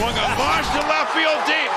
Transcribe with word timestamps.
Swung 0.00 0.16
a 0.16 0.16
to 0.16 0.80
left 0.88 1.12
field 1.12 1.44
deep. 1.44 1.68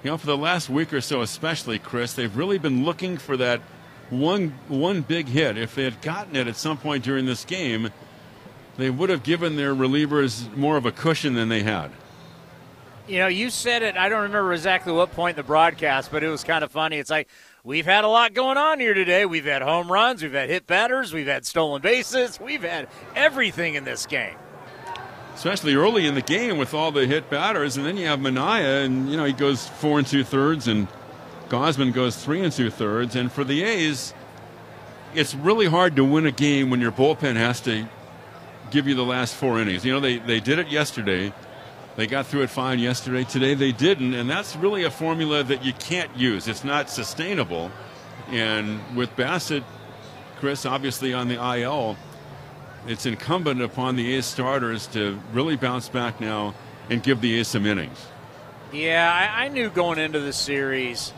you 0.03 0.11
know, 0.11 0.19
for 0.19 0.27
the 0.27 0.37
last 0.37 0.69
week 0.69 0.93
or 0.93 1.01
so, 1.01 1.23
especially 1.23 1.79
Chris, 1.79 2.13
they've 2.13 2.37
really 2.37 2.59
been 2.59 2.85
looking 2.85 3.17
for 3.17 3.37
that 3.39 3.61
one 4.11 4.55
one 4.69 5.01
big 5.01 5.29
hit. 5.29 5.57
If 5.57 5.75
they 5.75 5.85
had 5.85 6.03
gotten 6.03 6.37
it 6.37 6.47
at 6.47 6.57
some 6.57 6.77
point 6.77 7.05
during 7.05 7.25
this 7.25 7.45
game, 7.45 7.91
they 8.77 8.91
would 8.91 9.09
have 9.09 9.23
given 9.23 9.57
their 9.57 9.75
relievers 9.75 10.55
more 10.57 10.77
of 10.77 10.85
a 10.85 10.93
cushion 10.93 11.35
than 11.35 11.49
they 11.49 11.63
had. 11.63 11.91
You 13.07 13.19
know, 13.19 13.27
you 13.27 13.51
said 13.51 13.83
it. 13.83 13.97
I 13.97 14.09
don't 14.09 14.23
remember 14.23 14.53
exactly 14.53 14.93
what 14.93 15.13
point 15.13 15.37
in 15.39 15.43
the 15.43 15.47
broadcast, 15.47 16.11
but 16.11 16.23
it 16.23 16.29
was 16.29 16.45
kind 16.45 16.65
of 16.65 16.71
funny. 16.71 16.99
It's 16.99 17.11
like 17.11 17.29
we've 17.65 17.87
had 17.87 18.05
a 18.05 18.09
lot 18.09 18.35
going 18.35 18.59
on 18.59 18.79
here 18.79 18.95
today. 18.95 19.27
We've 19.27 19.45
had 19.45 19.63
home 19.63 19.91
runs, 19.91 20.23
we've 20.23 20.33
had 20.33 20.49
hit 20.51 20.67
batters, 20.67 21.13
we've 21.13 21.27
had 21.27 21.45
stolen 21.47 21.83
bases, 21.83 22.39
we've 22.39 22.63
had 22.63 22.89
everything 23.17 23.75
in 23.75 23.85
this 23.85 24.07
game. 24.07 24.37
especially 25.35 25.75
early 25.75 26.07
in 26.07 26.15
the 26.15 26.23
game 26.23 26.59
with 26.59 26.75
all 26.75 26.93
the 26.93 27.07
hit 27.07 27.29
batters, 27.29 27.77
and 27.77 27.85
then 27.85 27.97
you 27.97 28.07
have 28.07 28.21
Manaea, 28.21 28.85
and 28.85 29.11
you 29.11 29.17
know 29.17 29.25
he 29.25 29.33
goes 29.33 29.67
four 29.67 29.99
and 29.99 30.07
two 30.07 30.23
thirds, 30.23 30.69
and 30.69 30.87
Gausman 31.49 31.93
goes 31.93 32.17
three 32.17 32.41
and 32.41 32.53
two 32.53 32.71
thirds, 32.71 33.17
and 33.17 33.33
for 33.33 33.43
the 33.45 33.65
A's, 33.65 34.15
it's 35.15 35.35
really 35.35 35.67
hard 35.67 35.97
to 35.97 36.05
win 36.05 36.27
a 36.27 36.31
game 36.31 36.71
when 36.71 36.81
your 36.81 36.93
bullpen 36.93 37.35
has 37.37 37.61
to 37.63 37.87
give 38.71 38.87
you 38.87 38.95
the 38.95 39.05
last 39.05 39.35
four 39.35 39.59
innings. 39.61 39.85
You 39.85 39.93
know 39.93 40.01
they 40.01 40.19
they 40.19 40.39
did 40.41 40.59
it 40.61 40.69
yesterday. 40.69 41.33
They 41.97 42.07
got 42.07 42.27
through 42.27 42.43
it 42.43 42.51
fine 42.51 42.81
yesterday. 42.81 43.25
Today 43.25 43.55
they 43.55 43.73
didn't, 43.73 44.15
and 44.15 44.29
that's 44.29 44.57
really 44.57 44.85
a 44.85 44.91
formula 44.91 45.45
that 45.45 45.65
you 45.65 45.73
can't 45.75 46.15
use. 46.17 46.49
It's 46.49 46.65
not 46.65 46.91
sustainable. 46.91 47.71
And 48.29 48.81
with 48.97 49.15
Bassitt, 49.17 49.63
Chris, 50.41 50.67
obviously 50.67 51.15
on 51.15 51.29
the 51.29 51.35
IL, 51.59 51.97
it's 52.87 53.07
incumbent 53.07 53.63
upon 53.63 53.97
the 53.97 54.15
A's 54.15 54.27
starters 54.27 54.87
to 54.89 55.21
really 55.33 55.57
bounce 55.57 55.89
back 55.89 56.21
now 56.21 56.55
and 56.91 57.03
give 57.03 57.21
the 57.21 57.39
A's 57.39 57.49
some 57.49 57.65
innings. 57.65 58.07
Yeah, 58.73 59.11
I, 59.13 59.45
I 59.45 59.49
knew 59.49 59.71
going 59.71 59.99
into 59.99 60.19
the 60.19 60.33
series. 60.33 61.13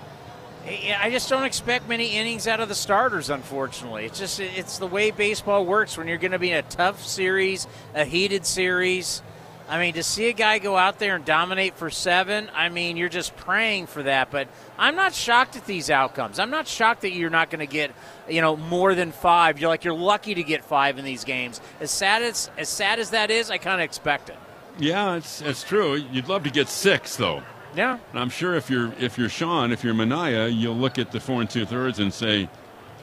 I 0.67 1.11
just 1.11 1.31
don't 1.31 1.45
expect 1.45 1.89
many 1.89 2.17
innings 2.17 2.49
out 2.49 2.61
of 2.61 2.69
the 2.69 2.75
starters. 2.75 3.31
Unfortunately, 3.31 4.05
it's 4.05 4.19
just 4.19 4.41
it's 4.41 4.79
the 4.79 4.87
way 4.87 5.13
baseball 5.13 5.65
works. 5.65 5.97
When 5.97 6.09
you're 6.09 6.19
going 6.19 6.33
to 6.33 6.41
be 6.41 6.51
in 6.51 6.59
a 6.59 6.63
tough 6.63 7.05
series, 7.05 7.69
a 7.95 8.05
heated 8.05 8.45
series, 8.45 9.23
I 9.69 9.81
mean, 9.81 9.95
to 9.95 10.03
see 10.03 10.29
a 10.29 10.33
guy 10.33 10.59
go 10.59 10.77
out 10.77 10.99
there 11.01 11.17
and 11.17 11.25
dominate 11.25 11.77
for 11.77 11.91
seven, 11.91 12.49
I 12.55 12.69
mean, 12.69 12.97
you're 12.97 13.09
just 13.09 13.37
praying 13.37 13.87
for 13.89 14.03
that. 14.05 14.31
But 14.31 14.47
I'm 14.79 14.95
not 14.95 15.13
shocked 15.13 15.57
at 15.57 15.67
these 15.67 15.91
outcomes. 15.91 16.39
I'm 16.39 16.51
not 16.51 16.69
shocked 16.69 17.03
that 17.03 17.11
you're 17.13 17.31
not 17.31 17.51
going 17.51 17.61
to 17.61 17.73
get, 17.73 17.91
you 18.29 18.41
know, 18.41 18.57
more 18.57 18.95
than 18.95 19.11
five. 19.11 19.59
You're 19.59 19.69
like 19.69 19.83
you're 19.85 19.95
lucky 19.95 20.35
to 20.35 20.43
get 20.45 20.65
five 20.65 20.99
in 20.99 21.05
these 21.05 21.25
games. 21.25 21.61
As 21.81 21.91
sad 21.91 22.23
as 22.23 22.51
as 22.57 22.69
sad 22.69 23.01
as 23.01 23.11
that 23.11 23.31
is, 23.31 23.51
I 23.51 23.59
kind 23.59 23.81
of 23.81 23.85
expect 23.85 24.29
it. 24.29 24.37
Yeah, 24.79 25.17
it's 25.17 25.41
it's 25.43 25.65
true. 25.65 25.95
You'd 25.95 26.29
love 26.29 26.45
to 26.45 26.51
get 26.51 26.69
six 26.69 27.17
though. 27.17 27.43
Yeah. 27.75 27.99
And 28.13 28.21
I'm 28.21 28.31
sure 28.31 28.55
if 28.55 28.71
you're 28.71 28.93
if 29.01 29.19
you're 29.19 29.29
Sean, 29.29 29.73
if 29.73 29.83
you're 29.83 29.95
Manaea, 29.95 30.57
you'll 30.57 30.77
look 30.77 30.99
at 30.99 31.11
the 31.11 31.19
four 31.21 31.41
and 31.41 31.51
two 31.51 31.67
thirds 31.67 31.99
and 31.99 32.13
say 32.15 32.49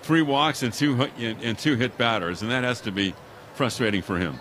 three 0.01 0.21
walks 0.21 0.63
and 0.63 0.73
two 0.73 0.95
hit- 0.95 1.37
and 1.43 1.57
two 1.57 1.75
hit 1.75 1.97
batters, 1.97 2.41
and 2.41 2.49
that 2.51 2.63
has 2.63 2.79
to 2.81 2.91
be 2.91 3.13
frustrating 3.53 4.01
for 4.01 4.17
him. 4.17 4.39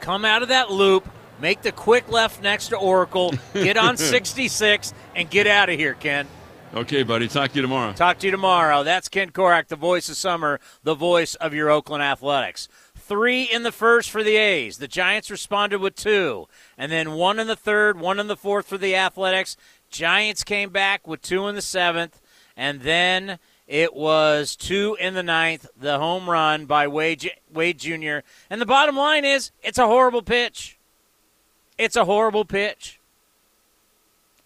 come 0.00 0.24
out 0.24 0.42
of 0.42 0.48
that 0.48 0.70
loop, 0.70 1.08
make 1.40 1.62
the 1.62 1.72
quick 1.72 2.10
left 2.10 2.42
next 2.42 2.68
to 2.68 2.76
Oracle, 2.76 3.34
get 3.54 3.76
on 3.76 3.96
66, 3.96 4.94
and 5.14 5.30
get 5.30 5.46
out 5.46 5.68
of 5.68 5.78
here, 5.78 5.94
Ken. 5.94 6.26
Okay, 6.74 7.02
buddy. 7.04 7.28
Talk 7.28 7.50
to 7.52 7.56
you 7.56 7.62
tomorrow. 7.62 7.92
Talk 7.92 8.18
to 8.18 8.26
you 8.26 8.30
tomorrow. 8.30 8.82
That's 8.82 9.08
Ken 9.08 9.30
Korach, 9.30 9.68
the 9.68 9.76
voice 9.76 10.08
of 10.08 10.16
summer, 10.16 10.60
the 10.82 10.94
voice 10.94 11.34
of 11.36 11.54
your 11.54 11.70
Oakland 11.70 12.02
Athletics. 12.02 12.68
Three 12.94 13.44
in 13.44 13.62
the 13.62 13.72
first 13.72 14.10
for 14.10 14.22
the 14.24 14.36
A's. 14.36 14.78
The 14.78 14.88
Giants 14.88 15.30
responded 15.30 15.80
with 15.80 15.94
two. 15.94 16.48
And 16.76 16.90
then 16.90 17.12
one 17.12 17.38
in 17.38 17.46
the 17.46 17.56
third, 17.56 18.00
one 18.00 18.18
in 18.18 18.26
the 18.26 18.36
fourth 18.36 18.66
for 18.66 18.76
the 18.76 18.96
Athletics. 18.96 19.56
Giants 19.90 20.42
came 20.42 20.70
back 20.70 21.06
with 21.06 21.22
two 21.22 21.46
in 21.46 21.54
the 21.54 21.62
seventh. 21.62 22.20
And 22.56 22.80
then 22.80 23.38
it 23.66 23.94
was 23.94 24.56
two 24.56 24.96
in 25.00 25.14
the 25.14 25.22
ninth, 25.22 25.66
the 25.76 25.98
home 25.98 26.28
run 26.28 26.66
by 26.66 26.88
Wade, 26.88 27.30
Wade 27.50 27.78
Jr. 27.78 28.18
And 28.50 28.60
the 28.60 28.66
bottom 28.66 28.96
line 28.96 29.24
is 29.24 29.50
it's 29.62 29.78
a 29.78 29.86
horrible 29.86 30.22
pitch. 30.22 30.75
It's 31.78 31.96
a 31.96 32.04
horrible 32.04 32.44
pitch. 32.44 33.00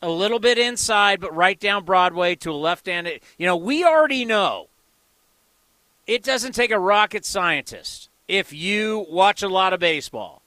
A 0.02 0.08
little 0.08 0.38
bit 0.38 0.58
inside, 0.58 1.20
but 1.20 1.34
right 1.34 1.58
down 1.60 1.84
Broadway 1.84 2.34
to 2.36 2.50
a 2.50 2.52
left 2.52 2.86
handed. 2.86 3.20
You 3.38 3.46
know, 3.46 3.56
we 3.56 3.84
already 3.84 4.24
know 4.24 4.68
it 6.06 6.22
doesn't 6.22 6.52
take 6.52 6.70
a 6.70 6.78
rocket 6.78 7.24
scientist 7.24 8.08
if 8.26 8.52
you 8.52 9.06
watch 9.10 9.42
a 9.42 9.48
lot 9.48 9.72
of 9.72 9.80
baseball 9.80 10.42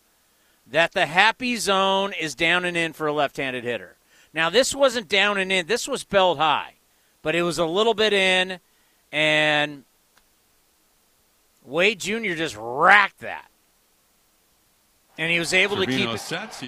that 0.65 0.93
the 0.93 1.05
happy 1.05 1.55
zone 1.55 2.13
is 2.19 2.35
down 2.35 2.65
and 2.65 2.75
in 2.75 2.93
for 2.93 3.07
a 3.07 3.13
left 3.13 3.37
handed 3.37 3.63
hitter. 3.63 3.95
Now, 4.33 4.49
this 4.49 4.73
wasn't 4.73 5.07
down 5.07 5.37
and 5.37 5.51
in, 5.51 5.67
this 5.67 5.87
was 5.87 6.03
belt 6.03 6.39
high, 6.39 6.73
but 7.21 7.35
it 7.35 7.43
was 7.43 7.59
a 7.59 7.65
little 7.65 7.93
bit 7.93 8.13
in, 8.13 8.59
and 9.11 9.83
Wade 11.63 11.99
Jr. 11.99 12.33
just 12.33 12.57
racked 12.57 13.19
that. 13.19 13.47
And 15.17 15.31
he 15.31 15.39
was 15.39 15.53
able 15.53 15.77
to 15.77 15.85
keep 15.85 16.09
it 16.09 16.19
sets. 16.19 16.63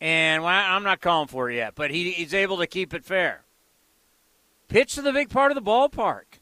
And 0.00 0.42
well, 0.42 0.52
I'm 0.52 0.82
not 0.82 1.00
calling 1.00 1.28
for 1.28 1.50
it 1.50 1.56
yet, 1.56 1.74
but 1.74 1.90
he, 1.90 2.10
he's 2.12 2.34
able 2.34 2.58
to 2.58 2.66
keep 2.66 2.94
it 2.94 3.04
fair. 3.04 3.42
Pitch 4.68 4.94
to 4.94 5.02
the 5.02 5.12
big 5.12 5.30
part 5.30 5.50
of 5.50 5.56
the 5.56 5.70
ballpark. 5.70 6.40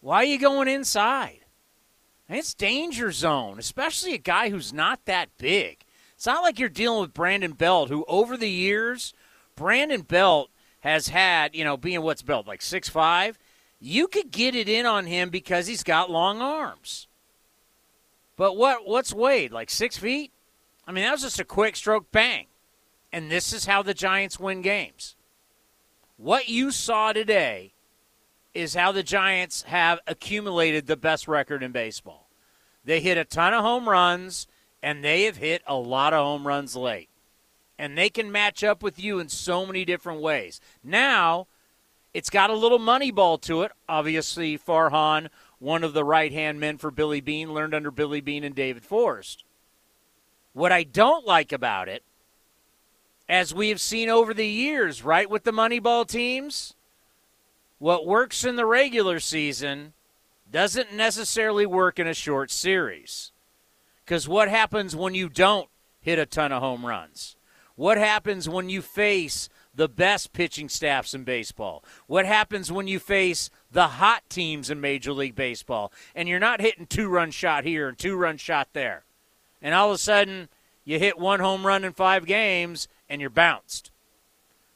Why 0.00 0.18
are 0.18 0.24
you 0.24 0.38
going 0.38 0.68
inside? 0.68 1.40
It's 2.28 2.54
danger 2.54 3.10
zone, 3.10 3.58
especially 3.58 4.14
a 4.14 4.18
guy 4.18 4.50
who's 4.50 4.72
not 4.72 5.04
that 5.06 5.30
big. 5.38 5.84
It's 6.14 6.26
not 6.26 6.42
like 6.42 6.58
you're 6.58 6.68
dealing 6.68 7.00
with 7.00 7.14
Brandon 7.14 7.52
Belt, 7.52 7.88
who 7.88 8.04
over 8.06 8.36
the 8.36 8.50
years, 8.50 9.14
Brandon 9.56 10.02
Belt 10.02 10.50
has 10.80 11.08
had, 11.08 11.54
you 11.54 11.64
know, 11.64 11.76
being 11.76 12.02
what's 12.02 12.22
Belt, 12.22 12.46
like 12.46 12.62
six 12.62 12.88
five, 12.88 13.38
you 13.80 14.06
could 14.08 14.30
get 14.30 14.54
it 14.54 14.68
in 14.68 14.86
on 14.86 15.06
him 15.06 15.30
because 15.30 15.66
he's 15.66 15.82
got 15.82 16.10
long 16.10 16.40
arms. 16.40 17.07
But 18.38 18.56
what 18.56 18.86
what's 18.86 19.12
Wade 19.12 19.52
like 19.52 19.68
six 19.68 19.98
feet? 19.98 20.32
I 20.86 20.92
mean, 20.92 21.04
that 21.04 21.12
was 21.12 21.22
just 21.22 21.40
a 21.40 21.44
quick 21.44 21.76
stroke 21.76 22.10
bang, 22.12 22.46
and 23.12 23.30
this 23.30 23.52
is 23.52 23.66
how 23.66 23.82
the 23.82 23.92
Giants 23.92 24.40
win 24.40 24.62
games. 24.62 25.16
What 26.16 26.48
you 26.48 26.70
saw 26.70 27.12
today 27.12 27.72
is 28.54 28.74
how 28.74 28.92
the 28.92 29.02
Giants 29.02 29.62
have 29.62 30.00
accumulated 30.06 30.86
the 30.86 30.96
best 30.96 31.28
record 31.28 31.62
in 31.62 31.72
baseball. 31.72 32.28
They 32.84 33.00
hit 33.00 33.18
a 33.18 33.24
ton 33.24 33.54
of 33.54 33.62
home 33.62 33.88
runs, 33.88 34.46
and 34.82 35.04
they 35.04 35.24
have 35.24 35.36
hit 35.36 35.62
a 35.66 35.74
lot 35.74 36.14
of 36.14 36.24
home 36.24 36.46
runs 36.46 36.74
late. 36.74 37.08
And 37.76 37.98
they 37.98 38.08
can 38.08 38.32
match 38.32 38.64
up 38.64 38.82
with 38.82 38.98
you 38.98 39.18
in 39.18 39.28
so 39.28 39.66
many 39.66 39.84
different 39.84 40.20
ways. 40.20 40.60
Now, 40.82 41.48
it's 42.14 42.30
got 42.30 42.50
a 42.50 42.56
little 42.56 42.78
money 42.78 43.10
ball 43.10 43.38
to 43.38 43.62
it. 43.62 43.72
Obviously, 43.88 44.58
Farhan, 44.58 45.28
one 45.58 45.84
of 45.84 45.92
the 45.92 46.04
right 46.04 46.32
hand 46.32 46.60
men 46.60 46.78
for 46.78 46.90
Billy 46.90 47.20
Beane, 47.20 47.52
learned 47.52 47.74
under 47.74 47.90
Billy 47.90 48.20
Beane 48.20 48.44
and 48.44 48.54
David 48.54 48.84
Forst. 48.84 49.44
What 50.52 50.72
I 50.72 50.82
don't 50.82 51.26
like 51.26 51.52
about 51.52 51.88
it, 51.88 52.02
as 53.28 53.54
we 53.54 53.68
have 53.68 53.80
seen 53.80 54.08
over 54.08 54.32
the 54.32 54.46
years, 54.46 55.04
right, 55.04 55.28
with 55.28 55.44
the 55.44 55.52
Moneyball 55.52 56.06
teams, 56.06 56.74
what 57.78 58.06
works 58.06 58.44
in 58.44 58.56
the 58.56 58.66
regular 58.66 59.20
season 59.20 59.92
doesn't 60.50 60.92
necessarily 60.92 61.66
work 61.66 61.98
in 61.98 62.06
a 62.06 62.14
short 62.14 62.50
series. 62.50 63.32
Because 64.04 64.26
what 64.26 64.48
happens 64.48 64.96
when 64.96 65.14
you 65.14 65.28
don't 65.28 65.68
hit 66.00 66.18
a 66.18 66.26
ton 66.26 66.52
of 66.52 66.62
home 66.62 66.86
runs? 66.86 67.36
What 67.76 67.98
happens 67.98 68.48
when 68.48 68.68
you 68.68 68.80
face 68.82 69.48
the 69.78 69.88
best 69.88 70.32
pitching 70.32 70.68
staffs 70.68 71.14
in 71.14 71.22
baseball? 71.22 71.84
What 72.08 72.26
happens 72.26 72.70
when 72.70 72.88
you 72.88 72.98
face 72.98 73.48
the 73.70 73.86
hot 73.86 74.24
teams 74.28 74.70
in 74.70 74.80
Major 74.80 75.12
League 75.12 75.36
Baseball 75.36 75.92
and 76.16 76.28
you're 76.28 76.40
not 76.40 76.60
hitting 76.60 76.86
two 76.86 77.08
run 77.08 77.30
shot 77.30 77.64
here 77.64 77.88
and 77.88 77.96
two 77.96 78.16
run 78.16 78.36
shot 78.36 78.68
there? 78.72 79.04
And 79.62 79.74
all 79.74 79.90
of 79.90 79.94
a 79.94 79.98
sudden, 79.98 80.48
you 80.84 80.98
hit 80.98 81.16
one 81.16 81.38
home 81.38 81.64
run 81.64 81.84
in 81.84 81.92
five 81.92 82.26
games 82.26 82.88
and 83.08 83.20
you're 83.20 83.30
bounced. 83.30 83.92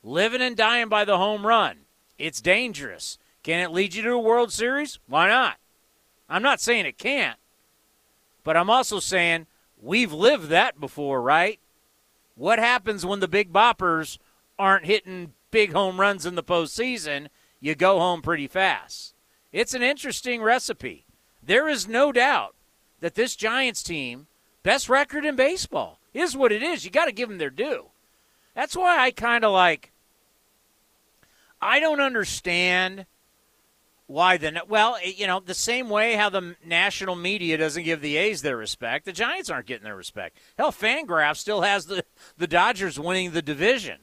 Living 0.04 0.40
and 0.40 0.56
dying 0.56 0.88
by 0.88 1.04
the 1.04 1.18
home 1.18 1.44
run. 1.44 1.78
It's 2.16 2.40
dangerous. 2.40 3.18
Can 3.42 3.58
it 3.58 3.72
lead 3.72 3.94
you 3.94 4.02
to 4.04 4.12
a 4.12 4.18
World 4.20 4.52
Series? 4.52 5.00
Why 5.08 5.28
not? 5.28 5.56
I'm 6.28 6.42
not 6.42 6.60
saying 6.60 6.86
it 6.86 6.96
can't, 6.96 7.38
but 8.44 8.56
I'm 8.56 8.70
also 8.70 9.00
saying 9.00 9.48
we've 9.80 10.12
lived 10.12 10.48
that 10.50 10.78
before, 10.78 11.20
right? 11.20 11.58
What 12.36 12.60
happens 12.60 13.04
when 13.04 13.18
the 13.18 13.28
big 13.28 13.52
boppers 13.52 14.18
aren't 14.58 14.86
hitting 14.86 15.32
big 15.50 15.72
home 15.72 16.00
runs 16.00 16.26
in 16.26 16.34
the 16.34 16.42
postseason? 16.42 17.28
You 17.60 17.74
go 17.74 17.98
home 17.98 18.22
pretty 18.22 18.48
fast. 18.48 19.14
It's 19.52 19.74
an 19.74 19.82
interesting 19.82 20.42
recipe. 20.42 21.06
There 21.42 21.68
is 21.68 21.86
no 21.88 22.12
doubt 22.12 22.54
that 23.00 23.14
this 23.14 23.36
Giants 23.36 23.82
team, 23.82 24.26
best 24.62 24.88
record 24.88 25.24
in 25.24 25.36
baseball, 25.36 26.00
is 26.14 26.36
what 26.36 26.52
it 26.52 26.62
is. 26.62 26.84
You 26.84 26.90
got 26.90 27.06
to 27.06 27.12
give 27.12 27.28
them 27.28 27.38
their 27.38 27.50
due. 27.50 27.86
That's 28.54 28.76
why 28.76 28.98
I 28.98 29.10
kind 29.10 29.44
of 29.44 29.52
like 29.52 29.92
I 31.60 31.78
don't 31.78 32.00
understand 32.00 33.06
why 34.06 34.36
the 34.36 34.62
well, 34.68 34.98
you 35.02 35.26
know, 35.26 35.40
the 35.40 35.54
same 35.54 35.88
way 35.88 36.14
how 36.14 36.28
the 36.28 36.56
national 36.64 37.14
media 37.14 37.56
doesn't 37.56 37.84
give 37.84 38.00
the 38.00 38.16
A's 38.16 38.42
their 38.42 38.56
respect, 38.56 39.04
the 39.04 39.12
Giants 39.12 39.48
aren't 39.48 39.66
getting 39.66 39.84
their 39.84 39.96
respect. 39.96 40.36
Hell, 40.58 40.72
Fangraph 40.72 41.36
still 41.36 41.62
has 41.62 41.86
the 41.86 42.04
the 42.36 42.48
Dodgers 42.48 42.98
winning 42.98 43.30
the 43.30 43.42
division. 43.42 44.00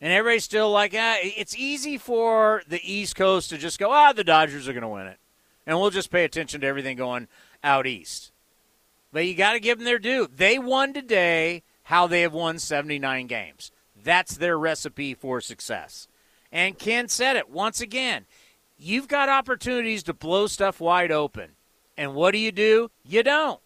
And 0.00 0.12
everybody's 0.12 0.44
still 0.44 0.70
like, 0.70 0.94
ah, 0.96 1.16
it's 1.20 1.56
easy 1.56 1.98
for 1.98 2.62
the 2.66 2.80
East 2.82 3.16
Coast 3.16 3.50
to 3.50 3.58
just 3.58 3.78
go, 3.78 3.90
ah, 3.90 4.12
the 4.12 4.24
Dodgers 4.24 4.66
are 4.66 4.72
going 4.72 4.82
to 4.82 4.88
win 4.88 5.06
it. 5.06 5.18
And 5.66 5.78
we'll 5.78 5.90
just 5.90 6.10
pay 6.10 6.24
attention 6.24 6.62
to 6.62 6.66
everything 6.66 6.96
going 6.96 7.28
out 7.62 7.86
east. 7.86 8.32
But 9.12 9.26
you 9.26 9.34
got 9.34 9.52
to 9.52 9.60
give 9.60 9.78
them 9.78 9.84
their 9.84 9.98
due. 9.98 10.28
They 10.34 10.58
won 10.58 10.94
today 10.94 11.62
how 11.84 12.06
they 12.06 12.22
have 12.22 12.32
won 12.32 12.58
79 12.58 13.26
games. 13.26 13.72
That's 14.02 14.36
their 14.36 14.58
recipe 14.58 15.12
for 15.12 15.40
success. 15.40 16.08
And 16.50 16.78
Ken 16.78 17.08
said 17.08 17.36
it 17.36 17.50
once 17.50 17.80
again. 17.80 18.24
You've 18.78 19.08
got 19.08 19.28
opportunities 19.28 20.02
to 20.04 20.14
blow 20.14 20.46
stuff 20.46 20.80
wide 20.80 21.12
open. 21.12 21.50
And 21.96 22.14
what 22.14 22.30
do 22.30 22.38
you 22.38 22.52
do? 22.52 22.90
You 23.04 23.22
don't. 23.22 23.60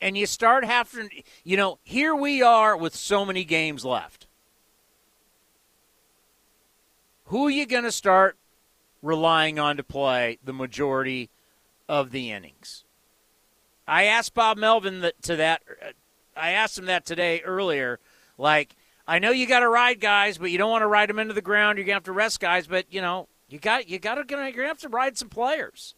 And 0.00 0.16
you 0.16 0.26
start 0.26 0.64
having, 0.64 1.10
you 1.42 1.56
know, 1.56 1.78
here 1.82 2.14
we 2.14 2.40
are 2.40 2.76
with 2.76 2.94
so 2.94 3.24
many 3.24 3.44
games 3.44 3.84
left. 3.84 4.26
Who 7.30 7.46
are 7.46 7.50
you 7.50 7.64
going 7.64 7.84
to 7.84 7.92
start 7.92 8.36
relying 9.02 9.60
on 9.60 9.76
to 9.76 9.84
play 9.84 10.38
the 10.42 10.52
majority 10.52 11.30
of 11.88 12.10
the 12.10 12.32
innings? 12.32 12.82
I 13.86 14.02
asked 14.06 14.34
Bob 14.34 14.58
Melvin 14.58 14.98
that, 15.02 15.22
to 15.22 15.36
that. 15.36 15.62
Uh, 15.80 15.90
I 16.36 16.50
asked 16.50 16.76
him 16.76 16.86
that 16.86 17.06
today 17.06 17.40
earlier. 17.42 18.00
Like, 18.36 18.74
I 19.06 19.20
know 19.20 19.30
you 19.30 19.46
got 19.46 19.60
to 19.60 19.68
ride 19.68 20.00
guys, 20.00 20.38
but 20.38 20.50
you 20.50 20.58
don't 20.58 20.72
want 20.72 20.82
to 20.82 20.88
ride 20.88 21.08
them 21.08 21.20
into 21.20 21.32
the 21.32 21.40
ground. 21.40 21.78
You're 21.78 21.84
gonna 21.84 21.94
have 21.94 22.02
to 22.04 22.12
rest 22.12 22.40
guys, 22.40 22.66
but 22.66 22.86
you 22.90 23.00
know 23.00 23.28
you 23.48 23.60
got 23.60 23.88
you 23.88 24.00
got 24.00 24.16
to 24.16 24.24
you're 24.28 24.50
gonna 24.50 24.66
have 24.66 24.78
to 24.78 24.88
ride 24.88 25.16
some 25.16 25.28
players. 25.28 25.94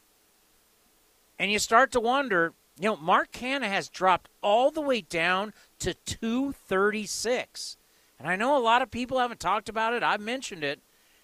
And 1.39 1.51
you 1.51 1.59
start 1.59 1.93
to 1.93 2.01
wonder, 2.01 2.53
you 2.79 2.91
know, 2.91 2.97
Mark 2.97 3.33
Canha 3.33 3.69
has 3.69 3.89
dropped 3.89 4.29
all 4.43 4.71
the 4.71 4.83
way 4.83 5.01
down 5.01 5.55
to 5.79 5.95
236. 5.95 7.79
And 8.19 8.29
I 8.29 8.37
know 8.37 8.55
a 8.55 8.61
lot 8.61 8.83
of 8.83 8.91
people 8.91 9.19
haven't 9.19 9.41
talked 9.41 9.71
about 9.71 9.95
it. 9.95 10.03
I've 10.03 10.21
mentioned 10.21 10.63
it. 10.63 10.81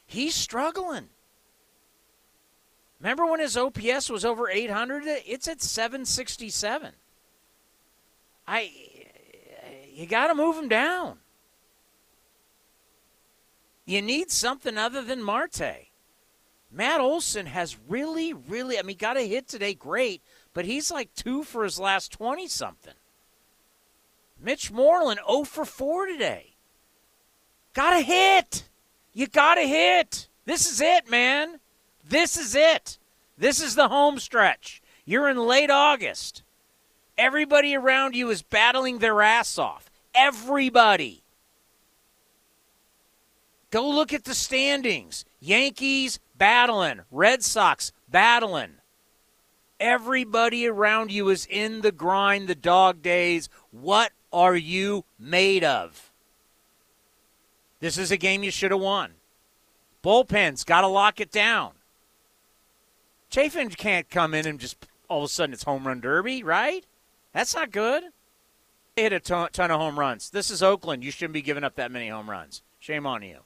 He's 0.08 0.34
struggling. 0.34 1.10
Remember 2.99 3.26
when 3.26 3.40
his 3.40 3.56
OPS 3.56 4.08
was 4.10 4.25
over 4.25 4.49
800? 4.49 5.05
It's 5.06 5.46
at 5.46 5.62
767. 5.62 6.93
I 8.49 8.72
you 9.93 10.06
got 10.06 10.28
to 10.28 10.34
move 10.34 10.56
him 10.56 10.69
down. 10.69 11.19
You 13.84 14.00
need 14.00 14.31
something 14.31 14.78
other 14.78 15.02
than 15.02 15.22
Marte. 15.22 15.88
Matt 16.70 17.00
Olson 17.00 17.46
has 17.46 17.76
really, 17.88 18.32
really, 18.32 18.78
I 18.78 18.82
mean, 18.82 18.96
got 18.96 19.16
a 19.16 19.28
hit 19.28 19.46
today, 19.46 19.75
great, 19.75 20.22
but 20.54 20.64
he's 20.64 20.90
like 20.90 21.14
two 21.14 21.43
for 21.43 21.64
his 21.64 21.78
last 21.78 22.12
20 22.12 22.46
something. 22.49 22.94
Mitch 24.40 24.70
Moreland, 24.70 25.20
0 25.28 25.44
for 25.44 25.64
4 25.64 26.06
today. 26.06 26.54
Got 27.75 27.94
a 27.94 28.00
hit. 28.00 28.69
You 29.12 29.26
got 29.26 29.55
to 29.55 29.62
hit. 29.62 30.28
This 30.44 30.70
is 30.70 30.81
it, 30.81 31.10
man. 31.10 31.60
This 32.08 32.37
is 32.37 32.55
it. 32.55 32.99
This 33.37 33.60
is 33.60 33.75
the 33.75 33.88
home 33.88 34.19
stretch. 34.19 34.82
You're 35.05 35.28
in 35.28 35.38
late 35.38 35.70
August. 35.70 36.42
Everybody 37.16 37.75
around 37.75 38.14
you 38.14 38.30
is 38.30 38.42
battling 38.42 38.99
their 38.99 39.23
ass 39.23 39.59
off. 39.59 39.90
Everybody. 40.14 41.23
Go 43.71 43.88
look 43.88 44.12
at 44.12 44.25
the 44.25 44.35
standings. 44.35 45.25
Yankees 45.40 46.18
battling, 46.37 47.00
Red 47.11 47.42
Sox 47.42 47.92
battling. 48.09 48.75
Everybody 49.80 50.66
around 50.66 51.12
you 51.12 51.28
is 51.28 51.47
in 51.47 51.82
the 51.82 51.92
grind, 51.92 52.49
the 52.49 52.54
dog 52.54 53.02
days. 53.02 53.49
What 53.71 54.12
are 54.32 54.56
you 54.56 55.04
made 55.18 55.62
of? 55.62 56.07
This 57.80 57.99
is 57.99 58.11
a 58.11 58.16
game 58.16 58.42
you 58.42 58.50
should 58.50 58.70
have 58.70 58.80
won. 58.80 59.12
Bullpens, 60.02 60.64
got 60.64 60.82
to 60.82 60.87
lock 60.87 61.20
it 61.20 61.30
down. 61.30 61.73
Chafin 63.30 63.70
can't 63.70 64.08
come 64.08 64.35
in 64.35 64.47
and 64.47 64.58
just 64.58 64.87
all 65.08 65.18
of 65.18 65.25
a 65.25 65.28
sudden 65.28 65.52
it's 65.52 65.64
home 65.64 65.87
run 65.87 66.00
derby, 66.00 66.42
right? 66.42 66.85
That's 67.32 67.54
not 67.54 67.70
good. 67.70 68.04
They 68.97 69.02
hit 69.02 69.12
a 69.12 69.20
ton, 69.20 69.50
ton 69.52 69.70
of 69.70 69.80
home 69.80 69.99
runs. 69.99 70.30
This 70.30 70.50
is 70.50 70.62
Oakland. 70.62 71.04
You 71.04 71.11
shouldn't 71.11 71.35
be 71.35 71.42
giving 71.42 71.64
up 71.64 71.76
that 71.76 71.92
many 71.92 72.08
home 72.08 72.28
runs. 72.28 72.62
Shame 72.80 73.06
on 73.06 73.23
you. 73.23 73.40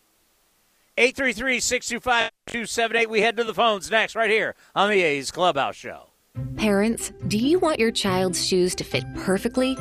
833 0.98 1.60
625 1.60 2.30
278. 2.46 3.10
We 3.10 3.20
head 3.22 3.36
to 3.38 3.44
the 3.44 3.54
phones 3.54 3.90
next, 3.90 4.14
right 4.14 4.30
here 4.30 4.54
on 4.74 4.90
the 4.90 5.02
A's 5.02 5.30
Clubhouse 5.30 5.76
Show. 5.76 6.10
Parents, 6.56 7.12
do 7.28 7.38
you 7.38 7.58
want 7.58 7.78
your 7.78 7.90
child's 7.90 8.46
shoes 8.46 8.74
to 8.76 8.84
fit 8.84 9.04
perfectly? 9.14 9.76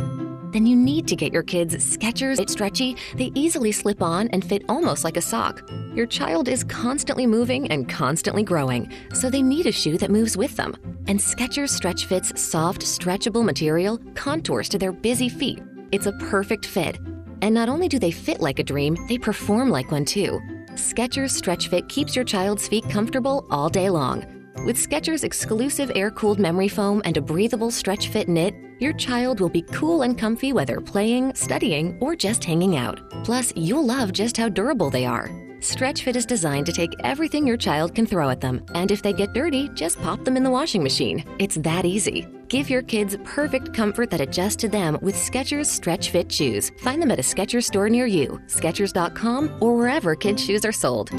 Then 0.52 0.66
you 0.66 0.76
need 0.76 1.08
to 1.08 1.16
get 1.16 1.32
your 1.32 1.44
kids 1.44 1.76
Skechers 1.76 2.40
It's 2.40 2.52
Stretchy. 2.52 2.98
They 3.16 3.32
easily 3.36 3.72
slip 3.72 4.02
on 4.02 4.28
and 4.30 4.44
fit 4.44 4.64
almost 4.68 5.04
like 5.04 5.16
a 5.16 5.22
sock. 5.22 5.70
Your 5.94 6.06
child 6.06 6.50
is 6.50 6.66
constantly 6.66 7.26
moving 7.26 7.72
and 7.72 7.88
constantly 7.88 8.44
growing, 8.44 8.92
so 9.14 9.30
they 9.30 9.42
need 9.42 9.66
a 9.66 9.72
shoe 9.72 9.98
that 9.98 10.12
moves 10.12 10.36
with 10.36 10.56
them. 10.58 10.76
And 11.08 11.20
Skechers 11.20 11.70
Stretch 11.70 12.06
Fit's 12.06 12.42
soft, 12.42 12.82
stretchable 12.82 13.46
material 13.46 13.98
contours 14.14 14.68
to 14.70 14.78
their 14.78 14.92
busy 14.92 15.30
feet. 15.30 15.64
It's 15.92 16.06
a 16.06 16.14
perfect 16.14 16.66
fit. 16.66 17.00
And 17.42 17.56
not 17.56 17.70
only 17.70 17.88
do 17.88 17.98
they 17.98 18.12
fit 18.12 18.42
like 18.42 18.60
a 18.60 18.64
dream, 18.64 18.98
they 19.08 19.18
perform 19.18 19.70
like 19.70 19.92
one 19.92 20.06
too. 20.06 20.40
Skechers 20.74 21.32
Stretch 21.32 21.70
Fit 21.70 21.90
keeps 21.90 22.16
your 22.16 22.26
child's 22.26 22.68
feet 22.68 22.88
comfortable 22.90 23.46
all 23.50 23.70
day 23.70 23.90
long. 23.90 24.26
With 24.66 24.78
Skechers' 24.78 25.24
exclusive 25.24 25.92
air-cooled 25.96 26.40
memory 26.40 26.68
foam 26.68 27.02
and 27.04 27.18
a 27.18 27.22
breathable 27.22 27.72
stretch 27.72 28.10
fit 28.10 28.30
knit, 28.30 28.54
your 28.82 28.94
child 28.94 29.40
will 29.40 29.50
be 29.50 29.62
cool 29.62 30.02
and 30.02 30.18
comfy 30.18 30.54
whether 30.54 30.82
playing, 30.82 31.34
studying, 31.36 31.98
or 32.00 32.16
just 32.16 32.44
hanging 32.44 32.76
out. 32.76 33.00
Plus, 33.24 33.54
you'll 33.56 33.86
love 33.86 34.12
just 34.12 34.36
how 34.36 34.50
durable 34.50 34.90
they 34.90 35.06
are. 35.06 35.30
Stretch 35.62 36.04
Fit 36.04 36.16
is 36.16 36.26
designed 36.26 36.66
to 36.66 36.72
take 36.72 36.96
everything 37.04 37.46
your 37.46 37.56
child 37.56 37.94
can 37.94 38.08
throw 38.08 38.30
at 38.30 38.42
them, 38.42 38.66
and 38.74 38.90
if 38.90 39.04
they 39.04 39.14
get 39.14 39.34
dirty, 39.34 39.70
just 39.76 40.02
pop 40.02 40.26
them 40.26 40.36
in 40.36 40.44
the 40.44 40.50
washing 40.50 40.82
machine. 40.82 41.24
It's 41.38 41.56
that 41.58 41.86
easy. 41.86 42.28
Give 42.48 42.68
your 42.68 42.82
kids 42.82 43.16
perfect 43.24 43.72
comfort 43.72 44.10
that 44.10 44.22
adjusts 44.22 44.56
to 44.58 44.68
them 44.68 44.98
with 45.02 45.16
Skechers 45.16 45.68
Stretch 45.68 46.10
Fit 46.10 46.32
shoes. 46.32 46.72
Find 46.80 47.00
them 47.00 47.12
at 47.12 47.20
a 47.20 47.22
Skechers 47.22 47.66
store 47.66 47.90
near 47.90 48.08
you, 48.08 48.42
Skechers.com, 48.48 49.58
or 49.60 49.78
wherever 49.78 50.16
kids' 50.16 50.44
shoes 50.44 50.66
are 50.66 50.72
sold. 50.72 51.12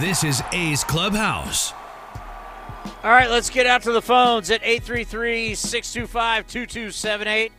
This 0.00 0.24
is 0.24 0.42
A's 0.52 0.82
Clubhouse. 0.82 1.72
All 3.06 3.12
right, 3.12 3.30
let's 3.30 3.50
get 3.50 3.66
out 3.66 3.84
to 3.84 3.92
the 3.92 4.02
phones 4.02 4.50
at 4.50 4.62
833 4.64 5.54
625 5.54 6.44
2278. 6.48 7.52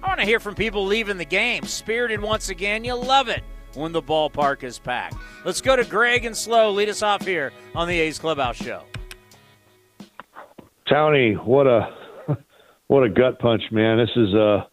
I 0.00 0.06
want 0.06 0.20
to 0.20 0.24
hear 0.24 0.38
from 0.38 0.54
people 0.54 0.86
leaving 0.86 1.18
the 1.18 1.24
game. 1.24 1.64
Spirited 1.64 2.22
once 2.22 2.50
again. 2.50 2.84
You 2.84 2.94
love 2.94 3.26
it 3.26 3.42
when 3.74 3.90
the 3.90 4.00
ballpark 4.00 4.62
is 4.62 4.78
packed. 4.78 5.16
Let's 5.44 5.60
go 5.60 5.74
to 5.74 5.82
Greg 5.82 6.24
and 6.24 6.36
Slow. 6.36 6.70
Lead 6.70 6.88
us 6.88 7.02
off 7.02 7.26
here 7.26 7.52
on 7.74 7.88
the 7.88 7.98
A's 7.98 8.20
Clubhouse 8.20 8.54
Show. 8.54 8.84
Townie, 10.88 11.34
what 11.44 11.66
a 11.66 11.92
what 12.86 13.02
a 13.02 13.08
gut 13.08 13.40
punch, 13.40 13.64
man. 13.72 13.98
This 13.98 14.10
is 14.14 14.32
uh 14.36 14.66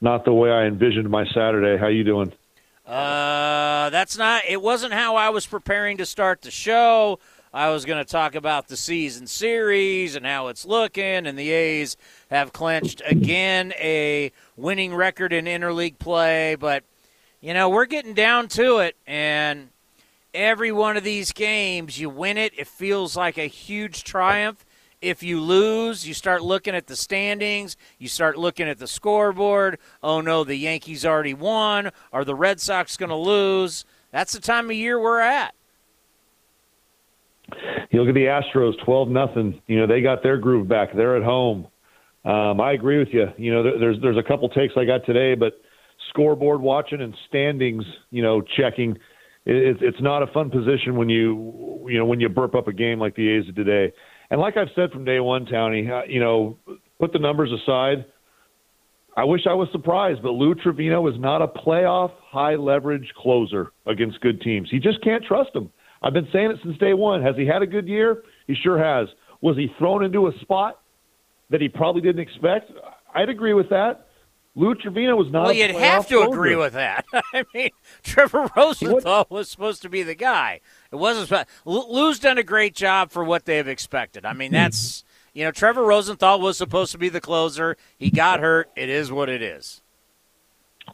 not 0.00 0.24
the 0.24 0.32
way 0.32 0.50
I 0.50 0.64
envisioned 0.64 1.10
my 1.10 1.26
Saturday. 1.34 1.78
How 1.78 1.88
you 1.88 2.04
doing? 2.04 2.32
Uh, 2.86 3.90
that's 3.90 4.16
not. 4.16 4.44
It 4.48 4.62
wasn't 4.62 4.94
how 4.94 5.16
I 5.16 5.28
was 5.28 5.44
preparing 5.44 5.98
to 5.98 6.06
start 6.06 6.40
the 6.40 6.50
show. 6.50 7.18
I 7.52 7.70
was 7.70 7.86
going 7.86 8.04
to 8.04 8.10
talk 8.10 8.34
about 8.34 8.68
the 8.68 8.76
season 8.76 9.26
series 9.26 10.16
and 10.16 10.26
how 10.26 10.48
it's 10.48 10.66
looking, 10.66 11.26
and 11.26 11.38
the 11.38 11.50
A's 11.50 11.96
have 12.30 12.52
clinched 12.52 13.00
again 13.06 13.72
a 13.78 14.32
winning 14.56 14.94
record 14.94 15.32
in 15.32 15.46
interleague 15.46 15.98
play. 15.98 16.56
But 16.56 16.84
you 17.40 17.54
know, 17.54 17.68
we're 17.68 17.86
getting 17.86 18.14
down 18.14 18.48
to 18.48 18.78
it, 18.78 18.96
and 19.06 19.70
every 20.34 20.72
one 20.72 20.96
of 20.96 21.04
these 21.04 21.32
games, 21.32 21.98
you 21.98 22.10
win 22.10 22.36
it, 22.36 22.52
it 22.58 22.66
feels 22.66 23.16
like 23.16 23.38
a 23.38 23.46
huge 23.46 24.04
triumph. 24.04 24.66
If 25.00 25.22
you 25.22 25.40
lose, 25.40 26.06
you 26.06 26.12
start 26.12 26.42
looking 26.42 26.74
at 26.74 26.88
the 26.88 26.96
standings, 26.96 27.76
you 27.98 28.08
start 28.08 28.36
looking 28.36 28.68
at 28.68 28.78
the 28.78 28.88
scoreboard. 28.88 29.78
Oh 30.02 30.20
no, 30.20 30.44
the 30.44 30.56
Yankees 30.56 31.06
already 31.06 31.34
won. 31.34 31.92
Are 32.12 32.24
the 32.24 32.34
Red 32.34 32.60
Sox 32.60 32.96
going 32.96 33.10
to 33.10 33.16
lose? 33.16 33.84
That's 34.10 34.32
the 34.32 34.40
time 34.40 34.66
of 34.66 34.76
year 34.76 35.00
we're 35.00 35.20
at. 35.20 35.54
You 37.90 38.00
look 38.00 38.08
at 38.08 38.14
the 38.14 38.26
Astros, 38.26 38.72
twelve 38.84 39.08
nothing. 39.08 39.60
You 39.66 39.80
know 39.80 39.86
they 39.86 40.00
got 40.00 40.22
their 40.22 40.36
groove 40.36 40.68
back. 40.68 40.90
They're 40.94 41.16
at 41.16 41.22
home. 41.22 41.66
Um, 42.24 42.60
I 42.60 42.72
agree 42.72 42.98
with 42.98 43.08
you. 43.12 43.26
You 43.36 43.54
know, 43.54 43.78
there's 43.78 43.96
there's 44.02 44.18
a 44.18 44.22
couple 44.22 44.48
takes 44.48 44.74
I 44.76 44.84
got 44.84 45.06
today, 45.06 45.34
but 45.34 45.54
scoreboard 46.10 46.60
watching 46.60 47.00
and 47.00 47.14
standings, 47.28 47.84
you 48.10 48.22
know, 48.22 48.42
checking. 48.56 48.92
It, 49.46 49.78
it's 49.80 50.00
not 50.00 50.22
a 50.22 50.26
fun 50.28 50.50
position 50.50 50.96
when 50.96 51.08
you 51.08 51.86
you 51.88 51.98
know 51.98 52.04
when 52.04 52.20
you 52.20 52.28
burp 52.28 52.54
up 52.54 52.68
a 52.68 52.72
game 52.72 52.98
like 52.98 53.14
the 53.16 53.28
A's 53.28 53.44
today. 53.54 53.92
And 54.30 54.40
like 54.40 54.56
I've 54.56 54.68
said 54.74 54.90
from 54.90 55.04
day 55.04 55.20
one, 55.20 55.46
Townie, 55.46 55.90
uh, 55.90 56.04
you 56.06 56.20
know, 56.20 56.58
put 57.00 57.12
the 57.12 57.18
numbers 57.18 57.50
aside. 57.50 58.04
I 59.16 59.24
wish 59.24 59.46
I 59.48 59.54
was 59.54 59.68
surprised, 59.72 60.22
but 60.22 60.30
Lou 60.30 60.54
Trivino 60.54 61.10
is 61.12 61.18
not 61.18 61.42
a 61.42 61.48
playoff 61.48 62.12
high 62.20 62.54
leverage 62.54 63.10
closer 63.16 63.72
against 63.86 64.20
good 64.20 64.40
teams. 64.42 64.68
He 64.70 64.78
just 64.78 65.02
can't 65.02 65.24
trust 65.24 65.52
them. 65.54 65.72
I've 66.02 66.12
been 66.12 66.28
saying 66.32 66.50
it 66.52 66.58
since 66.62 66.78
day 66.78 66.94
one. 66.94 67.22
Has 67.22 67.36
he 67.36 67.46
had 67.46 67.62
a 67.62 67.66
good 67.66 67.88
year? 67.88 68.22
He 68.46 68.54
sure 68.54 68.78
has. 68.78 69.08
Was 69.40 69.56
he 69.56 69.72
thrown 69.78 70.04
into 70.04 70.26
a 70.28 70.38
spot 70.40 70.80
that 71.50 71.60
he 71.60 71.68
probably 71.68 72.02
didn't 72.02 72.20
expect? 72.20 72.70
I'd 73.14 73.28
agree 73.28 73.54
with 73.54 73.70
that. 73.70 74.06
Lou 74.54 74.74
Trivino 74.74 75.16
was 75.16 75.30
not. 75.30 75.44
Well, 75.44 75.52
you'd 75.52 75.70
have 75.70 76.08
to 76.08 76.22
agree 76.22 76.56
with 76.56 76.72
that. 76.72 77.04
I 77.12 77.44
mean, 77.54 77.70
Trevor 78.02 78.50
Rosenthal 78.56 79.26
was 79.30 79.48
supposed 79.48 79.82
to 79.82 79.88
be 79.88 80.02
the 80.02 80.16
guy. 80.16 80.60
It 80.90 80.96
wasn't. 80.96 81.46
Lou's 81.64 82.18
done 82.18 82.38
a 82.38 82.42
great 82.42 82.74
job 82.74 83.12
for 83.12 83.22
what 83.22 83.44
they've 83.44 83.68
expected. 83.68 84.26
I 84.26 84.32
mean, 84.32 84.50
that's 84.50 85.02
mm-hmm. 85.02 85.38
you 85.38 85.44
know, 85.44 85.52
Trevor 85.52 85.84
Rosenthal 85.84 86.40
was 86.40 86.58
supposed 86.58 86.90
to 86.90 86.98
be 86.98 87.08
the 87.08 87.20
closer. 87.20 87.76
He 87.98 88.10
got 88.10 88.40
hurt. 88.40 88.68
It 88.74 88.88
is 88.88 89.12
what 89.12 89.28
it 89.28 89.42
is. 89.42 89.80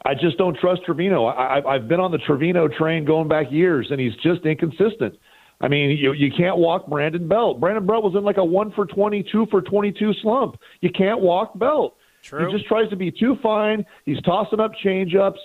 I 0.03 0.13
just 0.13 0.37
don't 0.37 0.57
trust 0.57 0.81
Trivino. 0.87 1.33
I, 1.33 1.61
I've 1.67 1.87
been 1.87 1.99
on 1.99 2.11
the 2.11 2.17
Trivino 2.17 2.73
train 2.75 3.05
going 3.05 3.27
back 3.27 3.51
years, 3.51 3.87
and 3.91 3.99
he's 3.99 4.15
just 4.23 4.45
inconsistent. 4.45 5.15
I 5.61 5.67
mean, 5.67 5.91
you 5.91 6.13
you 6.13 6.31
can't 6.35 6.57
walk 6.57 6.87
Brandon 6.87 7.27
Belt. 7.27 7.59
Brandon 7.59 7.85
Belt 7.85 8.03
was 8.03 8.13
in 8.15 8.23
like 8.23 8.37
a 8.37 8.43
one 8.43 8.71
for 8.73 8.85
twenty, 8.85 9.23
two 9.31 9.45
for 9.49 9.61
twenty 9.61 9.91
two 9.91 10.11
slump. 10.21 10.57
You 10.81 10.89
can't 10.91 11.21
walk 11.21 11.57
Belt. 11.57 11.95
True. 12.21 12.47
He 12.47 12.51
just 12.51 12.67
tries 12.67 12.89
to 12.89 12.95
be 12.95 13.11
too 13.11 13.37
fine. 13.41 13.85
He's 14.03 14.19
tossing 14.21 14.59
up 14.59 14.71
change 14.83 15.15
ups. 15.15 15.39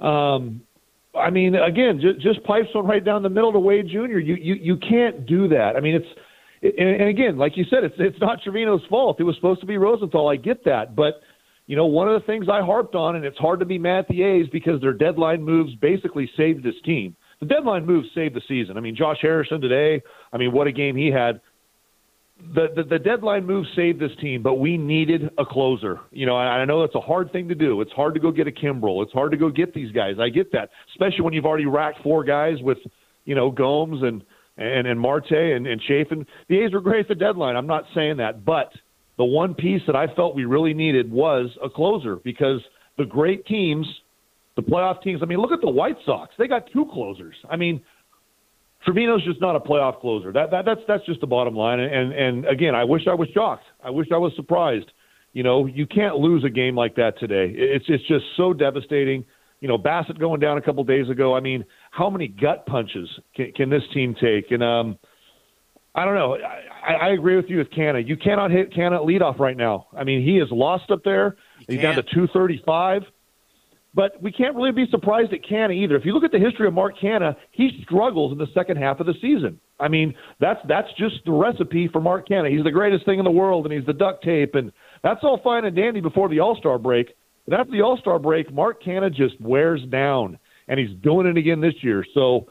Um, 0.00 0.62
I 1.14 1.30
mean, 1.30 1.54
again, 1.54 2.00
just, 2.00 2.20
just 2.20 2.42
pipes 2.44 2.68
one 2.72 2.86
right 2.86 3.04
down 3.04 3.22
the 3.22 3.28
middle 3.28 3.52
to 3.52 3.58
Wade 3.58 3.88
Jr. 3.88 4.18
You 4.18 4.34
you 4.34 4.54
you 4.54 4.76
can't 4.76 5.26
do 5.26 5.48
that. 5.48 5.76
I 5.76 5.80
mean, 5.80 5.94
it's 5.94 6.06
and, 6.62 7.00
and 7.00 7.08
again, 7.08 7.36
like 7.36 7.56
you 7.56 7.64
said, 7.70 7.84
it's 7.84 7.94
it's 7.98 8.20
not 8.20 8.40
Trivino's 8.44 8.84
fault. 8.88 9.20
It 9.20 9.24
was 9.24 9.36
supposed 9.36 9.60
to 9.60 9.66
be 9.66 9.76
Rosenthal. 9.76 10.28
I 10.28 10.36
get 10.36 10.64
that, 10.64 10.96
but 10.96 11.20
you 11.68 11.76
know, 11.76 11.86
one 11.86 12.08
of 12.08 12.20
the 12.20 12.26
things 12.26 12.46
I 12.50 12.62
harped 12.62 12.96
on, 12.96 13.14
and 13.14 13.24
it's 13.24 13.38
hard 13.38 13.60
to 13.60 13.66
be 13.66 13.78
mad 13.78 14.00
at 14.00 14.08
the 14.08 14.24
A's 14.24 14.48
because 14.50 14.80
their 14.80 14.92
deadline 14.92 15.44
moves 15.44 15.74
basically 15.76 16.28
saved 16.36 16.64
this 16.64 16.74
team. 16.84 17.14
The 17.38 17.46
deadline 17.46 17.86
moves 17.86 18.08
saved 18.16 18.34
the 18.34 18.42
season. 18.48 18.76
I 18.76 18.80
mean, 18.80 18.96
Josh 18.96 19.18
Harrison 19.22 19.60
today. 19.60 20.02
I 20.32 20.38
mean, 20.38 20.50
what 20.50 20.66
a 20.66 20.72
game 20.72 20.96
he 20.96 21.12
had 21.12 21.40
the, 22.54 22.68
the, 22.74 22.82
the 22.84 22.98
deadline 22.98 23.44
move 23.44 23.66
saved 23.74 24.00
this 24.00 24.12
team, 24.20 24.42
but 24.42 24.54
we 24.54 24.76
needed 24.76 25.30
a 25.38 25.44
closer. 25.44 26.00
You 26.10 26.26
know, 26.26 26.36
I, 26.36 26.58
I 26.58 26.64
know 26.64 26.84
it's 26.84 26.94
a 26.94 27.00
hard 27.00 27.32
thing 27.32 27.48
to 27.48 27.54
do. 27.54 27.80
It's 27.80 27.92
hard 27.92 28.14
to 28.14 28.20
go 28.20 28.30
get 28.30 28.46
a 28.46 28.50
Kimbrel. 28.50 29.02
It's 29.02 29.12
hard 29.12 29.32
to 29.32 29.36
go 29.36 29.50
get 29.50 29.74
these 29.74 29.90
guys. 29.92 30.16
I 30.20 30.28
get 30.28 30.52
that, 30.52 30.70
especially 30.92 31.22
when 31.22 31.34
you've 31.34 31.46
already 31.46 31.66
racked 31.66 32.02
four 32.02 32.24
guys 32.24 32.56
with, 32.60 32.78
you 33.24 33.34
know, 33.34 33.50
Gomes 33.50 34.02
and 34.02 34.22
and 34.56 34.86
and 34.86 34.98
Marte 34.98 35.32
and 35.32 35.66
and 35.66 35.80
Chafin. 35.82 36.26
The 36.48 36.60
A's 36.60 36.72
were 36.72 36.80
great 36.80 37.00
at 37.00 37.08
the 37.08 37.14
deadline. 37.14 37.56
I'm 37.56 37.66
not 37.66 37.84
saying 37.94 38.18
that, 38.18 38.44
but 38.44 38.72
the 39.18 39.24
one 39.24 39.52
piece 39.52 39.82
that 39.86 39.96
I 39.96 40.06
felt 40.14 40.34
we 40.34 40.44
really 40.44 40.72
needed 40.72 41.10
was 41.10 41.50
a 41.62 41.68
closer 41.68 42.16
because 42.16 42.60
the 42.96 43.04
great 43.04 43.44
teams, 43.46 43.86
the 44.56 44.62
playoff 44.62 45.02
teams. 45.02 45.20
I 45.22 45.26
mean, 45.26 45.38
look 45.38 45.52
at 45.52 45.60
the 45.60 45.70
White 45.70 45.96
Sox. 46.06 46.32
They 46.38 46.46
got 46.46 46.70
two 46.72 46.86
closers. 46.92 47.34
I 47.50 47.56
mean, 47.56 47.82
Trivino's 48.86 49.24
just 49.24 49.40
not 49.40 49.56
a 49.56 49.60
playoff 49.60 50.00
closer. 50.00 50.32
That, 50.32 50.52
that 50.52 50.64
that's 50.64 50.80
that's 50.86 51.04
just 51.04 51.20
the 51.20 51.26
bottom 51.26 51.54
line. 51.54 51.80
And 51.80 52.12
and 52.12 52.46
again, 52.46 52.74
I 52.76 52.84
wish 52.84 53.02
I 53.10 53.14
was 53.14 53.28
shocked. 53.34 53.64
I 53.84 53.90
wish 53.90 54.06
I 54.12 54.18
was 54.18 54.32
surprised. 54.36 54.90
You 55.32 55.42
know, 55.42 55.66
you 55.66 55.86
can't 55.86 56.16
lose 56.16 56.44
a 56.44 56.50
game 56.50 56.76
like 56.76 56.94
that 56.94 57.18
today. 57.18 57.52
It's 57.54 57.84
it's 57.88 58.06
just 58.06 58.24
so 58.36 58.52
devastating. 58.52 59.24
You 59.60 59.66
know, 59.66 59.76
Bassitt 59.76 60.20
going 60.20 60.38
down 60.38 60.58
a 60.58 60.62
couple 60.62 60.84
days 60.84 61.10
ago. 61.10 61.36
I 61.36 61.40
mean, 61.40 61.64
how 61.90 62.08
many 62.08 62.28
gut 62.28 62.66
punches 62.66 63.08
can, 63.34 63.50
can 63.52 63.70
this 63.70 63.82
team 63.92 64.14
take? 64.14 64.52
And 64.52 64.62
um, 64.62 64.96
I 65.96 66.04
don't 66.04 66.14
know. 66.14 66.36
I, 66.36 66.77
I 66.94 67.08
agree 67.10 67.36
with 67.36 67.46
you 67.48 67.58
with 67.58 67.70
Canha. 67.70 68.06
You 68.06 68.16
cannot 68.16 68.50
hit 68.50 68.72
Canha 68.72 68.96
at 68.96 69.02
leadoff 69.02 69.38
right 69.38 69.56
now. 69.56 69.86
I 69.96 70.04
mean, 70.04 70.24
he 70.24 70.38
is 70.38 70.48
lost 70.50 70.90
up 70.90 71.00
there. 71.04 71.36
You 71.60 71.66
He's 71.68 71.80
can't. 71.80 71.96
down 71.96 72.04
to 72.04 72.14
two 72.14 72.26
thirty 72.32 72.62
five. 72.64 73.02
But 73.94 74.22
we 74.22 74.30
can't 74.30 74.54
really 74.54 74.70
be 74.70 74.86
surprised 74.90 75.32
at 75.32 75.40
Canha 75.42 75.74
either. 75.74 75.96
If 75.96 76.04
you 76.04 76.12
look 76.12 76.22
at 76.22 76.30
the 76.30 76.38
history 76.38 76.68
of 76.68 76.74
Mark 76.74 76.94
Canha, 77.02 77.34
he 77.50 77.70
struggles 77.82 78.32
in 78.32 78.38
the 78.38 78.46
second 78.54 78.76
half 78.76 79.00
of 79.00 79.06
the 79.06 79.14
season. 79.20 79.58
I 79.80 79.88
mean, 79.88 80.14
that's 80.40 80.60
that's 80.68 80.88
just 80.98 81.16
the 81.24 81.32
recipe 81.32 81.88
for 81.88 82.00
Mark 82.00 82.28
Canha. 82.28 82.50
He's 82.54 82.64
the 82.64 82.70
greatest 82.70 83.04
thing 83.06 83.18
in 83.18 83.24
the 83.24 83.30
world, 83.30 83.64
and 83.64 83.72
he's 83.72 83.86
the 83.86 83.92
duct 83.94 84.22
tape, 84.22 84.54
and 84.54 84.72
that's 85.02 85.20
all 85.22 85.40
fine 85.42 85.64
and 85.64 85.74
dandy 85.74 86.00
before 86.00 86.28
the 86.28 86.40
All 86.40 86.56
Star 86.56 86.78
break. 86.78 87.14
But 87.46 87.58
after 87.58 87.72
the 87.72 87.82
All 87.82 87.96
Star 87.96 88.18
break, 88.18 88.52
Mark 88.52 88.82
Canha 88.82 89.12
just 89.12 89.40
wears 89.40 89.82
down, 89.90 90.38
and 90.68 90.78
he's 90.78 90.96
doing 91.02 91.26
it 91.26 91.36
again 91.36 91.60
this 91.60 91.74
year. 91.82 92.04
So 92.14 92.46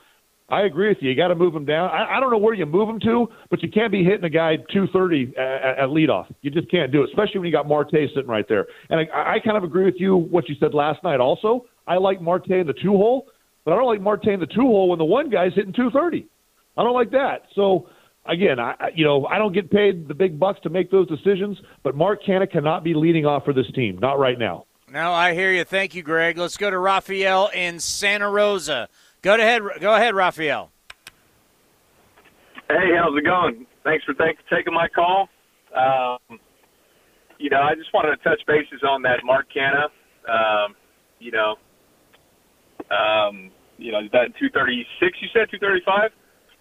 I 0.50 0.62
agree 0.62 0.88
with 0.88 1.00
you. 1.02 1.10
You 1.10 1.16
got 1.16 1.28
to 1.28 1.36
move 1.36 1.54
him 1.54 1.66
down. 1.66 1.90
I, 1.90 2.18
I 2.18 2.20
don't 2.20 2.32
know 2.32 2.38
where 2.38 2.54
you 2.54 2.66
move 2.66 2.88
him 2.88 3.00
to, 3.02 3.28
but 3.50 3.62
you 3.62 3.70
can't 3.70 3.92
be 3.92 4.04
hitting 4.04 4.24
a 4.24 4.30
guy 4.30 4.56
230 4.72 5.34
at, 5.38 5.80
at 5.80 5.90
leadoff. 5.90 6.34
You 6.42 6.52
just 6.52 6.72
can't 6.72 6.92
do 6.92 7.04
it, 7.04 7.10
especially 7.10 7.40
when 7.40 7.48
you 7.48 7.52
got 7.52 7.68
Marte 7.68 7.92
sitting 7.92 8.28
right 8.28 8.48
there. 8.48 8.66
And 8.90 9.00
I, 9.00 9.36
I 9.36 9.40
kind 9.40 9.58
of 9.58 9.64
agree 9.64 9.84
with 9.84 9.96
you 9.98 10.16
what 10.16 10.48
you 10.48 10.56
said 10.60 10.74
last 10.74 11.04
night. 11.04 11.20
Also, 11.20 11.66
I 11.86 11.98
like 11.98 12.22
Marte 12.22 12.50
in 12.52 12.68
the 12.68 12.74
two 12.74 12.92
hole, 12.92 13.28
but 13.66 13.74
I 13.74 13.76
don't 13.76 13.88
like 13.88 14.02
Marte 14.02 14.28
in 14.28 14.40
the 14.40 14.48
two 14.48 14.62
hole 14.62 14.90
when 14.90 15.00
the 15.00 15.06
one 15.06 15.30
guy's 15.30 15.54
hitting 15.54 15.74
230. 15.74 16.26
I 16.78 16.84
don't 16.84 16.94
like 16.94 17.12
that. 17.12 17.44
So 17.54 17.90
again, 18.26 18.60
I 18.60 18.92
you 18.94 19.04
know 19.04 19.26
I 19.26 19.38
don't 19.38 19.54
get 19.54 19.72
paid 19.72 20.08
the 20.08 20.14
big 20.14 20.40
bucks 20.40 20.60
to 20.64 20.70
make 20.70 20.92
those 20.92 21.08
decisions, 21.08 21.58
but 21.84 21.96
Mark 21.96 22.24
Canha 22.24 22.50
cannot 22.50 22.84
be 22.84 22.94
leading 22.94 23.26
off 23.26 23.44
for 23.44 23.54
this 23.54 23.66
team, 23.74 23.98
not 24.00 24.20
right 24.20 24.38
now. 24.38 24.66
No, 24.90 25.12
I 25.12 25.34
hear 25.34 25.52
you. 25.52 25.66
Thank 25.66 25.96
you, 25.96 26.04
Greg. 26.04 26.38
Let's 26.38 26.56
go 26.56 26.70
to 26.70 26.78
Rafael 26.78 27.50
in 27.54 27.80
Santa 27.80 28.30
Rosa. 28.30 28.88
Go 29.22 29.36
ahead, 29.36 29.62
go 29.82 29.96
ahead, 29.96 30.16
Rafael. 30.16 30.72
Hey, 32.70 32.96
how's 32.98 33.18
it 33.18 33.24
going? 33.24 33.66
Thanks 33.84 34.04
for 34.04 34.14
take, 34.14 34.38
taking 34.50 34.74
my 34.74 34.88
call. 34.88 35.30
Um, 35.76 36.40
you 37.40 37.50
know, 37.50 37.62
I 37.62 37.76
just 37.76 37.94
wanted 37.94 38.16
to 38.18 38.24
touch 38.24 38.42
bases 38.48 38.82
on 38.88 39.02
that 39.04 39.20
Mark 39.24 39.48
Canha. 39.56 39.86
Um, 40.28 40.76
you 41.20 41.32
know, 41.32 41.56
um, 42.92 43.52
you 43.78 43.92
know 43.92 44.02
that 44.12 44.36
236. 44.40 45.18
You 45.22 45.28
said 45.34 45.50
235. 45.52 46.12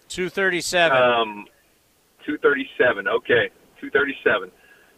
237. 0.08 0.96
Um, 0.96 1.46
237. 2.24 3.08
Okay, 3.08 3.50
237. 3.80 4.50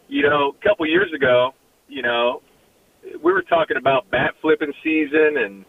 You 0.07 0.23
know, 0.23 0.53
a 0.59 0.67
couple 0.67 0.85
years 0.87 1.11
ago, 1.13 1.51
you 1.87 2.01
know, 2.01 2.41
we 3.23 3.31
were 3.31 3.43
talking 3.43 3.77
about 3.77 4.09
bat 4.11 4.33
flipping 4.41 4.73
season 4.83 5.37
and 5.37 5.65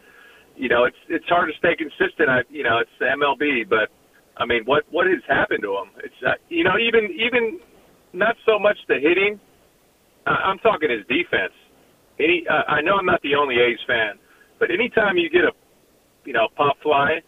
you 0.57 0.69
know, 0.69 0.85
it's 0.85 0.97
it's 1.09 1.27
hard 1.29 1.51
to 1.53 1.59
stay 1.59 1.75
consistent. 1.77 2.29
I, 2.29 2.41
you 2.51 2.63
know, 2.63 2.79
it's 2.79 2.91
the 2.99 3.07
MLB, 3.07 3.69
but 3.69 3.89
I 4.37 4.47
mean, 4.47 4.65
what 4.65 4.85
what 4.91 5.07
has 5.07 5.23
happened 5.29 5.63
to 5.63 5.73
him? 5.77 5.91
It's 6.05 6.21
uh, 6.27 6.35
you 6.49 6.65
know, 6.65 6.79
even 6.79 7.11
even 7.13 7.61
not 8.13 8.37
so 8.47 8.59
much 8.59 8.77
the 8.89 8.99
hitting. 9.01 9.41
Uh, 10.27 10.31
I'm 10.31 10.59
talking 10.59 10.91
his 10.91 11.07
defense. 11.09 11.55
Any, 12.19 12.45
uh, 12.49 12.69
I 12.69 12.83
know 12.83 12.97
I'm 12.97 13.07
not 13.07 13.23
the 13.23 13.35
only 13.35 13.57
A's 13.57 13.81
fan, 13.87 14.21
but 14.59 14.71
anytime 14.71 15.17
you 15.17 15.31
get 15.31 15.45
a, 15.45 15.53
you 16.25 16.35
know, 16.35 16.49
pop 16.55 16.77
fly, 16.83 17.21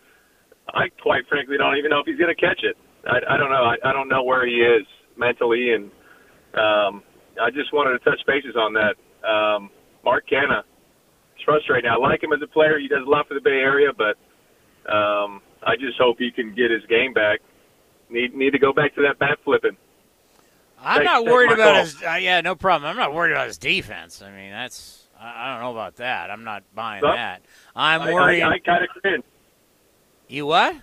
I 0.69 0.89
quite 1.01 1.25
frankly 1.29 1.57
don't 1.57 1.77
even 1.77 1.91
know 1.91 2.01
if 2.01 2.07
he's 2.07 2.19
going 2.19 2.35
to 2.35 2.39
catch 2.41 2.61
it. 2.63 2.77
I, 3.07 3.35
I 3.35 3.37
don't 3.39 3.51
know. 3.51 3.65
I, 3.65 3.77
I 3.89 3.93
don't 3.93 4.09
know 4.09 4.23
where 4.23 4.47
he 4.47 4.61
is 4.61 4.87
mentally, 5.17 5.73
and 5.73 5.85
um, 6.55 7.03
I 7.41 7.51
just 7.51 7.73
wanted 7.73 7.99
to 7.99 8.05
touch 8.05 8.21
bases 8.27 8.55
on 8.57 8.75
that. 8.75 8.95
Um, 9.27 9.71
Mark 10.05 10.25
Canha, 10.29 10.63
it's 11.43 11.45
frustrating. 11.45 11.91
I 11.91 11.97
like 11.97 12.23
him 12.23 12.33
as 12.33 12.41
a 12.43 12.47
player. 12.47 12.79
He 12.79 12.89
does 12.89 13.05
a 13.07 13.11
lot 13.11 13.27
for 13.29 13.35
the 13.35 13.41
Bay 13.41 13.51
Area, 13.51 13.91
but 13.97 14.17
um, 14.93 15.41
I 15.63 15.77
just 15.77 15.99
hope 15.99 16.17
he 16.19 16.31
can 16.31 16.55
get 16.55 16.71
his 16.71 16.85
game 16.89 17.13
back. 17.13 17.41
Need 18.11 18.35
need 18.35 18.51
to 18.51 18.59
go 18.59 18.73
back 18.73 18.95
to 18.97 19.03
that 19.03 19.19
bat 19.19 19.39
flipping. 19.45 19.77
I'm 20.81 20.99
Thanks- 20.99 21.13
not 21.13 21.25
worried 21.25 21.53
about 21.53 21.77
his. 21.77 22.03
Uh, 22.03 22.15
yeah, 22.21 22.41
no 22.41 22.55
problem. 22.55 22.91
I'm 22.91 22.97
not 22.97 23.15
worried 23.15 23.33
about 23.33 23.47
his 23.47 23.59
defense. 23.59 24.23
I 24.23 24.31
mean, 24.33 24.51
that's. 24.51 25.09
I, 25.19 25.47
I 25.49 25.53
don't 25.53 25.63
know 25.63 25.71
about 25.73 25.97
that. 25.97 26.31
I'm 26.31 26.45
not 26.45 26.63
buying 26.75 27.03
Well, 27.03 27.15
that. 27.15 27.43
I'm 27.75 28.03
I, 28.03 28.13
worried. 28.13 28.43
I, 28.43 28.53
I 28.55 28.59
kind 28.59 28.85
of 28.85 28.91
cringe. 29.03 29.25
you 30.29 30.47
what? 30.47 30.77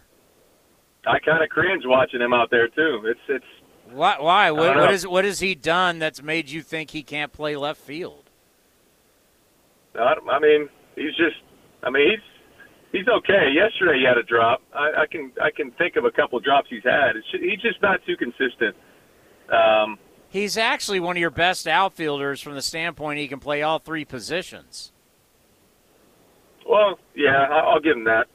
I 1.05 1.19
kind 1.19 1.43
of 1.43 1.49
cringe 1.49 1.83
watching 1.85 2.21
him 2.21 2.33
out 2.33 2.49
there 2.49 2.67
too. 2.69 3.03
It's 3.05 3.19
it's 3.27 3.45
Why? 3.91 4.17
Why? 4.19 4.51
What, 4.51 4.75
what 4.75 4.91
is? 4.91 5.05
What 5.05 5.25
has 5.25 5.39
he 5.39 5.53
done 5.55 5.99
that's 5.99 6.23
made 6.23 6.49
you 6.49 6.61
think 6.63 6.91
he 6.91 7.03
can't 7.03 7.31
play 7.31 7.55
left 7.55 7.79
field? 7.81 8.18
I, 9.99 10.13
I 10.31 10.39
mean, 10.39 10.69
he's 10.95 11.15
just. 11.15 11.35
I 11.83 11.89
mean, 11.89 12.09
he's 12.11 12.19
he's 12.91 13.07
okay. 13.07 13.51
Yesterday 13.53 13.99
he 13.99 14.05
had 14.05 14.17
a 14.17 14.23
drop. 14.23 14.61
I, 14.73 15.03
I 15.03 15.05
can 15.09 15.31
I 15.41 15.49
can 15.55 15.71
think 15.71 15.95
of 15.95 16.05
a 16.05 16.11
couple 16.11 16.39
drops 16.39 16.67
he's 16.69 16.83
had. 16.83 17.15
It's 17.15 17.27
he's 17.31 17.61
just 17.61 17.81
not 17.81 17.99
too 18.05 18.15
consistent. 18.17 18.75
Um, 19.51 19.97
He's 20.31 20.57
actually 20.57 20.99
one 20.99 21.17
of 21.17 21.21
your 21.21 21.31
best 21.31 21.67
outfielders 21.67 22.39
from 22.39 22.53
the 22.53 22.61
standpoint 22.61 23.17
he 23.17 23.27
can 23.27 23.39
play 23.39 23.63
all 23.63 23.79
three 23.79 24.05
positions. 24.05 24.91
well, 26.67 26.99
yeah, 27.15 27.47
I'll 27.49 27.79
give 27.79 27.97
him 27.97 28.03
that. 28.03 28.27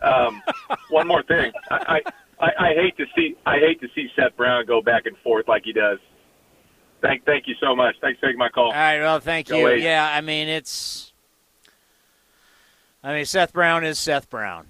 Um, 0.00 0.40
one 0.90 1.08
more 1.08 1.24
thing, 1.24 1.50
I, 1.70 2.00
I 2.38 2.46
I 2.46 2.66
I 2.68 2.74
hate 2.74 2.96
to 2.98 3.04
see 3.16 3.34
I 3.46 3.58
hate 3.58 3.80
to 3.80 3.88
see 3.96 4.08
Seth 4.14 4.36
Brown 4.36 4.64
go 4.66 4.80
back 4.80 5.06
and 5.06 5.16
forth 5.18 5.48
like 5.48 5.62
he 5.64 5.72
does. 5.72 5.98
Thank 7.04 7.24
thank 7.26 7.46
you 7.46 7.54
so 7.60 7.76
much. 7.76 7.96
Thanks 8.00 8.18
for 8.18 8.26
taking 8.26 8.38
my 8.38 8.48
call. 8.48 8.66
All 8.66 8.72
right. 8.72 9.00
Well, 9.00 9.20
thank 9.20 9.48
Go 9.48 9.58
you. 9.58 9.68
A's. 9.68 9.82
Yeah. 9.82 10.10
I 10.10 10.22
mean, 10.22 10.48
it's. 10.48 11.12
I 13.02 13.12
mean, 13.12 13.26
Seth 13.26 13.52
Brown 13.52 13.84
is 13.84 13.98
Seth 13.98 14.30
Brown. 14.30 14.66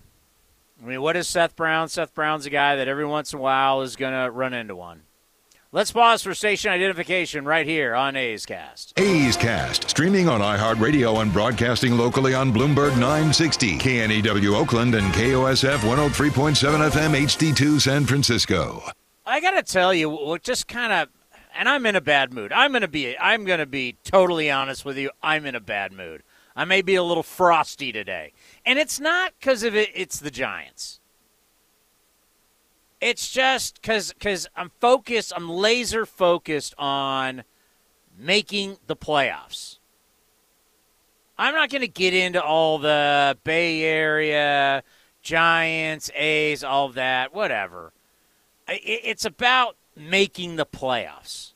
I 0.82 0.86
mean, 0.86 1.00
what 1.00 1.14
is 1.14 1.28
Seth 1.28 1.54
Brown? 1.54 1.88
Seth 1.88 2.12
Brown's 2.12 2.44
a 2.46 2.50
guy 2.50 2.74
that 2.74 2.88
every 2.88 3.06
once 3.06 3.32
in 3.32 3.38
a 3.38 3.42
while 3.42 3.82
is 3.82 3.94
going 3.94 4.12
to 4.12 4.30
run 4.30 4.52
into 4.52 4.74
one. 4.74 5.02
Let's 5.70 5.92
pause 5.92 6.22
for 6.22 6.34
station 6.34 6.70
identification 6.70 7.44
right 7.44 7.66
here 7.66 7.94
on 7.94 8.16
A's 8.16 8.46
Cast. 8.46 8.98
A's 8.98 9.36
Cast, 9.36 9.90
streaming 9.90 10.28
on 10.28 10.40
iHeartRadio 10.40 11.20
and 11.20 11.32
broadcasting 11.32 11.96
locally 11.96 12.34
on 12.34 12.52
Bloomberg 12.52 12.92
960, 12.92 13.78
KNEW 13.78 14.54
Oakland, 14.54 14.94
and 14.94 15.12
KOSF 15.14 15.78
103.7 15.78 16.90
FM 16.90 17.20
HD2 17.24 17.80
San 17.80 18.04
Francisco. 18.04 18.82
I 19.26 19.40
got 19.40 19.52
to 19.52 19.62
tell 19.62 19.92
you, 19.92 20.10
what 20.10 20.42
just 20.42 20.68
kind 20.68 20.92
of, 20.92 21.08
and 21.56 21.68
I'm 21.68 21.87
in 21.87 21.96
a 21.96 22.00
bad 22.00 22.32
mood. 22.32 22.52
I'm 22.52 22.73
to 22.73 22.88
be, 22.88 23.16
I'm 23.18 23.46
to 23.46 23.66
be 23.66 23.96
totally 24.04 24.50
honest 24.50 24.84
with 24.84 24.99
you. 24.99 25.11
I'm 25.23 25.46
in 25.46 25.54
a 25.54 25.61
bad 25.61 25.92
mood. 25.92 26.23
I 26.56 26.64
may 26.64 26.82
be 26.82 26.94
a 26.94 27.02
little 27.02 27.23
frosty 27.23 27.90
today, 27.90 28.32
and 28.64 28.78
it's 28.78 29.00
not 29.00 29.32
because 29.38 29.64
of 29.64 29.75
it. 29.75 29.90
It's 29.94 30.20
the 30.20 30.30
Giants. 30.30 31.00
It's 33.00 33.30
just 33.30 33.80
because 33.82 34.12
because 34.12 34.46
I'm 34.54 34.70
focused. 34.80 35.32
I'm 35.34 35.49
laser 35.49 36.06
focused 36.06 36.75
on 36.78 37.42
making 38.16 38.76
the 38.87 38.94
playoffs. 38.94 39.78
I'm 41.37 41.55
not 41.55 41.70
going 41.70 41.83
to 41.83 41.88
get 41.88 42.14
into 42.14 42.40
all 42.40 42.78
the 42.78 43.37
Bay 43.42 43.83
Area, 43.83 44.85
Giants, 45.22 46.09
A's, 46.14 46.62
all 46.62 46.90
that, 46.90 47.35
whatever. 47.35 47.92
It's 48.68 49.24
about 49.24 49.76
making 49.96 50.55
the 50.57 50.64
playoffs 50.64 51.53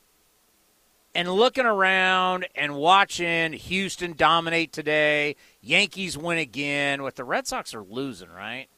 and 1.14 1.30
looking 1.32 1.66
around 1.66 2.46
and 2.54 2.76
watching 2.76 3.52
Houston 3.52 4.12
dominate 4.12 4.72
today. 4.72 5.36
Yankees 5.60 6.16
win 6.16 6.38
again. 6.38 7.02
What 7.02 7.16
the 7.16 7.24
Red 7.24 7.46
Sox 7.46 7.74
are 7.74 7.82
losing, 7.82 8.30
right? 8.30 8.68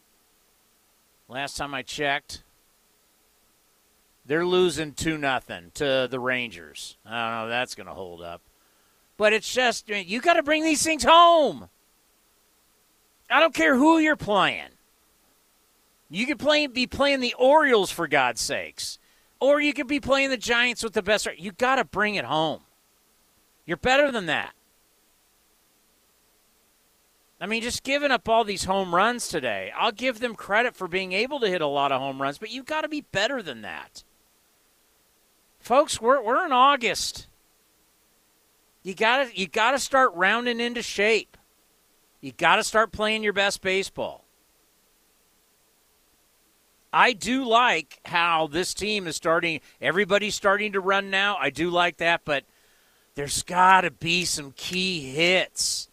Last 1.29 1.57
time 1.57 1.75
I 1.75 1.83
checked, 1.83 2.43
they're 4.25 4.47
losing 4.47 4.93
two 4.93 5.19
nothing 5.19 5.71
to 5.75 6.09
the 6.11 6.21
Rangers. 6.21 6.97
I 7.05 7.25
don't 7.25 7.39
know 7.39 7.45
if 7.47 7.51
that's 7.51 7.75
going 7.75 7.87
to 7.87 7.95
hold 7.95 8.23
up, 8.23 8.43
but 9.17 9.33
it's 9.33 9.53
just 9.53 9.89
you 9.89 10.21
got 10.21 10.35
to 10.35 10.43
bring 10.43 10.65
these 10.65 10.83
things 10.83 11.05
home. 11.05 11.69
I 13.29 13.41
don't 13.41 13.55
care 13.55 13.77
who 13.77 13.99
you're 13.99 14.17
playing. 14.17 14.71
You 16.09 16.27
could 16.27 16.39
play, 16.39 16.67
be 16.67 16.87
playing 16.87 17.21
the 17.21 17.35
Orioles 17.39 17.91
for 17.91 18.09
God's 18.09 18.41
sakes, 18.41 18.99
or 19.41 19.61
you 19.61 19.73
could 19.73 19.87
be 19.87 20.01
playing 20.01 20.31
the 20.31 20.37
Giants 20.37 20.85
with 20.85 20.93
the 20.93 21.03
best. 21.03 21.27
You 21.39 21.53
got 21.53 21.77
to 21.77 21.85
bring 21.85 22.15
it 22.15 22.25
home. 22.25 22.61
You're 23.67 23.79
better 23.79 24.13
than 24.13 24.27
that. 24.27 24.53
I 27.41 27.47
mean, 27.47 27.63
just 27.63 27.83
giving 27.83 28.11
up 28.11 28.29
all 28.29 28.45
these 28.45 28.65
home 28.65 28.95
runs 28.95 29.29
today. 29.29 29.73
I'll 29.75 29.93
give 29.93 30.21
them 30.21 30.35
credit 30.35 30.77
for 30.77 30.87
being 30.87 31.13
able 31.13 31.41
to 31.41 31.49
hit 31.49 31.63
a 31.63 31.67
lot 31.67 31.91
of 31.91 32.01
home 32.01 32.21
runs, 32.21 32.37
but 32.37 32.51
you've 32.51 32.67
got 32.67 32.83
to 32.83 32.89
be 32.89 33.01
better 33.01 33.43
than 33.43 33.63
that. 33.63 34.05
Folks, 35.59 36.01
we're, 36.01 36.23
we're 36.23 36.45
in 36.45 36.53
August. 36.53 37.29
You 38.83 38.95
got 38.95 39.25
to 39.27 39.39
you 39.39 39.47
got 39.47 39.73
to 39.73 39.79
start 39.79 40.13
rounding 40.15 40.61
into 40.61 40.83
shape. 40.83 41.37
You 42.21 42.33
got 42.33 42.57
to 42.57 42.65
start 42.65 42.93
playing 42.93 43.23
your 43.23 43.33
best 43.33 43.63
baseball. 43.63 44.25
I 46.93 47.13
do 47.13 47.45
like 47.45 48.01
how 48.05 48.49
this 48.49 48.75
team 48.75 49.07
is 49.07 49.17
starting. 49.17 49.61
Everybody's 49.81 50.35
starting 50.35 50.73
to 50.73 50.81
run 50.81 51.11
now. 51.11 51.37
I 51.37 51.51
do 51.51 51.71
like 51.71 51.99
that, 51.99 52.23
but 52.25 52.45
there's 53.15 53.43
got 53.43 53.83
to 53.83 53.91
be 53.91 54.25
some 54.25 54.53
key 54.53 55.13
hits. 55.13 55.89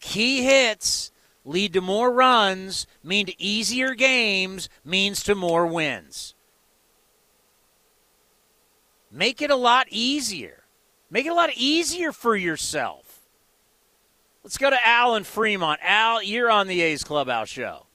Key 0.00 0.42
hits 0.42 1.12
lead 1.44 1.72
to 1.72 1.80
more 1.80 2.12
runs, 2.12 2.86
mean 3.02 3.26
to 3.26 3.42
easier 3.42 3.94
games, 3.94 4.68
means 4.84 5.22
to 5.24 5.34
more 5.34 5.66
wins. 5.66 6.34
Make 9.10 9.42
it 9.42 9.50
a 9.50 9.56
lot 9.56 9.86
easier. 9.90 10.64
Make 11.10 11.26
it 11.26 11.30
a 11.30 11.34
lot 11.34 11.50
easier 11.54 12.12
for 12.12 12.34
yourself. 12.34 13.20
Let's 14.42 14.58
go 14.58 14.70
to 14.70 14.86
Al 14.86 15.14
in 15.14 15.24
Fremont. 15.24 15.80
Al, 15.82 16.22
you're 16.22 16.50
on 16.50 16.66
the 16.66 16.80
A's 16.80 17.04
Clubhouse 17.04 17.48
show. 17.48 17.86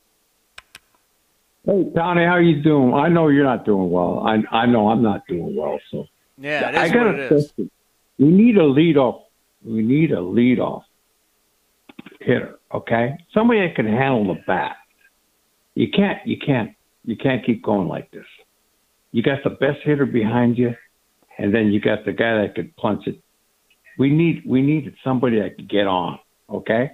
Hey, 1.68 1.84
Tony, 1.94 2.24
how 2.24 2.38
you 2.38 2.62
doing? 2.64 2.94
I 2.94 3.10
know 3.10 3.28
you're 3.28 3.44
not 3.44 3.66
doing 3.66 3.92
well. 3.92 4.26
I 4.26 4.42
I 4.56 4.66
know 4.66 4.88
I'm 4.88 5.04
not 5.04 5.28
doing 5.28 5.54
well. 5.54 5.78
So 5.92 6.08
Yeah, 6.38 6.70
it 6.70 6.76
I 6.76 6.88
got 6.88 7.08
what 7.08 7.08
a 7.08 7.10
it 7.26 7.32
is. 7.32 7.52
question. 7.52 7.70
We 8.18 8.30
need 8.30 8.56
a 8.58 8.62
leadoff. 8.62 9.24
We 9.66 9.84
need 9.84 10.12
a 10.12 10.22
leadoff 10.38 10.84
hitter. 12.22 12.58
Okay, 12.74 13.18
somebody 13.34 13.68
that 13.68 13.76
can 13.76 13.86
handle 13.86 14.34
the 14.34 14.40
bat. 14.48 14.78
You 15.76 15.90
can't. 15.92 16.26
You 16.26 16.38
can't. 16.38 16.72
You 17.04 17.18
can't 17.18 17.46
keep 17.46 17.64
going 17.64 17.90
like 17.90 18.12
this. 18.12 18.26
You 19.12 19.22
got 19.22 19.44
the 19.44 19.50
best 19.50 19.80
hitter 19.84 20.06
behind 20.06 20.58
you, 20.58 20.74
and 21.38 21.54
then 21.54 21.68
you 21.74 21.82
got 21.82 22.06
the 22.06 22.14
guy 22.14 22.42
that 22.42 22.56
could 22.56 22.74
punch 22.78 23.08
it. 23.08 23.22
We 24.00 24.10
need. 24.10 24.44
We 24.46 24.62
needed 24.62 24.96
somebody 25.04 25.42
that 25.42 25.58
could 25.58 25.70
get 25.70 25.86
on. 25.86 26.18
Okay. 26.50 26.92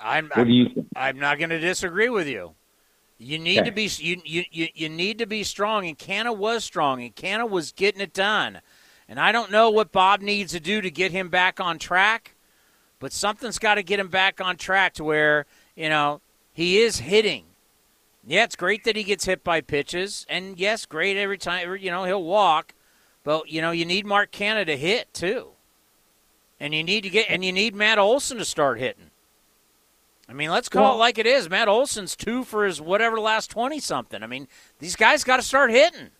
I'm, 0.00 0.30
What 0.34 0.46
do 0.46 0.52
you 0.52 0.68
think? 0.74 0.86
I'm 0.94 1.18
not 1.18 1.38
going 1.38 1.50
to 1.50 1.58
disagree 1.58 2.08
with 2.08 2.28
you. 2.28 2.54
You 3.18 3.38
need 3.38 3.60
Okay. 3.60 3.70
to 3.70 3.74
be 3.74 3.90
you, 3.98 4.20
you, 4.24 4.44
you, 4.50 4.68
you 4.74 4.88
need 4.90 5.18
to 5.18 5.26
be 5.26 5.42
strong, 5.42 5.86
and 5.86 5.98
Canha 5.98 6.36
was 6.36 6.64
strong, 6.64 7.02
and 7.02 7.14
Canha 7.16 7.48
was 7.48 7.72
getting 7.72 8.00
it 8.00 8.12
done. 8.12 8.60
And 9.08 9.18
I 9.18 9.32
don't 9.32 9.50
know 9.50 9.70
what 9.70 9.92
Bob 9.92 10.20
needs 10.20 10.52
to 10.52 10.60
do 10.60 10.80
to 10.82 10.90
get 10.90 11.12
him 11.12 11.28
back 11.30 11.58
on 11.60 11.78
track, 11.78 12.34
but 12.98 13.12
something's 13.12 13.58
got 13.58 13.76
to 13.76 13.82
get 13.82 14.00
him 14.00 14.08
back 14.08 14.40
on 14.40 14.56
track 14.56 14.92
to 14.94 15.04
where 15.04 15.46
you 15.74 15.88
know 15.88 16.20
he 16.52 16.78
is 16.78 16.98
hitting. 16.98 17.44
Yeah, 18.26 18.44
it's 18.44 18.56
great 18.56 18.84
that 18.84 18.96
he 18.96 19.04
gets 19.04 19.24
hit 19.24 19.42
by 19.44 19.60
pitches, 19.62 20.26
and 20.28 20.58
yes, 20.58 20.84
great 20.84 21.16
every 21.16 21.38
time 21.38 21.74
you 21.76 21.90
know 21.90 22.04
he'll 22.04 22.22
walk, 22.22 22.74
but 23.24 23.48
you 23.48 23.62
know 23.62 23.70
you 23.70 23.86
need 23.86 24.04
Mark 24.04 24.30
Canha 24.30 24.66
to 24.66 24.76
hit 24.76 25.14
too, 25.14 25.52
and 26.60 26.74
you 26.74 26.82
need 26.84 27.02
to 27.04 27.10
get 27.10 27.30
and 27.30 27.42
you 27.44 27.52
need 27.52 27.74
Matt 27.74 27.98
Olson 27.98 28.36
to 28.38 28.44
start 28.44 28.78
hitting. 28.78 29.10
I 30.28 30.32
mean, 30.32 30.50
let's 30.50 30.68
call 30.68 30.82
Well- 30.82 30.94
it 30.94 30.98
like 30.98 31.18
it 31.18 31.26
is. 31.26 31.48
Matt 31.48 31.68
Olson's 31.68 32.16
two 32.16 32.42
for 32.42 32.64
his 32.64 32.80
whatever 32.80 33.20
last 33.20 33.50
twenty 33.50 33.78
something. 33.78 34.22
I 34.22 34.26
mean, 34.26 34.48
these 34.78 34.96
guys 34.96 35.24
got 35.24 35.36
to 35.36 35.42
start 35.42 35.70
hitting. 35.70 36.10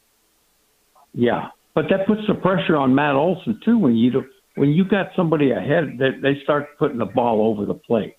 Yeah, 1.13 1.49
but 1.75 1.87
that 1.91 2.07
puts 2.07 2.23
the 2.29 2.35
pressure 2.35 2.77
on 2.77 2.95
Matt 2.95 3.15
Olson 3.15 3.61
too 3.65 3.79
when 3.79 3.97
you 3.97 4.11
don't 4.11 4.27
when 4.55 4.71
you 4.71 4.85
got 4.85 5.09
somebody 5.15 5.51
ahead, 5.51 5.99
they, 5.99 6.11
they 6.23 6.41
start 6.43 6.79
putting 6.79 6.99
the 6.99 7.05
ball 7.07 7.47
over 7.47 7.67
the 7.67 7.75
plate. 7.75 8.17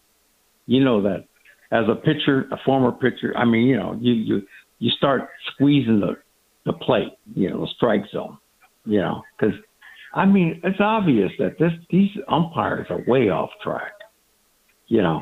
You 0.68 0.84
know 0.84 1.02
that 1.04 1.26
as 1.72 1.86
a 1.90 1.96
pitcher, 1.96 2.48
a 2.52 2.58
former 2.66 2.92
pitcher. 2.92 3.36
I 3.36 3.46
mean, 3.46 3.68
you 3.68 3.78
know, 3.78 3.98
you 4.00 4.14
you 4.14 4.48
you 4.80 4.92
start 4.92 5.30
squeezing 5.54 6.00
the 6.00 6.18
the 6.66 6.74
plate, 6.74 7.14
you 7.34 7.50
know, 7.50 7.62
the 7.62 7.68
strike 7.76 8.04
zone, 8.12 8.38
you 8.86 9.00
know, 9.00 9.24
because 9.40 9.56
I 10.14 10.26
mean, 10.26 10.60
it's 10.64 10.80
obvious 10.80 11.32
that 11.40 11.58
this 11.60 11.72
these 11.90 12.12
umpires 12.28 12.88
are 12.90 13.02
way 13.08 13.30
off 13.30 13.50
track. 13.64 13.94
You 14.88 15.02
know, 15.02 15.22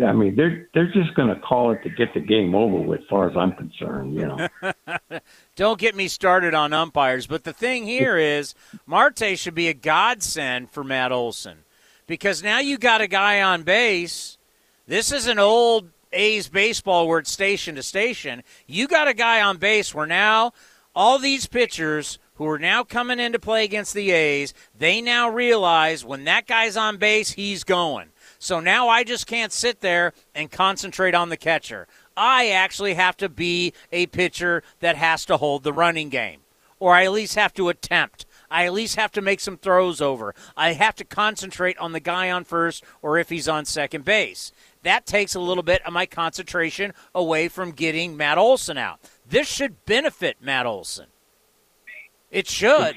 I 0.00 0.12
mean, 0.12 0.36
they're 0.36 0.68
they're 0.74 0.92
just 0.92 1.14
going 1.14 1.28
to 1.28 1.40
call 1.40 1.72
it 1.72 1.82
to 1.82 1.90
get 1.90 2.14
the 2.14 2.20
game 2.20 2.54
over 2.54 2.78
with, 2.78 3.00
as 3.00 3.06
far 3.10 3.28
as 3.28 3.36
I'm 3.36 3.52
concerned. 3.52 4.14
You 4.14 4.26
know. 4.26 5.20
Don't 5.56 5.78
get 5.78 5.96
me 5.96 6.06
started 6.06 6.54
on 6.54 6.72
umpires, 6.72 7.26
but 7.26 7.44
the 7.44 7.52
thing 7.52 7.84
here 7.84 8.16
is 8.16 8.54
Marte 8.86 9.36
should 9.36 9.56
be 9.56 9.68
a 9.68 9.74
godsend 9.74 10.70
for 10.70 10.84
Matt 10.84 11.10
Olson 11.10 11.64
because 12.06 12.42
now 12.42 12.60
you 12.60 12.78
got 12.78 13.00
a 13.00 13.08
guy 13.08 13.42
on 13.42 13.62
base. 13.62 14.38
This 14.86 15.12
is 15.12 15.26
an 15.26 15.40
old 15.40 15.90
A's 16.12 16.48
baseball 16.48 17.08
where 17.08 17.18
it's 17.18 17.30
station 17.30 17.74
to 17.74 17.82
station. 17.82 18.42
You 18.66 18.86
got 18.86 19.08
a 19.08 19.14
guy 19.14 19.42
on 19.42 19.58
base 19.58 19.94
where 19.94 20.06
now 20.06 20.52
all 20.94 21.18
these 21.18 21.46
pitchers 21.46 22.18
who 22.34 22.46
are 22.46 22.58
now 22.58 22.84
coming 22.84 23.18
into 23.18 23.38
play 23.38 23.64
against 23.64 23.94
the 23.94 24.12
A's, 24.12 24.54
they 24.76 25.00
now 25.00 25.28
realize 25.28 26.04
when 26.04 26.24
that 26.24 26.46
guy's 26.46 26.76
on 26.76 26.96
base, 26.96 27.32
he's 27.32 27.64
going. 27.64 28.08
So 28.38 28.60
now 28.60 28.88
I 28.88 29.02
just 29.02 29.26
can't 29.26 29.52
sit 29.52 29.80
there 29.80 30.12
and 30.34 30.50
concentrate 30.50 31.14
on 31.14 31.28
the 31.28 31.36
catcher. 31.36 31.88
I 32.16 32.48
actually 32.48 32.94
have 32.94 33.16
to 33.18 33.28
be 33.28 33.72
a 33.92 34.06
pitcher 34.06 34.62
that 34.80 34.96
has 34.96 35.24
to 35.26 35.36
hold 35.36 35.64
the 35.64 35.72
running 35.72 36.08
game, 36.08 36.40
or 36.78 36.94
I 36.94 37.04
at 37.04 37.12
least 37.12 37.34
have 37.34 37.52
to 37.54 37.68
attempt. 37.68 38.26
I 38.50 38.64
at 38.64 38.72
least 38.72 38.96
have 38.96 39.12
to 39.12 39.20
make 39.20 39.40
some 39.40 39.56
throws 39.56 40.00
over. 40.00 40.34
I 40.56 40.72
have 40.72 40.94
to 40.96 41.04
concentrate 41.04 41.76
on 41.78 41.92
the 41.92 42.00
guy 42.00 42.30
on 42.30 42.44
first 42.44 42.82
or 43.02 43.18
if 43.18 43.28
he's 43.28 43.48
on 43.48 43.64
second 43.64 44.04
base. 44.04 44.52
That 44.84 45.04
takes 45.04 45.34
a 45.34 45.40
little 45.40 45.64
bit 45.64 45.84
of 45.84 45.92
my 45.92 46.06
concentration 46.06 46.94
away 47.14 47.48
from 47.48 47.72
getting 47.72 48.16
Matt 48.16 48.38
Olson 48.38 48.78
out. 48.78 49.00
This 49.28 49.48
should 49.48 49.84
benefit 49.84 50.38
Matt 50.40 50.64
Olson. 50.64 51.06
It 52.30 52.48
should. 52.48 52.96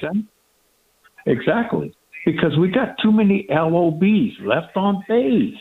Exactly 1.26 1.94
because 2.26 2.58
we 2.60 2.70
got 2.70 2.96
too 3.02 3.12
many 3.12 3.48
LOBs 3.50 4.34
left 4.44 4.76
on 4.76 5.04
base. 5.08 5.56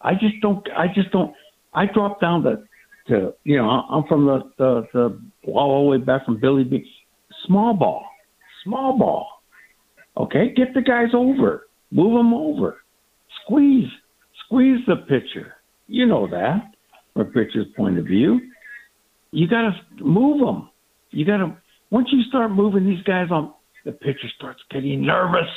I 0.00 0.12
just 0.14 0.40
don't. 0.42 0.66
I 0.76 0.86
just 0.94 1.10
don't. 1.10 1.34
I 1.74 1.86
dropped 1.86 2.20
down 2.20 2.42
to, 2.44 2.56
to 3.08 3.34
you 3.44 3.56
know, 3.56 3.68
I'm 3.68 4.04
from 4.08 4.26
the 4.26 4.40
the, 4.58 4.86
the 4.92 5.50
all 5.50 5.84
the 5.84 5.90
way 5.90 5.98
back 5.98 6.24
from 6.24 6.40
Billy 6.40 6.64
B. 6.64 6.84
Small 7.46 7.74
ball, 7.74 8.04
small 8.64 8.98
ball. 8.98 9.26
Okay, 10.16 10.52
get 10.54 10.74
the 10.74 10.82
guys 10.82 11.08
over, 11.14 11.68
move 11.92 12.18
them 12.18 12.34
over, 12.34 12.78
squeeze, 13.42 13.88
squeeze 14.44 14.80
the 14.86 14.96
pitcher. 15.08 15.54
You 15.86 16.06
know 16.06 16.26
that 16.28 16.72
from 17.12 17.22
a 17.22 17.24
pitcher's 17.26 17.66
point 17.76 17.98
of 17.98 18.04
view. 18.04 18.40
You 19.30 19.46
got 19.46 19.62
to 19.62 20.04
move 20.04 20.40
them. 20.40 20.70
You 21.10 21.24
got 21.24 21.38
to 21.38 21.56
once 21.90 22.08
you 22.12 22.22
start 22.28 22.50
moving 22.50 22.86
these 22.86 23.02
guys 23.04 23.28
on, 23.30 23.54
the 23.88 23.94
pitcher 23.96 24.28
starts 24.36 24.60
getting 24.70 25.00
nervous 25.00 25.48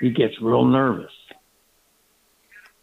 he 0.00 0.10
gets 0.10 0.40
real 0.40 0.64
nervous. 0.64 1.12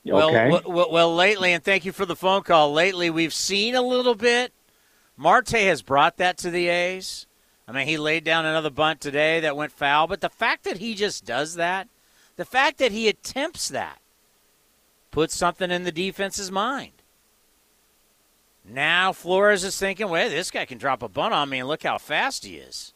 Okay? 0.07 0.49
Well, 0.49 0.61
well, 0.65 0.91
well, 0.91 1.15
lately, 1.15 1.53
and 1.53 1.63
thank 1.63 1.85
you 1.85 1.91
for 1.91 2.05
the 2.05 2.15
phone 2.15 2.43
call. 2.43 2.73
Lately, 2.73 3.09
we've 3.09 3.33
seen 3.33 3.75
a 3.75 3.81
little 3.81 4.15
bit. 4.15 4.51
Marte 5.15 5.51
has 5.51 5.81
brought 5.81 6.17
that 6.17 6.37
to 6.39 6.49
the 6.49 6.67
A's. 6.67 7.25
I 7.67 7.71
mean, 7.71 7.87
he 7.87 7.97
laid 7.97 8.25
down 8.25 8.45
another 8.45 8.69
bunt 8.69 8.99
today 8.99 9.39
that 9.39 9.55
went 9.55 9.71
foul, 9.71 10.07
but 10.07 10.19
the 10.19 10.29
fact 10.29 10.65
that 10.65 10.77
he 10.77 10.95
just 10.95 11.23
does 11.23 11.55
that, 11.55 11.87
the 12.35 12.43
fact 12.43 12.79
that 12.79 12.91
he 12.91 13.07
attempts 13.07 13.69
that, 13.69 13.99
puts 15.11 15.35
something 15.35 15.71
in 15.71 15.83
the 15.83 15.91
defense's 15.91 16.51
mind. 16.51 16.91
Now 18.67 19.13
Flores 19.13 19.63
is 19.63 19.77
thinking, 19.77 20.09
well, 20.09 20.29
this 20.29 20.51
guy 20.51 20.65
can 20.65 20.79
drop 20.79 21.03
a 21.03 21.07
bunt 21.07 21.33
on 21.33 21.49
me, 21.49 21.59
and 21.59 21.67
look 21.67 21.83
how 21.83 21.97
fast 21.97 22.43
he 22.43 22.55
is. 22.55 22.93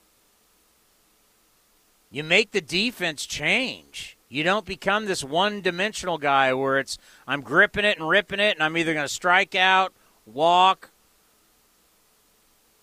You 2.10 2.24
make 2.24 2.52
the 2.52 2.62
defense 2.62 3.26
change. 3.26 4.18
You 4.30 4.44
don't 4.44 4.66
become 4.66 5.06
this 5.06 5.24
one 5.24 5.62
dimensional 5.62 6.18
guy 6.18 6.54
where 6.54 6.80
it's 6.80 6.98
I'm 7.28 7.42
gripping 7.42 7.86
it 7.86 7.98
and 7.98 8.08
ripping 8.08 8.40
it 8.40 8.56
and 8.56 8.64
I'm 8.64 8.78
either 8.78 8.94
going 8.94 9.06
to 9.06 9.14
strike 9.14 9.56
out, 9.56 9.94
walk, 10.26 10.90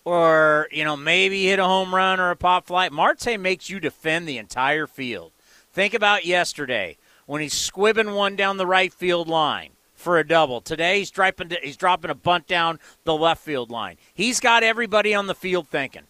or, 0.03 0.67
you 0.71 0.83
know, 0.83 0.95
maybe 0.95 1.45
hit 1.45 1.59
a 1.59 1.65
home 1.65 1.93
run 1.93 2.19
or 2.19 2.29
a 2.29 2.35
pop 2.35 2.67
fly. 2.67 2.89
Marte 2.89 3.39
makes 3.39 3.69
you 3.69 3.79
defend 3.79 4.27
the 4.27 4.37
entire 4.37 4.87
field. 4.87 5.31
Think 5.73 5.93
about 5.93 6.25
yesterday 6.25 6.97
when 7.25 7.41
he's 7.41 7.53
squibbing 7.53 8.15
one 8.15 8.35
down 8.35 8.57
the 8.57 8.67
right 8.67 8.93
field 8.93 9.27
line 9.27 9.71
for 9.93 10.17
a 10.19 10.27
double. 10.27 10.61
Today 10.61 10.99
he's 10.99 11.11
dropping 11.11 11.51
he's 11.61 11.77
dropping 11.77 12.11
a 12.11 12.15
bunt 12.15 12.47
down 12.47 12.79
the 13.03 13.15
left 13.15 13.43
field 13.43 13.71
line. 13.71 13.97
He's 14.13 14.39
got 14.39 14.63
everybody 14.63 15.13
on 15.13 15.27
the 15.27 15.35
field 15.35 15.67
thinking. 15.67 16.03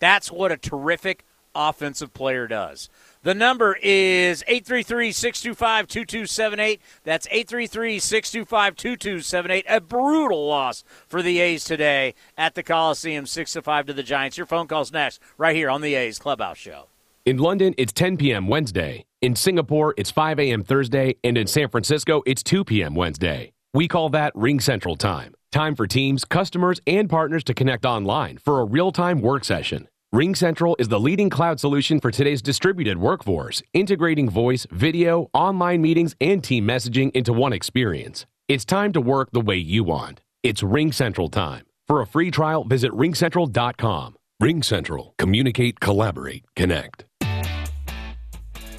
That's 0.00 0.30
what 0.30 0.52
a 0.52 0.56
terrific 0.56 1.24
offensive 1.58 2.14
player 2.14 2.46
does. 2.46 2.88
The 3.22 3.34
number 3.34 3.76
is 3.82 4.44
833 4.46 5.12
625 5.12 5.88
2278. 5.88 6.80
That's 7.04 7.26
833 7.26 7.98
625 7.98 8.76
2278. 8.76 9.64
A 9.68 9.80
brutal 9.80 10.46
loss 10.46 10.84
for 11.06 11.20
the 11.20 11.40
A's 11.40 11.64
today 11.64 12.14
at 12.36 12.54
the 12.54 12.62
Coliseum, 12.62 13.26
6 13.26 13.52
to 13.54 13.62
5 13.62 13.86
to 13.86 13.92
the 13.92 14.02
Giants. 14.02 14.36
Your 14.36 14.46
phone 14.46 14.68
calls 14.68 14.92
next, 14.92 15.20
right 15.36 15.56
here 15.56 15.68
on 15.68 15.80
the 15.80 15.94
A's 15.94 16.18
Clubhouse 16.18 16.58
Show. 16.58 16.86
In 17.26 17.38
London, 17.38 17.74
it's 17.76 17.92
10 17.92 18.16
p.m. 18.16 18.46
Wednesday. 18.46 19.04
In 19.20 19.34
Singapore, 19.34 19.92
it's 19.98 20.10
5 20.10 20.38
a.m. 20.38 20.62
Thursday. 20.62 21.16
And 21.24 21.36
in 21.36 21.46
San 21.46 21.68
Francisco, 21.68 22.22
it's 22.24 22.42
2 22.42 22.64
p.m. 22.64 22.94
Wednesday. 22.94 23.52
We 23.74 23.88
call 23.88 24.08
that 24.10 24.32
RingCentral 24.34 24.96
Time. 24.96 25.34
Time 25.50 25.74
for 25.74 25.86
teams, 25.86 26.24
customers, 26.24 26.80
and 26.86 27.10
partners 27.10 27.42
to 27.44 27.54
connect 27.54 27.84
online 27.84 28.38
for 28.38 28.60
a 28.60 28.64
real 28.64 28.92
time 28.92 29.20
work 29.20 29.44
session. 29.44 29.88
RingCentral 30.14 30.74
is 30.78 30.88
the 30.88 30.98
leading 30.98 31.28
cloud 31.28 31.60
solution 31.60 32.00
for 32.00 32.10
today's 32.10 32.40
distributed 32.40 32.96
workforce, 32.96 33.62
integrating 33.74 34.30
voice, 34.30 34.66
video, 34.70 35.28
online 35.34 35.82
meetings, 35.82 36.16
and 36.18 36.42
team 36.42 36.66
messaging 36.66 37.10
into 37.10 37.30
one 37.30 37.52
experience. 37.52 38.24
It's 38.48 38.64
time 38.64 38.94
to 38.94 39.02
work 39.02 39.32
the 39.32 39.40
way 39.42 39.56
you 39.56 39.84
want. 39.84 40.22
It's 40.42 40.62
RingCentral 40.62 41.30
time. 41.30 41.66
For 41.86 42.00
a 42.00 42.06
free 42.06 42.30
trial, 42.30 42.64
visit 42.64 42.90
ringcentral.com. 42.92 44.16
RingCentral. 44.42 45.10
Communicate, 45.18 45.78
collaborate, 45.78 46.44
connect. 46.56 47.04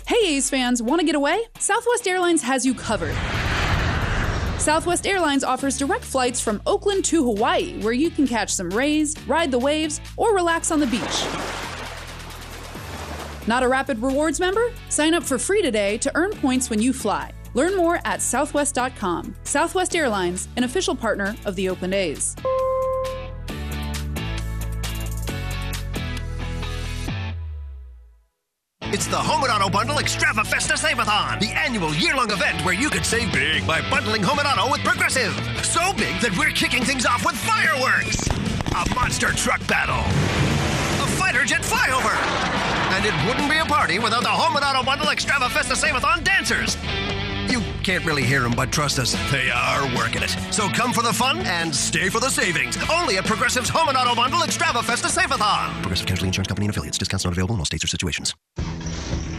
Hey, 0.07 0.35
A's 0.35 0.49
fans, 0.49 0.81
want 0.81 0.99
to 0.99 1.05
get 1.05 1.13
away? 1.13 1.43
Southwest 1.59 2.07
Airlines 2.07 2.41
has 2.41 2.65
you 2.65 2.73
covered. 2.73 3.15
Southwest 4.59 5.07
Airlines 5.07 5.45
offers 5.45 5.77
direct 5.77 6.03
flights 6.03 6.41
from 6.41 6.61
Oakland 6.67 7.05
to 7.05 7.23
Hawaii, 7.23 7.79
where 7.81 7.93
you 7.93 8.11
can 8.11 8.27
catch 8.27 8.53
some 8.53 8.69
rays, 8.69 9.15
ride 9.25 9.51
the 9.51 9.57
waves, 9.57 10.01
or 10.17 10.35
relax 10.35 10.69
on 10.69 10.81
the 10.81 10.87
beach. 10.87 11.01
Not 13.47 13.63
a 13.63 13.69
Rapid 13.69 13.99
Rewards 13.99 14.39
member? 14.39 14.73
Sign 14.89 15.13
up 15.13 15.23
for 15.23 15.39
free 15.39 15.61
today 15.61 15.97
to 15.99 16.11
earn 16.13 16.31
points 16.33 16.69
when 16.69 16.81
you 16.81 16.91
fly. 16.91 17.31
Learn 17.53 17.77
more 17.77 18.01
at 18.03 18.21
southwest.com. 18.21 19.33
Southwest 19.43 19.95
Airlines, 19.95 20.49
an 20.57 20.65
official 20.65 20.95
partner 20.95 21.35
of 21.45 21.55
the 21.55 21.69
Oakland 21.69 21.93
A's. 21.93 22.35
It's 28.91 29.05
the 29.05 29.17
Home 29.17 29.43
and 29.43 29.51
Auto 29.51 29.69
Bundle 29.69 29.97
Extrava 29.97 30.43
Festa 30.43 30.75
Save-a-thon, 30.75 31.37
the 31.37 31.51
annual 31.51 31.93
year-long 31.93 32.31
event 32.31 32.65
where 32.65 32.73
you 32.73 32.89
can 32.89 33.03
save 33.03 33.31
big 33.31 33.67
by 33.67 33.87
bundling 33.87 34.23
Home 34.23 34.39
and 34.39 34.47
Auto 34.47 34.71
with 34.71 34.83
Progressive. 34.83 35.31
So 35.63 35.93
big 35.93 36.19
that 36.21 36.35
we're 36.35 36.49
kicking 36.49 36.83
things 36.83 37.05
off 37.05 37.23
with 37.23 37.35
fireworks, 37.35 38.25
a 38.73 38.95
monster 38.95 39.27
truck 39.33 39.61
battle, 39.67 40.01
a 41.05 41.07
fighter 41.21 41.45
jet 41.45 41.61
flyover, 41.61 42.17
and 42.97 43.05
it 43.05 43.13
wouldn't 43.27 43.47
be 43.47 43.59
a 43.59 43.65
party 43.65 43.99
without 43.99 44.23
the 44.23 44.29
Home 44.29 44.55
and 44.55 44.65
Auto 44.65 44.83
Bundle 44.83 45.05
Extrava 45.05 45.51
Festa 45.51 45.75
Save-a-thon 45.75 46.23
dancers. 46.23 46.75
You 47.47 47.61
can't 47.83 48.03
really 48.05 48.23
hear 48.23 48.41
them, 48.41 48.53
but 48.55 48.71
trust 48.71 48.97
us, 48.97 49.13
they 49.31 49.51
are 49.51 49.83
working 49.95 50.23
it. 50.23 50.35
So 50.51 50.67
come 50.67 50.93
for 50.93 51.03
the 51.03 51.13
fun 51.13 51.39
and 51.45 51.73
stay 51.73 52.09
for 52.09 52.19
the 52.19 52.29
savings. 52.29 52.75
Only 52.91 53.17
at 53.17 53.25
Progressive's 53.25 53.69
Home 53.69 53.89
and 53.89 53.97
Auto 53.97 54.15
Bundle 54.15 54.39
Extrava 54.39 54.83
Festa 54.83 55.09
Save-a-thon. 55.09 55.81
Progressive 55.81 56.07
Casualty 56.07 56.27
Insurance 56.27 56.47
Company 56.47 56.65
and 56.65 56.71
affiliates. 56.71 56.97
Discounts 56.97 57.25
not 57.25 57.33
available 57.33 57.53
in 57.53 57.61
all 57.61 57.65
states 57.65 57.83
or 57.83 57.87
situations. 57.87 58.33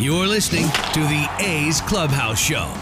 You're 0.00 0.26
listening 0.26 0.64
to 0.94 1.00
the 1.00 1.28
A's 1.40 1.82
Clubhouse 1.82 2.40
Show. 2.40 2.72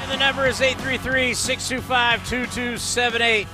And 0.00 0.10
the 0.10 0.16
number 0.16 0.46
is 0.46 0.62
833 0.62 1.34
625 1.34 2.26
2278. 2.26 3.46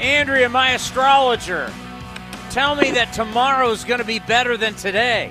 Andrea, 0.00 0.48
my 0.48 0.72
astrologer, 0.72 1.72
tell 2.50 2.74
me 2.74 2.90
that 2.90 3.12
tomorrow's 3.12 3.84
going 3.84 4.00
to 4.00 4.04
be 4.04 4.18
better 4.18 4.56
than 4.56 4.74
today. 4.74 5.30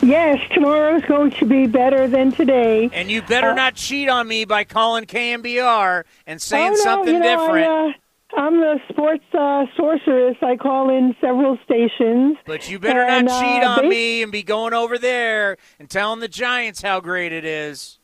Yes, 0.00 0.38
tomorrow's 0.54 1.02
going 1.06 1.32
to 1.32 1.44
be 1.44 1.66
better 1.66 2.06
than 2.06 2.30
today. 2.30 2.88
And 2.92 3.10
you 3.10 3.22
better 3.22 3.50
Uh, 3.50 3.54
not 3.54 3.74
cheat 3.74 4.08
on 4.08 4.28
me 4.28 4.44
by 4.44 4.62
calling 4.62 5.06
KNBR 5.06 6.04
and 6.28 6.40
saying 6.40 6.68
oh, 6.68 6.74
no, 6.74 6.84
something 6.84 7.14
you 7.14 7.20
know, 7.20 7.46
different. 7.46 7.66
I, 7.66 7.88
uh, 7.88 7.92
I'm 8.36 8.60
the 8.60 8.78
sports 8.88 9.24
uh, 9.34 9.66
sorceress. 9.76 10.36
I 10.42 10.56
call 10.56 10.90
in 10.90 11.14
several 11.20 11.58
stations. 11.64 12.36
But 12.46 12.70
you 12.70 12.78
better 12.78 13.02
And, 13.02 13.26
not 13.26 13.40
cheat 13.42 13.62
uh, 13.62 13.80
on 13.82 13.88
me 13.88 14.22
and 14.22 14.30
be 14.30 14.42
going 14.42 14.72
over 14.74 14.98
there 14.98 15.56
and 15.78 15.90
telling 15.90 16.20
the 16.20 16.28
Giants 16.28 16.82
how 16.82 17.00
great 17.00 17.32
it 17.32 17.44
is. 17.44 17.98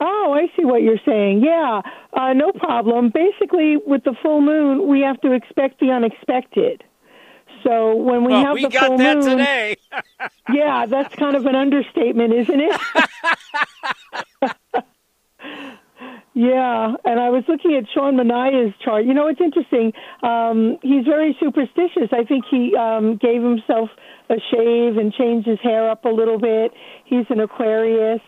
Oh, 0.00 0.34
I 0.34 0.46
see 0.56 0.64
what 0.64 0.82
you're 0.82 1.00
saying. 1.04 1.42
Yeah, 1.44 1.82
uh, 2.14 2.32
no 2.32 2.52
problem. 2.52 3.10
Basically, 3.10 3.76
with 3.76 4.02
the 4.04 4.14
full 4.22 4.40
moon, 4.40 4.88
we 4.88 5.00
have 5.00 5.20
to 5.20 5.32
expect 5.32 5.78
the 5.80 5.90
unexpected. 5.90 6.82
So 7.62 7.94
when 7.94 8.24
we 8.24 8.32
well, 8.32 8.44
have 8.46 8.54
we 8.54 8.62
the 8.62 8.70
got 8.70 8.86
full 8.86 8.98
that 8.98 9.18
moon, 9.18 9.38
today. 9.38 9.76
yeah, 10.52 10.86
that's 10.86 11.14
kind 11.16 11.36
of 11.36 11.44
an 11.44 11.54
understatement, 11.54 12.32
isn't 12.32 12.60
it? 12.60 12.80
yeah, 16.32 16.94
and 17.04 17.18
I 17.18 17.30
was 17.30 17.42
looking 17.48 17.74
at 17.76 17.84
Sean 17.92 18.16
Manaea's 18.16 18.72
chart. 18.84 19.04
You 19.04 19.14
know, 19.14 19.26
it's 19.26 19.40
interesting. 19.40 19.92
Um, 20.22 20.78
he's 20.82 21.04
very 21.04 21.36
superstitious. 21.40 22.10
I 22.12 22.24
think 22.24 22.44
he 22.48 22.76
um, 22.76 23.16
gave 23.16 23.42
himself 23.42 23.90
a 24.30 24.36
shave 24.52 24.96
and 24.96 25.12
changed 25.12 25.48
his 25.48 25.58
hair 25.60 25.90
up 25.90 26.04
a 26.04 26.08
little 26.08 26.38
bit. 26.38 26.72
He's 27.04 27.26
an 27.30 27.40
Aquarius. 27.40 28.20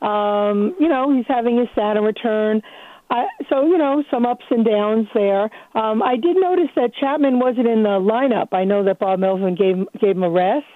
Um, 0.00 0.76
you 0.78 0.88
know, 0.88 1.12
he's 1.14 1.26
having 1.26 1.58
his 1.58 1.66
Saturn 1.74 2.04
return. 2.04 2.62
I, 3.10 3.26
so 3.48 3.66
you 3.66 3.78
know 3.78 4.04
some 4.10 4.24
ups 4.24 4.44
and 4.50 4.64
downs 4.64 5.08
there. 5.14 5.44
Um, 5.74 6.02
I 6.02 6.16
did 6.16 6.36
notice 6.36 6.68
that 6.76 6.94
Chapman 6.94 7.40
wasn't 7.40 7.66
in 7.66 7.82
the 7.82 7.98
lineup. 7.98 8.48
I 8.52 8.64
know 8.64 8.84
that 8.84 8.98
Bob 8.98 9.18
Melvin 9.18 9.56
gave 9.56 9.76
gave 10.00 10.16
him 10.16 10.22
a 10.22 10.30
rest. 10.30 10.66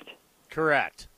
Correct. 0.50 1.08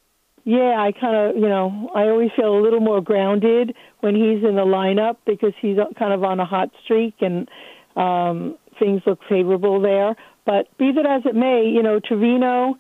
Yeah, 0.44 0.76
I 0.78 0.92
kind 0.92 1.16
of, 1.16 1.37
you 1.37 1.48
know, 1.48 1.90
I 1.94 2.02
always 2.02 2.30
feel 2.37 2.59
a 2.59 2.61
little 2.61 2.80
more 2.80 3.00
grounded 3.00 3.74
when 4.00 4.14
he's 4.14 4.44
in 4.44 4.57
the 4.57 4.66
lineup 4.66 5.16
because 5.26 5.54
he's 5.61 5.78
kind 5.98 6.12
of 6.12 6.22
on 6.22 6.38
a 6.38 6.44
hot 6.44 6.70
streak 6.85 7.14
and 7.20 7.48
um, 7.96 8.59
things 8.78 9.00
look 9.07 9.20
favorable 9.28 9.80
there. 9.80 10.14
But 10.44 10.76
be 10.76 10.92
that 10.92 11.07
as 11.07 11.22
it 11.24 11.35
may, 11.35 11.64
you 11.64 11.83
know, 11.83 11.98
Trivino, 11.98 12.74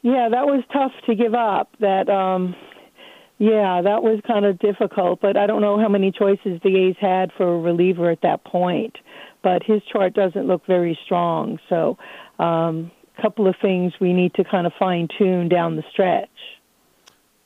yeah, 0.00 0.30
that 0.30 0.46
was 0.46 0.64
tough 0.72 0.92
to 1.06 1.14
give 1.14 1.34
up. 1.34 1.68
That, 1.80 2.08
um, 2.08 2.56
yeah, 3.36 3.82
that 3.82 4.02
was 4.02 4.20
kind 4.26 4.46
of 4.46 4.58
difficult. 4.58 5.20
But 5.20 5.36
I 5.36 5.46
don't 5.46 5.60
know 5.60 5.78
how 5.78 5.88
many 5.88 6.12
choices 6.12 6.58
the 6.64 6.88
A's 6.88 6.96
had 6.98 7.32
for 7.36 7.54
a 7.54 7.58
reliever 7.58 8.10
at 8.10 8.22
that 8.22 8.44
point. 8.44 8.96
But 9.42 9.62
his 9.62 9.82
chart 9.92 10.14
doesn't 10.14 10.46
look 10.46 10.64
very 10.66 10.98
strong. 11.04 11.58
So, 11.68 11.98
um, 12.38 12.90
couple 13.20 13.46
of 13.46 13.54
things 13.60 13.92
we 14.00 14.14
need 14.14 14.32
to 14.32 14.44
kind 14.44 14.66
of 14.66 14.72
fine 14.78 15.06
tune 15.18 15.50
down 15.50 15.76
the 15.76 15.84
stretch. 15.92 16.30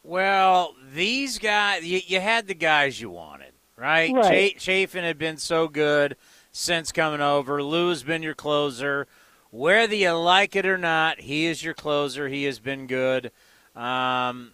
Well, 0.05 0.75
these 0.93 1.39
guys, 1.39 1.85
you, 1.85 2.01
you 2.07 2.21
had 2.21 2.47
the 2.47 2.55
guys 2.55 3.01
you 3.01 3.09
wanted, 3.11 3.53
right? 3.77 4.13
Right. 4.15 4.53
Cha- 4.55 4.59
Chafin 4.59 5.03
had 5.03 5.19
been 5.19 5.39
so 5.39 5.67
good 5.67 6.17
since 6.53 6.93
coming 6.93 7.23
over. 7.23 7.63
Lou 7.63 7.89
has 7.89 8.03
been 8.03 8.23
your 8.23 8.35
closer. 8.35 9.07
Whether 9.51 9.95
you 9.95 10.13
like 10.13 10.55
it 10.57 10.67
or 10.67 10.77
not, 10.77 11.21
he 11.23 11.47
is 11.47 11.65
your 11.65 11.75
closer. 11.75 12.29
He 12.29 12.45
has 12.45 12.59
been 12.59 12.87
good. 12.87 13.33
Um, 13.75 14.53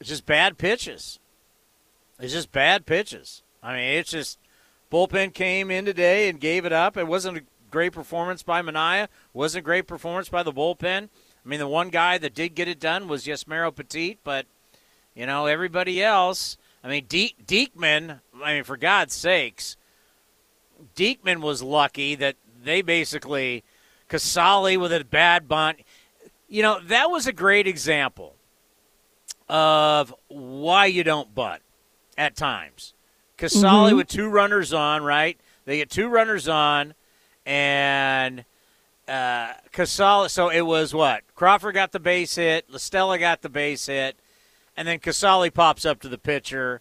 it's 0.00 0.08
just 0.08 0.24
bad 0.26 0.56
pitches. 0.56 1.18
It's 2.18 2.32
just 2.32 2.50
bad 2.50 2.86
pitches. 2.86 3.42
I 3.62 3.74
mean, 3.74 3.98
it's 3.98 4.10
just 4.10 4.38
bullpen 4.90 5.34
came 5.34 5.70
in 5.70 5.84
today 5.84 6.28
and 6.28 6.40
gave 6.40 6.64
it 6.64 6.72
up. 6.72 6.96
It 6.96 7.06
wasn't 7.06 7.38
a 7.38 7.42
great 7.70 7.92
performance 7.92 8.42
by 8.42 8.62
Manaea. 8.62 9.08
Wasn't 9.34 9.60
a 9.60 9.64
great 9.64 9.86
performance 9.86 10.28
by 10.30 10.42
the 10.42 10.52
bullpen. 10.52 11.08
I 11.44 11.48
mean, 11.48 11.58
the 11.58 11.68
one 11.68 11.88
guy 11.88 12.18
that 12.18 12.34
did 12.34 12.54
get 12.54 12.68
it 12.68 12.78
done 12.80 13.08
was 13.08 13.24
Yusmeiro 13.26 13.74
Petit, 13.74 14.18
but 14.24 14.46
you 15.14 15.26
know 15.26 15.46
everybody 15.46 16.02
else. 16.02 16.56
I 16.84 16.88
mean, 16.88 17.06
De- 17.08 17.34
Diekman. 17.46 18.20
I 18.42 18.54
mean, 18.54 18.64
for 18.64 18.76
God's 18.76 19.14
sakes, 19.14 19.76
Diekman 20.96 21.40
was 21.40 21.62
lucky 21.62 22.14
that 22.14 22.36
they 22.62 22.82
basically 22.82 23.64
Casali 24.08 24.78
with 24.78 24.92
a 24.92 25.04
bad 25.04 25.48
bunt. 25.48 25.80
You 26.48 26.62
know, 26.62 26.80
that 26.84 27.10
was 27.10 27.26
a 27.26 27.32
great 27.32 27.66
example 27.66 28.34
of 29.48 30.14
why 30.28 30.86
you 30.86 31.04
don't 31.04 31.34
butt 31.34 31.60
at 32.16 32.36
times. 32.36 32.94
Casali 33.38 33.92
Mhm. 33.92 33.96
with 33.96 34.08
two 34.08 34.28
runners 34.28 34.72
on, 34.72 35.02
right? 35.02 35.38
They 35.64 35.78
get 35.78 35.90
two 35.90 36.08
runners 36.08 36.48
on, 36.48 36.94
and 37.46 38.44
uh, 39.10 39.54
Casali. 39.72 40.30
So 40.30 40.48
it 40.48 40.62
was 40.62 40.94
what 40.94 41.22
Crawford 41.34 41.74
got 41.74 41.92
the 41.92 42.00
base 42.00 42.36
hit, 42.36 42.70
Listella 42.70 43.18
got 43.18 43.42
the 43.42 43.48
base 43.48 43.86
hit, 43.86 44.16
and 44.76 44.86
then 44.86 45.00
Casali 45.00 45.52
pops 45.52 45.84
up 45.84 46.00
to 46.00 46.08
the 46.08 46.18
pitcher, 46.18 46.80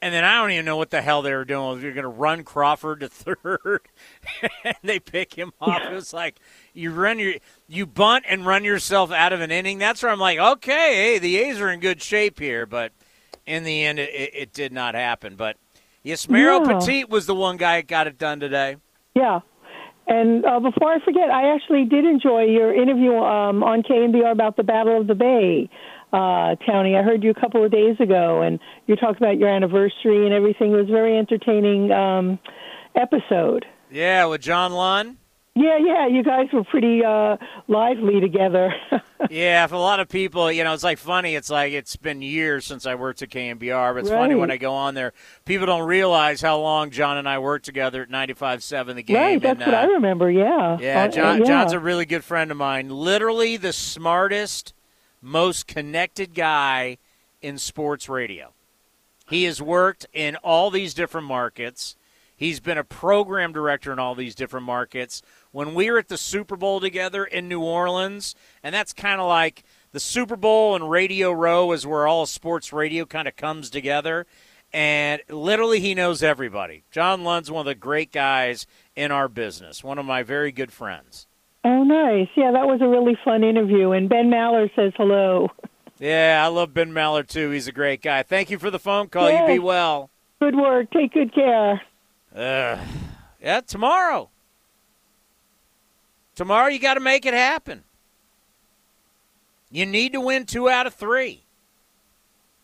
and 0.00 0.14
then 0.14 0.22
I 0.22 0.40
don't 0.40 0.52
even 0.52 0.64
know 0.64 0.76
what 0.76 0.90
the 0.90 1.02
hell 1.02 1.22
they 1.22 1.34
were 1.34 1.44
doing. 1.44 1.80
You're 1.80 1.92
going 1.92 2.02
to 2.04 2.08
run 2.08 2.44
Crawford 2.44 3.00
to 3.00 3.08
third, 3.10 3.80
and 4.64 4.76
they 4.82 5.00
pick 5.00 5.34
him 5.34 5.52
off. 5.60 5.82
It 5.82 5.92
was 5.92 6.12
like 6.12 6.38
you 6.72 6.92
run 6.92 7.18
your 7.18 7.34
you 7.68 7.86
bunt 7.86 8.24
and 8.28 8.46
run 8.46 8.64
yourself 8.64 9.10
out 9.10 9.32
of 9.32 9.40
an 9.40 9.50
inning. 9.50 9.78
That's 9.78 10.02
where 10.02 10.12
I'm 10.12 10.20
like, 10.20 10.38
okay, 10.38 10.94
hey, 10.94 11.18
the 11.18 11.38
A's 11.38 11.60
are 11.60 11.70
in 11.70 11.80
good 11.80 12.00
shape 12.00 12.38
here, 12.38 12.66
but 12.66 12.92
in 13.46 13.64
the 13.64 13.84
end, 13.84 13.98
it, 13.98 14.10
it, 14.10 14.30
it 14.34 14.52
did 14.52 14.72
not 14.72 14.94
happen. 14.94 15.34
But 15.34 15.56
Yusmeiro 16.04 16.64
Yeah. 16.66 16.78
Petit 16.78 17.04
was 17.04 17.26
the 17.26 17.34
one 17.34 17.56
guy 17.56 17.78
that 17.78 17.88
got 17.88 18.06
it 18.06 18.18
done 18.18 18.38
today. 18.38 18.76
Yeah. 19.14 19.40
And 20.06 20.44
uh, 20.44 20.60
before 20.60 20.92
I 20.92 21.02
forget, 21.02 21.30
I 21.30 21.54
actually 21.54 21.84
did 21.84 22.04
enjoy 22.04 22.42
your 22.44 22.74
interview 22.74 23.14
um, 23.16 23.62
on 23.62 23.82
KNBR 23.82 24.30
about 24.30 24.56
the 24.56 24.62
Battle 24.62 25.00
of 25.00 25.06
the 25.06 25.14
Bay, 25.14 25.70
uh, 26.12 26.56
Townie. 26.66 26.98
I 26.98 27.02
heard 27.02 27.24
you 27.24 27.30
a 27.30 27.40
couple 27.40 27.64
of 27.64 27.70
days 27.70 27.96
ago, 28.00 28.42
and 28.42 28.58
you 28.86 28.96
talked 28.96 29.18
about 29.18 29.38
your 29.38 29.48
anniversary 29.48 30.26
and 30.26 30.34
everything. 30.34 30.72
It 30.72 30.76
was 30.76 30.88
a 30.88 30.92
very 30.92 31.16
entertaining 31.16 31.90
um, 31.90 32.38
episode. 32.94 33.64
Yeah, 33.90 34.26
with 34.26 34.42
John 34.42 34.72
Lund. 34.72 35.16
Yeah, 35.56 35.78
yeah, 35.78 36.08
you 36.08 36.24
guys 36.24 36.48
were 36.52 36.64
pretty 36.64 37.04
uh, 37.04 37.36
lively 37.68 38.20
together. 38.20 38.74
yeah, 39.30 39.64
for 39.68 39.76
a 39.76 39.78
lot 39.78 40.00
of 40.00 40.08
people, 40.08 40.50
you 40.50 40.64
know, 40.64 40.74
it's 40.74 40.82
like 40.82 40.98
funny. 40.98 41.36
It's 41.36 41.48
like 41.48 41.72
it's 41.72 41.94
been 41.94 42.22
years 42.22 42.64
since 42.64 42.86
I 42.86 42.96
worked 42.96 43.22
at 43.22 43.30
KNBR, 43.30 43.94
but 43.94 44.00
it's 44.00 44.10
funny 44.10 44.34
when 44.34 44.50
I 44.50 44.56
go 44.56 44.74
on 44.74 44.94
there. 44.94 45.12
People 45.44 45.66
don't 45.66 45.86
realize 45.86 46.40
how 46.40 46.58
long 46.58 46.90
John 46.90 47.18
and 47.18 47.28
I 47.28 47.38
worked 47.38 47.64
together 47.64 48.02
at 48.02 48.08
95.7 48.10 48.96
The 48.96 49.02
Game. 49.04 49.16
right, 49.16 49.40
that's 49.40 49.60
and, 49.62 49.72
what 49.72 49.74
uh, 49.76 49.82
I 49.82 49.84
remember. 49.84 50.28
Yeah. 50.28 50.76
Yeah, 50.80 51.04
Uh, 51.04 51.36
yeah. 51.36 51.38
John's 51.44 51.72
a 51.72 51.78
really 51.78 52.04
good 52.04 52.24
friend 52.24 52.50
of 52.50 52.56
mine. 52.56 52.88
Literally 52.88 53.56
the 53.56 53.72
smartest, 53.72 54.74
most 55.22 55.68
connected 55.68 56.34
guy 56.34 56.98
in 57.42 57.58
sports 57.58 58.08
radio. 58.08 58.52
He 59.28 59.44
has 59.44 59.62
worked 59.62 60.04
in 60.12 60.34
all 60.36 60.70
these 60.72 60.94
different 60.94 61.28
markets. 61.28 61.94
He's 62.36 62.58
been 62.60 62.76
a 62.78 62.84
program 62.84 63.52
director 63.52 63.92
in 63.92 63.98
all 63.98 64.14
these 64.14 64.34
different 64.34 64.66
markets. 64.66 65.22
When 65.54 65.72
we 65.72 65.88
were 65.88 65.98
at 65.98 66.08
the 66.08 66.18
Super 66.18 66.56
Bowl 66.56 66.80
together 66.80 67.24
in 67.24 67.46
New 67.46 67.60
Orleans, 67.60 68.34
and 68.64 68.74
that's 68.74 68.92
kind 68.92 69.20
of 69.20 69.28
like 69.28 69.62
the 69.92 70.00
Super 70.00 70.34
Bowl 70.34 70.74
and 70.74 70.90
Radio 70.90 71.30
Row 71.30 71.70
is 71.70 71.86
where 71.86 72.08
all 72.08 72.26
sports 72.26 72.72
radio 72.72 73.06
kind 73.06 73.28
of 73.28 73.36
comes 73.36 73.70
together. 73.70 74.26
And 74.72 75.22
literally, 75.28 75.78
he 75.78 75.94
knows 75.94 76.24
everybody. 76.24 76.82
John 76.90 77.22
Lund's 77.22 77.52
one 77.52 77.60
of 77.60 77.66
the 77.66 77.76
great 77.76 78.10
guys 78.10 78.66
in 78.96 79.12
our 79.12 79.28
business, 79.28 79.84
one 79.84 79.96
of 79.96 80.04
my 80.04 80.24
very 80.24 80.50
good 80.50 80.72
friends. 80.72 81.28
Oh, 81.62 81.84
nice. 81.84 82.26
Yeah, 82.34 82.50
that 82.50 82.66
was 82.66 82.80
a 82.80 82.88
really 82.88 83.16
fun 83.24 83.44
interview. 83.44 83.92
And 83.92 84.08
Ben 84.08 84.30
Maller 84.30 84.68
says 84.74 84.92
hello. 84.96 85.52
Yeah, 86.00 86.42
I 86.44 86.48
love 86.48 86.74
Ben 86.74 86.90
Maller 86.90 87.24
too. 87.24 87.50
He's 87.50 87.68
a 87.68 87.72
great 87.72 88.02
guy. 88.02 88.24
Thank 88.24 88.50
you 88.50 88.58
for 88.58 88.72
the 88.72 88.80
phone 88.80 89.06
call. 89.06 89.30
Yes. 89.30 89.48
You 89.48 89.54
be 89.54 89.58
well. 89.60 90.10
Good 90.40 90.56
work. 90.56 90.90
Take 90.90 91.12
good 91.12 91.32
care. 91.32 91.80
Uh, 92.34 92.76
yeah, 93.40 93.60
tomorrow. 93.60 94.30
Tomorrow 96.34 96.68
you 96.68 96.78
got 96.78 96.94
to 96.94 97.00
make 97.00 97.26
it 97.26 97.34
happen. 97.34 97.84
You 99.70 99.86
need 99.86 100.12
to 100.12 100.20
win 100.20 100.46
two 100.46 100.68
out 100.68 100.86
of 100.86 100.94
three. 100.94 101.44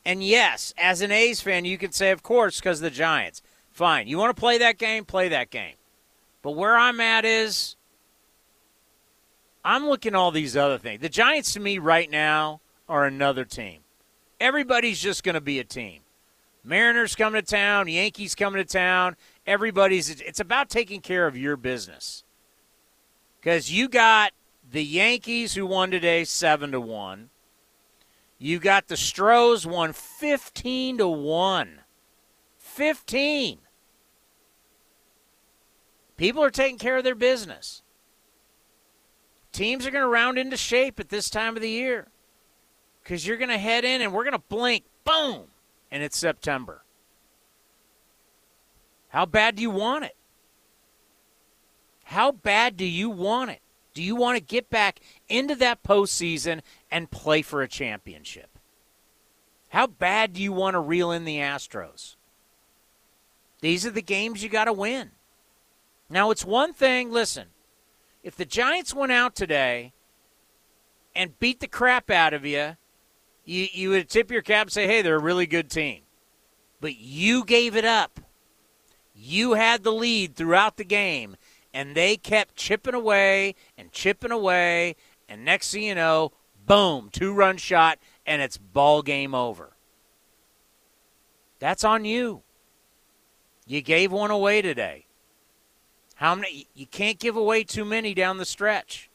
And 0.05 0.23
yes, 0.23 0.73
as 0.79 1.03
an 1.03 1.13
A's 1.13 1.41
fan, 1.41 1.65
you 1.65 1.77
can 1.77 1.93
say, 1.93 2.11
of 2.11 2.23
course, 2.23 2.59
because 2.59 2.81
the 2.81 2.91
Giants. 2.91 3.43
Fine. 3.71 4.09
You 4.09 4.19
want 4.19 4.35
to 4.35 4.41
play 4.41 4.59
that 4.59 4.79
game? 4.79 5.05
Play 5.05 5.29
that 5.29 5.51
game. 5.51 5.75
But 6.43 6.53
where 6.53 6.77
I'm 6.77 7.01
at 7.01 7.25
is 7.25 7.77
I'm 9.65 9.87
looking 9.87 10.15
all 10.15 10.31
these 10.31 10.57
other 10.57 10.79
things. 10.79 11.01
The 11.01 11.09
Giants, 11.09 11.53
to 11.55 11.61
me, 11.61 11.79
right 11.79 12.11
now, 12.11 12.61
are 12.89 13.05
another 13.05 13.45
team. 13.45 13.81
Everybody's 14.41 15.01
just 15.01 15.23
going 15.23 15.35
to 15.35 15.41
be 15.41 15.59
a 15.59 15.65
team. 15.65 16.01
Mariners 16.65 17.15
coming 17.15 17.41
to 17.41 17.47
town, 17.47 17.89
Yankees 17.89 18.35
coming 18.35 18.65
to 18.65 18.71
town. 18.71 19.17
Everybody's. 19.47 20.11
It's 20.21 20.41
about 20.41 20.71
taking 20.71 21.01
care 21.01 21.27
of 21.27 21.37
your 21.37 21.57
business. 21.57 22.25
Because 23.41 23.73
you 23.73 23.89
got 23.89 24.33
the 24.71 24.85
Yankees 24.85 25.55
who 25.55 25.67
won 25.67 25.91
today 25.91 26.25
seven 26.25 26.73
to 26.73 26.81
one. 26.81 27.31
You 28.39 28.59
got 28.59 28.89
the 28.89 28.97
Stros 28.97 29.67
won 29.67 29.93
15 29.93 30.99
to 30.99 31.09
1. 31.09 31.81
15. 32.57 33.59
People 36.17 36.43
are 36.43 36.51
taking 36.51 36.79
care 36.79 36.97
of 36.97 37.05
their 37.05 37.15
business. 37.15 37.83
Teams 39.53 39.87
are 39.87 39.91
going 39.91 40.05
to 40.05 40.09
round 40.09 40.39
into 40.39 40.57
shape 40.57 41.01
at 41.01 41.09
this 41.09 41.29
time 41.29 41.57
of 41.57 41.63
the 41.63 41.69
year 41.69 42.09
because 43.03 43.27
you're 43.27 43.37
going 43.37 43.51
to 43.51 43.59
head 43.59 43.85
in 43.85 44.01
and 44.01 44.13
we're 44.13 44.25
going 44.25 44.33
to 44.33 44.43
blink, 44.49 44.85
boom, 45.05 45.45
and 45.91 46.03
it's 46.03 46.17
September. 46.17 46.83
How 49.09 49.27
bad 49.27 49.57
do 49.57 49.63
you 49.63 49.71
want 49.71 50.05
it? 50.05 50.17
How 52.11 52.33
bad 52.33 52.77
do 52.77 52.85
you 52.85 53.09
want 53.09 53.53
it? 53.53 53.61
Do 53.95 54.03
you 54.03 54.17
want 54.17 54.37
to 54.37 54.43
get 54.43 54.69
back 54.69 54.99
into 55.29 55.55
that 55.55 55.85
postseason 55.85 56.61
and 56.91 57.09
play 57.09 57.41
for 57.41 57.63
a 57.63 57.69
championship? 57.69 58.59
How 59.69 59.87
bad 59.87 60.33
do 60.33 60.43
you 60.43 60.53
want 60.53 60.75
to 60.75 60.81
reel 60.81 61.13
in 61.13 61.25
the 61.25 61.37
Astros? 61.37 62.17
These 63.61 63.87
are 63.87 63.93
the 63.93 64.03
games 64.03 64.43
you 64.43 64.49
got 64.49 64.65
to 64.65 64.73
win. 64.73 65.13
Now, 66.09 66.33
it's 66.33 66.45
one 66.45 66.73
thing, 66.73 67.13
listen, 67.13 67.47
if 68.25 68.35
the 68.35 68.45
Giants 68.45 68.93
went 68.93 69.13
out 69.13 69.37
today 69.37 69.93
and 71.15 71.39
beat 71.39 71.61
the 71.61 71.69
crap 71.69 72.11
out 72.11 72.35
of 72.35 72.45
you, 72.45 72.77
you, 73.45 73.69
you 73.73 73.91
would 73.91 74.09
tip 74.09 74.33
your 74.33 74.43
cap 74.43 74.67
and 74.67 74.73
say, 74.73 74.89
hey, 74.89 75.01
they're 75.03 75.15
a 75.15 75.21
really 75.21 75.47
good 75.47 75.71
team. 75.71 76.01
But 76.81 76.97
you 76.97 77.45
gave 77.45 77.77
it 77.77 77.85
up. 77.85 78.19
You 79.15 79.53
had 79.53 79.85
the 79.85 79.93
lead 79.93 80.35
throughout 80.35 80.77
the 80.77 80.85
game, 80.85 81.37
and 81.73 81.95
they 81.95 82.17
kept 82.17 82.57
chipping 82.57 82.95
away 82.95 83.55
and 83.77 83.93
chipping 83.93 84.33
away, 84.33 84.97
and 85.29 85.45
next 85.45 85.73
thing 85.73 85.85
you 85.85 85.95
know, 85.95 86.33
boom, 86.67 87.09
two 87.13 87.33
run 87.33 87.57
shot, 87.57 87.99
and 88.27 88.43
it's 88.43 88.59
ball 88.59 89.03
game 89.03 89.35
over. 89.35 89.77
That's 91.59 91.85
on 91.85 92.05
you. 92.05 92.43
You 93.67 93.83
gave 93.83 94.11
one 94.11 94.31
away 94.31 94.63
today. 94.63 95.07
How 96.17 96.35
many? 96.35 96.67
You 96.75 96.87
can't 96.87 97.19
give 97.19 97.37
away 97.37 97.65
too 97.65 97.85
many 97.85 98.15
down 98.15 98.39
the 98.39 98.45
stretch. 98.45 99.09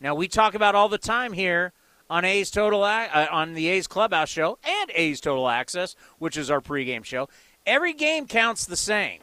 Now 0.00 0.14
we 0.14 0.28
talk 0.28 0.54
about 0.54 0.74
all 0.74 0.88
the 0.88 0.98
time 0.98 1.32
here 1.32 1.72
on 2.08 2.24
A's 2.24 2.50
Total 2.50 2.82
uh, 2.82 3.26
on 3.30 3.54
the 3.54 3.68
A's 3.68 3.86
Clubhouse 3.86 4.28
show 4.28 4.58
and 4.62 4.90
A's 4.94 5.20
Total 5.20 5.48
Access, 5.48 5.96
which 6.18 6.36
is 6.36 6.50
our 6.50 6.60
pregame 6.60 7.04
show. 7.04 7.28
Every 7.66 7.92
game 7.92 8.26
counts 8.26 8.66
the 8.66 8.76
same. 8.76 9.20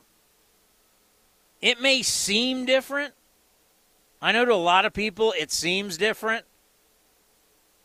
It 1.62 1.82
may 1.82 2.02
seem 2.02 2.66
different. 2.66 3.14
I 4.22 4.32
know 4.32 4.46
to 4.46 4.54
a 4.54 4.56
lot 4.56 4.86
of 4.86 4.94
people 4.94 5.34
it 5.38 5.52
seems 5.52 5.98
different. 5.98 6.46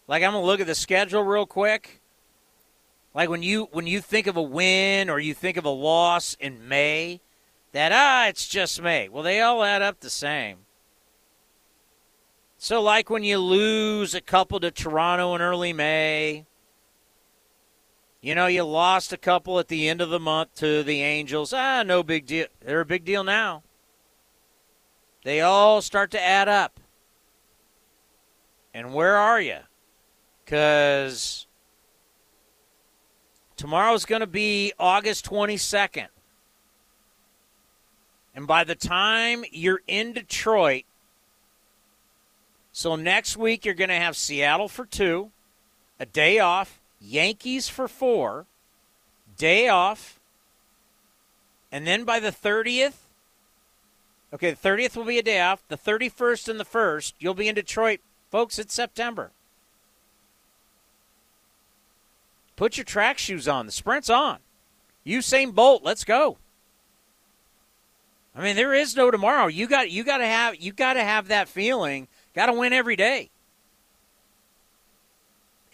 Like 0.07 0.23
I'm 0.23 0.33
gonna 0.33 0.45
look 0.45 0.61
at 0.61 0.67
the 0.67 0.75
schedule 0.75 1.23
real 1.23 1.47
quick. 1.47 2.01
Like 3.15 3.29
when 3.29 3.43
you 3.43 3.69
when 3.73 3.87
you 3.87 4.01
think 4.01 4.27
of 4.27 4.37
a 4.37 4.43
win 4.43 5.11
or 5.11 5.19
you 5.19 5.35
think 5.35 5.57
of 5.57 5.65
a 5.65 5.71
loss 5.71 6.37
in 6.41 6.67
May, 6.69 7.21
that 7.73 7.93
ah, 7.93 8.29
it's 8.29 8.47
just 8.49 8.81
May. 8.81 9.09
Well, 9.09 9.23
they 9.23 9.41
all 9.41 9.63
add 9.63 9.83
up 9.83 10.01
the 10.01 10.11
same. 10.11 10.59
So 12.59 12.81
like 12.81 13.11
when 13.11 13.25
you 13.25 13.39
lose 13.39 14.15
a 14.15 14.21
couple 14.21 14.61
to 14.61 14.71
Toronto 14.71 15.35
in 15.35 15.43
early 15.43 15.73
May, 15.73 16.47
you 18.21 18.35
know, 18.35 18.47
you 18.47 18.63
lost 18.63 19.13
a 19.13 19.19
couple 19.19 19.59
at 19.59 19.69
the 19.69 19.87
end 19.87 20.01
of 20.01 20.09
the 20.09 20.19
month 20.19 20.55
to 20.55 20.83
the 20.83 21.03
Angels. 21.03 21.53
Ah, 21.53 21.83
no 21.83 22.03
big 22.03 22.25
deal. 22.25 22.47
They're 22.65 22.81
a 22.81 22.87
big 22.87 23.05
deal 23.05 23.23
now. 23.23 23.64
They 25.25 25.41
all 25.41 25.83
start 25.83 26.13
to 26.13 26.23
add 26.23 26.49
up. 26.49 26.79
And 28.73 28.93
where 28.93 29.17
are 29.17 29.41
you? 29.41 29.59
Because 30.45 31.47
tomorrow's 33.57 34.05
going 34.05 34.21
to 34.21 34.27
be 34.27 34.73
August 34.79 35.25
22nd. 35.29 36.09
And 38.37 38.47
by 38.47 38.65
the 38.65 38.75
time 38.75 39.45
you're 39.51 39.81
in 39.87 40.13
Detroit, 40.13 40.85
so 42.73 42.97
next 42.97 43.37
week 43.37 43.65
you're 43.65 43.75
going 43.75 43.89
to 43.89 43.95
have 43.95 44.17
Seattle 44.17 44.69
for 44.69 44.85
two, 44.85 45.31
a 45.99 46.05
day 46.05 46.39
off, 46.39 46.81
Yankees 47.01 47.69
for 47.69 47.89
four, 47.89 48.45
day 49.39 49.69
off, 49.69 50.21
and 51.71 51.87
then 51.87 52.05
by 52.05 52.21
the 52.21 52.31
30th, 52.31 53.04
okay, 54.35 54.51
the 54.51 54.69
30th 54.69 54.97
will 54.97 55.05
be 55.05 55.19
a 55.19 55.23
day 55.23 55.41
off. 55.41 55.63
The 55.69 55.79
31st 55.79 56.49
and 56.49 56.61
the 56.61 56.65
1st, 56.65 57.15
you'll 57.19 57.35
be 57.35 57.49
in 57.49 57.55
Detroit. 57.55 58.01
Folks, 58.31 58.59
it's 58.59 58.75
September. 58.75 59.31
Put 62.57 62.77
your 62.77 62.85
track 62.85 63.19
shoes 63.19 63.49
on. 63.49 63.67
The 63.67 63.73
sprint's 63.73 64.11
on. 64.11 64.39
Usain 65.07 65.55
Bolt, 65.55 65.83
let's 65.83 66.05
go. 66.05 66.39
I 68.37 68.43
mean, 68.43 68.57
there 68.57 68.75
is 68.75 68.97
no 68.97 69.11
tomorrow. 69.11 69.47
You 69.47 69.69
got 69.69 69.91
you 69.91 70.03
got 70.03 70.19
to 70.19 70.27
have 70.27 70.57
you 70.57 70.73
got 70.73 70.95
to 70.95 71.05
have 71.05 71.29
that 71.29 71.49
feeling. 71.49 72.09
Got 72.35 72.47
to 72.47 72.53
win 72.53 72.73
every 72.73 72.97
day 72.97 73.31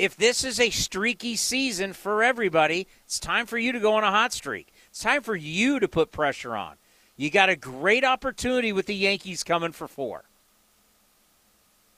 if 0.01 0.17
this 0.17 0.45
is 0.45 0.59
a 0.59 0.71
streaky 0.71 1.37
season 1.37 1.93
for 1.93 2.23
everybody, 2.23 2.89
it's 3.05 3.21
time 3.21 3.45
for 3.45 3.59
you 3.59 3.71
to 3.71 3.79
go 3.79 3.95
on 3.95 4.03
a 4.03 4.11
hot 4.11 4.33
streak. 4.33 4.73
It's 4.89 5.01
time 5.01 5.23
for 5.23 5.37
you 5.37 5.79
to 5.79 5.87
put 5.87 6.11
pressure 6.11 6.57
on. 6.57 6.77
You 7.21 7.29
got 7.29 7.51
a 7.51 7.55
great 7.57 8.03
opportunity 8.03 8.73
with 8.73 8.87
the 8.87 8.95
Yankees 8.95 9.45
coming 9.45 9.73
for 9.73 9.87
four. 9.87 10.25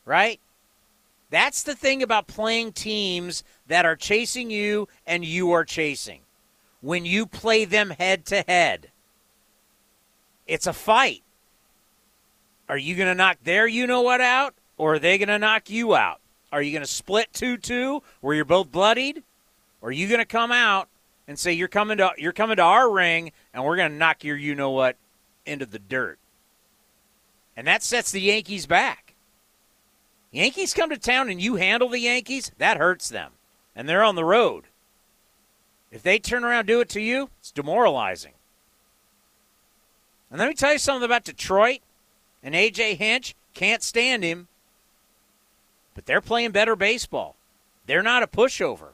Right? 0.04 0.40
That's 1.30 1.62
the 1.62 1.76
thing 1.76 2.02
about 2.02 2.26
playing 2.26 2.72
teams 2.72 3.44
that 3.68 3.84
are 3.84 3.94
chasing 3.94 4.50
you 4.50 4.88
and 5.06 5.24
you 5.24 5.52
are 5.52 5.64
chasing. 5.64 6.22
When 6.80 7.06
you 7.06 7.26
play 7.26 7.64
them 7.64 7.90
head 7.90 8.26
to 8.26 8.42
head, 8.48 8.90
it's 10.48 10.66
a 10.66 10.72
fight. 10.72 11.22
Are 12.68 12.76
you 12.76 12.96
going 12.96 13.06
to 13.06 13.14
knock 13.14 13.38
their 13.44 13.68
you 13.68 13.86
know 13.86 14.00
what 14.00 14.20
out, 14.20 14.56
or 14.76 14.94
are 14.94 14.98
they 14.98 15.18
going 15.18 15.28
to 15.28 15.38
knock 15.38 15.70
you 15.70 15.94
out? 15.94 16.18
Are 16.50 16.62
you 16.62 16.72
going 16.72 16.82
to 16.82 16.90
split 16.90 17.32
2 17.32 17.58
2 17.58 18.02
where 18.22 18.34
you're 18.34 18.44
both 18.44 18.72
bloodied? 18.72 19.22
Or 19.82 19.90
are 19.90 19.92
you 19.92 20.08
going 20.08 20.18
to 20.18 20.24
come 20.24 20.50
out 20.50 20.88
and 21.28 21.38
say 21.38 21.52
you're 21.52 21.68
coming 21.68 21.98
to 21.98 22.10
you're 22.18 22.32
coming 22.32 22.56
to 22.56 22.62
our 22.62 22.90
ring 22.90 23.30
and 23.54 23.64
we're 23.64 23.76
going 23.76 23.92
to 23.92 23.96
knock 23.96 24.24
your 24.24 24.36
you 24.36 24.56
know 24.56 24.70
what 24.70 24.96
into 25.46 25.66
the 25.66 25.78
dirt? 25.78 26.18
And 27.56 27.66
that 27.66 27.82
sets 27.82 28.10
the 28.10 28.20
Yankees 28.20 28.66
back. 28.66 29.14
Yankees 30.30 30.72
come 30.72 30.90
to 30.90 30.98
town 30.98 31.28
and 31.28 31.40
you 31.40 31.56
handle 31.56 31.88
the 31.88 32.00
Yankees, 32.00 32.50
that 32.58 32.78
hurts 32.78 33.08
them. 33.08 33.32
And 33.76 33.88
they're 33.88 34.02
on 34.02 34.14
the 34.14 34.24
road. 34.24 34.64
If 35.90 36.02
they 36.02 36.18
turn 36.18 36.44
around 36.44 36.66
do 36.66 36.80
it 36.80 36.88
to 36.90 37.00
you, 37.00 37.28
it's 37.40 37.50
demoralizing. 37.50 38.32
And 40.30 40.38
let 40.38 40.48
me 40.48 40.54
tell 40.54 40.72
you 40.72 40.78
something 40.78 41.04
about 41.04 41.24
Detroit 41.24 41.80
and 42.42 42.54
AJ 42.54 42.96
Hinch. 42.96 43.34
Can't 43.52 43.82
stand 43.82 44.24
him 44.24 44.48
but 45.94 46.06
they're 46.06 46.20
playing 46.20 46.52
better 46.52 46.76
baseball. 46.76 47.36
They're 47.86 48.02
not 48.02 48.22
a 48.22 48.26
pushover. 48.26 48.90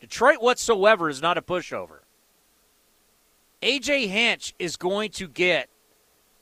Detroit 0.00 0.40
whatsoever 0.40 1.08
is 1.08 1.20
not 1.20 1.38
a 1.38 1.42
pushover. 1.42 2.00
AJ 3.62 4.08
Hinch 4.08 4.54
is 4.58 4.76
going 4.76 5.10
to 5.12 5.26
get 5.28 5.68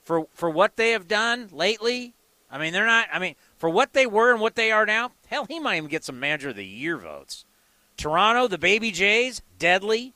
for 0.06 0.26
for 0.32 0.48
what 0.48 0.76
they 0.76 0.92
have 0.92 1.08
done 1.08 1.48
lately. 1.52 2.14
I 2.50 2.58
mean, 2.58 2.72
they're 2.72 2.86
not. 2.86 3.08
I 3.12 3.18
mean, 3.18 3.34
for 3.58 3.68
what 3.68 3.92
they 3.92 4.06
were 4.06 4.30
and 4.30 4.40
what 4.40 4.54
they 4.54 4.70
are 4.70 4.86
now. 4.86 5.10
Hell, 5.26 5.44
he 5.44 5.58
might 5.58 5.76
even 5.76 5.90
get 5.90 6.04
some 6.04 6.20
manager 6.20 6.50
of 6.50 6.56
the 6.56 6.64
year 6.64 6.96
votes. 6.96 7.44
Toronto, 7.96 8.46
the 8.46 8.56
Baby 8.56 8.92
Jays, 8.92 9.42
deadly. 9.58 10.14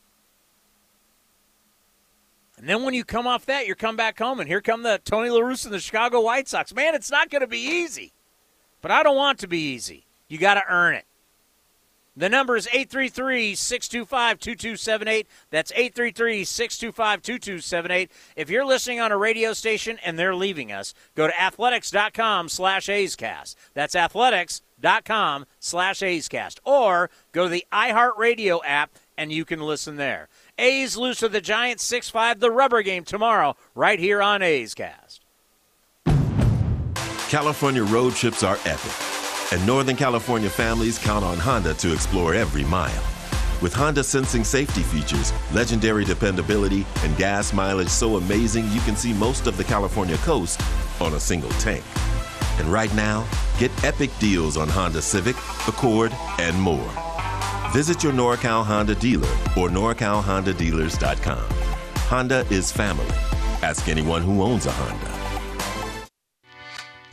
And 2.56 2.68
then 2.68 2.84
when 2.84 2.94
you 2.94 3.04
come 3.04 3.26
off 3.26 3.46
that, 3.46 3.66
you 3.66 3.74
come 3.74 3.96
back 3.96 4.18
home, 4.18 4.38
and 4.38 4.48
here 4.48 4.60
come 4.60 4.82
the 4.82 5.00
Tony 5.02 5.30
La 5.30 5.40
Russa 5.40 5.64
and 5.64 5.74
the 5.74 5.80
Chicago 5.80 6.20
White 6.20 6.46
Sox. 6.46 6.74
Man, 6.74 6.94
it's 6.94 7.10
not 7.10 7.30
going 7.30 7.40
to 7.40 7.48
be 7.48 7.58
easy. 7.58 8.12
But 8.82 8.90
I 8.90 9.02
don't 9.02 9.16
want 9.16 9.38
to 9.40 9.48
be 9.48 9.58
easy. 9.58 10.06
You 10.28 10.38
got 10.38 10.54
to 10.54 10.62
earn 10.68 10.94
it. 10.94 11.06
The 12.20 12.28
number 12.28 12.54
is 12.54 12.66
833 12.66 13.54
625 13.54 14.38
2278. 14.40 15.26
That's 15.48 15.72
833 15.72 16.44
625 16.44 17.22
2278. 17.22 18.10
If 18.36 18.50
you're 18.50 18.66
listening 18.66 19.00
on 19.00 19.10
a 19.10 19.16
radio 19.16 19.54
station 19.54 19.98
and 20.04 20.18
they're 20.18 20.34
leaving 20.34 20.70
us, 20.70 20.92
go 21.14 21.26
to 21.26 21.42
athletics.com 21.42 22.50
slash 22.50 22.88
A'scast. 22.88 23.54
That's 23.72 23.96
athletics.com 23.96 25.46
slash 25.60 26.00
A'scast. 26.00 26.58
Or 26.62 27.08
go 27.32 27.44
to 27.44 27.48
the 27.48 27.64
iHeartRadio 27.72 28.60
app 28.66 28.90
and 29.16 29.32
you 29.32 29.46
can 29.46 29.60
listen 29.60 29.96
there. 29.96 30.28
A's 30.58 30.98
lose 30.98 31.20
to 31.20 31.28
the 31.30 31.40
Giants 31.40 31.84
6 31.84 32.10
5, 32.10 32.38
the 32.40 32.50
rubber 32.50 32.82
game 32.82 33.04
tomorrow, 33.04 33.56
right 33.74 33.98
here 33.98 34.20
on 34.20 34.42
A's 34.42 34.74
Cast. 34.74 35.22
California 37.30 37.84
road 37.84 38.12
trips 38.14 38.42
are 38.42 38.58
epic, 38.66 38.92
and 39.52 39.66
Northern 39.66 39.96
California 39.96 40.48
families 40.48 40.98
count 40.98 41.24
on 41.24 41.38
Honda 41.38 41.74
to 41.74 41.92
explore 41.92 42.34
every 42.34 42.64
mile. 42.64 43.02
With 43.60 43.74
Honda 43.74 44.02
sensing 44.04 44.44
safety 44.44 44.82
features, 44.82 45.32
legendary 45.52 46.04
dependability, 46.04 46.86
and 47.02 47.16
gas 47.16 47.52
mileage 47.52 47.88
so 47.88 48.16
amazing 48.16 48.70
you 48.70 48.80
can 48.80 48.96
see 48.96 49.12
most 49.12 49.46
of 49.46 49.56
the 49.56 49.64
California 49.64 50.16
coast 50.18 50.60
on 51.00 51.14
a 51.14 51.20
single 51.20 51.50
tank. 51.52 51.84
And 52.58 52.68
right 52.68 52.94
now, 52.94 53.26
get 53.58 53.70
epic 53.84 54.10
deals 54.18 54.56
on 54.56 54.68
Honda 54.68 55.02
Civic, 55.02 55.36
Accord, 55.66 56.12
and 56.38 56.58
more. 56.60 56.90
Visit 57.72 58.02
your 58.02 58.12
NorCal 58.12 58.64
Honda 58.64 58.94
dealer 58.94 59.28
or 59.56 59.68
NorCalHondaDealers.com. 59.68 61.44
Honda 62.08 62.46
is 62.50 62.72
family. 62.72 63.06
Ask 63.62 63.88
anyone 63.88 64.22
who 64.22 64.42
owns 64.42 64.66
a 64.66 64.72
Honda. 64.72 65.19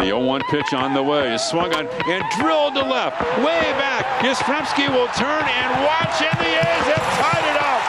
And 0.00 0.08
now 0.08 0.18
the 0.18 0.26
0-1 0.26 0.40
pitch 0.48 0.72
on 0.72 0.94
the 0.94 1.02
way 1.02 1.34
is 1.34 1.42
swung 1.42 1.74
on 1.74 1.86
and 1.86 2.24
drilled 2.40 2.74
to 2.74 2.82
left, 2.82 3.20
way 3.38 3.60
back. 3.76 4.06
Yastrzemski 4.20 4.88
will 4.88 5.08
turn 5.08 5.44
and 5.44 5.84
watch, 5.84 6.22
and 6.22 6.38
the 6.38 6.46
A's 6.46 6.86
have 6.88 7.02
tied 7.20 7.44
it 7.44 7.56
up 7.60 7.82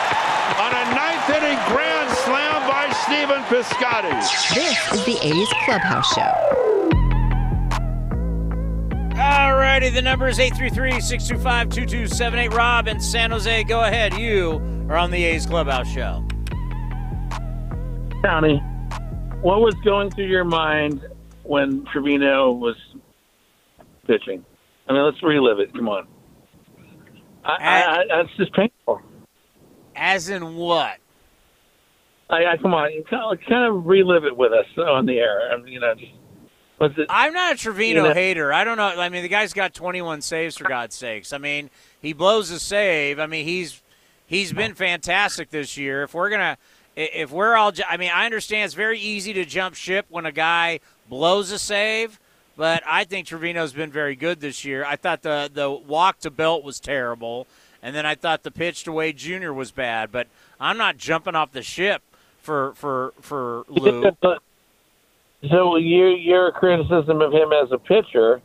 on 0.60 0.74
a 0.76 0.84
ninth 0.96 1.30
inning 1.30 1.58
grand 1.68 2.12
slam 2.18 2.68
by 2.68 2.90
Stephen 3.06 3.42
Piscotty. 3.44 4.12
This 4.54 4.94
is 4.94 5.06
the 5.06 5.18
A's 5.26 5.54
Clubhouse 5.66 6.14
Show. 6.14 6.34
All 9.18 9.56
righty, 9.56 9.90
the 9.90 10.02
number 10.02 10.28
is 10.28 10.40
833-625-2278. 10.40 12.54
Rob 12.54 12.88
in 12.88 13.00
San 13.00 13.32
Jose, 13.32 13.64
go 13.66 13.84
ahead. 13.84 14.16
You 14.16 14.60
are 14.90 14.98
on 14.98 15.12
the 15.12 15.24
A's 15.24 15.46
Clubhouse 15.46 15.88
Show. 15.88 16.26
Tony, 18.24 18.58
what 19.42 19.62
was 19.62 19.76
going 19.84 20.10
through 20.12 20.28
your 20.28 20.44
mind 20.44 21.06
when 21.52 21.84
Trivino 21.94 22.58
was 22.58 22.78
pitching? 24.08 24.46
I 24.88 24.94
mean, 24.94 25.04
let's 25.04 25.22
relive 25.22 25.60
it. 25.60 25.74
Come 25.74 25.90
on. 25.90 26.08
I, 27.44 27.52
I, 27.52 27.98
I, 27.98 28.04
that's 28.08 28.38
just 28.38 28.54
painful. 28.54 29.02
As 29.94 30.30
in 30.30 30.56
what? 30.56 30.98
I, 32.30 32.46
I 32.46 32.58
come 32.58 32.74
on, 32.74 32.94
you 32.94 33.04
kind 33.04 33.38
of, 33.38 33.46
kind 33.46 33.66
of 33.66 33.86
relive 33.86 34.24
it 34.24 34.38
with 34.38 34.54
us 34.54 34.66
on 34.78 35.06
the 35.06 35.20
air. 35.20 35.52
I 35.52 35.58
mean, 35.58 35.74
you 35.74 35.82
know, 35.82 35.94
just 35.94 36.14
was 36.80 36.92
it? 36.98 37.08
I'm 37.10 37.34
not 37.34 37.54
a 37.54 37.56
Trivino 37.56 37.88
you 37.88 37.94
know- 37.96 38.14
hater. 38.14 38.54
I 38.54 38.64
don't 38.64 38.78
know. 38.78 38.88
I 38.88 39.10
mean, 39.10 39.22
the 39.22 39.28
guy's 39.28 39.52
got 39.52 39.74
21 39.74 40.22
saves 40.22 40.58
for 40.58 40.70
God's 40.70 40.96
sakes. 40.96 41.34
I 41.34 41.38
mean, 41.38 41.70
he 42.02 42.14
blows 42.14 42.50
a 42.52 42.60
save. 42.60 43.20
I 43.20 43.26
mean, 43.26 43.46
he's 43.46 43.82
he's 44.26 44.54
been 44.54 44.74
fantastic 44.74 45.50
this 45.50 45.76
year. 45.76 46.04
If 46.04 46.14
we're 46.14 46.30
gonna, 46.30 46.58
if 46.96 47.32
we're 47.32 47.56
all, 47.56 47.74
I 47.90 47.98
mean, 47.98 48.12
I 48.14 48.26
understand 48.26 48.66
it's 48.66 48.74
very 48.74 49.00
easy 49.00 49.34
to 49.34 49.44
jump 49.44 49.76
ship 49.76 50.06
when 50.10 50.26
a 50.26 50.32
guy 50.32 50.80
blows 51.12 51.52
a 51.52 51.60
save, 51.60 52.22
but 52.56 52.82
I 52.88 53.04
think 53.04 53.28
Trivino's 53.28 53.74
been 53.74 53.92
very 53.92 54.16
good 54.16 54.40
this 54.40 54.64
year. 54.64 54.86
I 54.86 54.96
thought 54.96 55.22
the 55.22 55.52
the 55.54 55.70
walk 55.70 56.20
to 56.20 56.32
Belt 56.32 56.64
was 56.64 56.80
terrible, 56.80 57.48
and 57.84 57.94
then 57.94 58.06
I 58.06 58.16
thought 58.16 58.44
the 58.44 58.50
pitch 58.50 58.86
to 58.86 58.94
Wade 58.94 59.18
Jr. 59.18 59.52
was 59.52 59.72
bad. 59.72 60.12
But 60.12 60.28
I'm 60.60 60.78
not 60.78 60.98
jumping 60.98 61.36
off 61.36 61.52
the 61.52 61.62
ship 61.64 62.02
for 62.42 62.74
for 62.76 63.14
for 63.20 63.66
Lou. 63.70 64.10
So 65.50 65.76
your 65.76 66.12
your 66.12 66.52
criticism 66.54 67.22
of 67.22 67.34
him 67.34 67.52
as 67.52 67.72
a 67.74 67.78
pitcher 67.78 68.42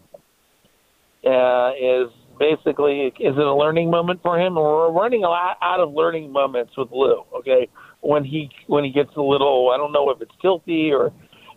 uh, 1.24 1.70
is 1.80 2.10
basically 2.36 3.12
is 3.20 3.36
it 3.36 3.38
a 3.38 3.54
learning 3.54 3.90
moment 3.90 4.22
for 4.22 4.40
him? 4.40 4.56
We're 4.56 4.90
running 4.90 5.22
a 5.22 5.28
lot 5.28 5.56
out 5.62 5.78
of 5.78 5.92
learning 5.92 6.32
moments 6.32 6.76
with 6.76 6.90
Lou. 6.90 7.22
Okay, 7.38 7.68
when 8.00 8.24
he 8.24 8.50
when 8.66 8.82
he 8.82 8.90
gets 8.90 9.14
a 9.14 9.22
little, 9.22 9.70
I 9.72 9.76
don't 9.76 9.92
know 9.92 10.10
if 10.10 10.20
it's 10.20 10.34
tilty 10.42 10.90
or 10.90 11.12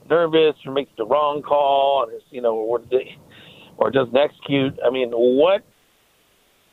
nervous 0.10 0.56
or 0.66 0.72
makes 0.74 0.92
the 0.98 1.06
wrong 1.06 1.42
call, 1.42 2.08
and 2.10 2.22
you 2.32 2.42
know 2.42 2.56
or 2.56 2.82
or 3.78 3.92
doesn't 3.92 4.16
execute. 4.18 4.78
I 4.86 4.90
mean, 4.90 5.12
what 5.12 5.64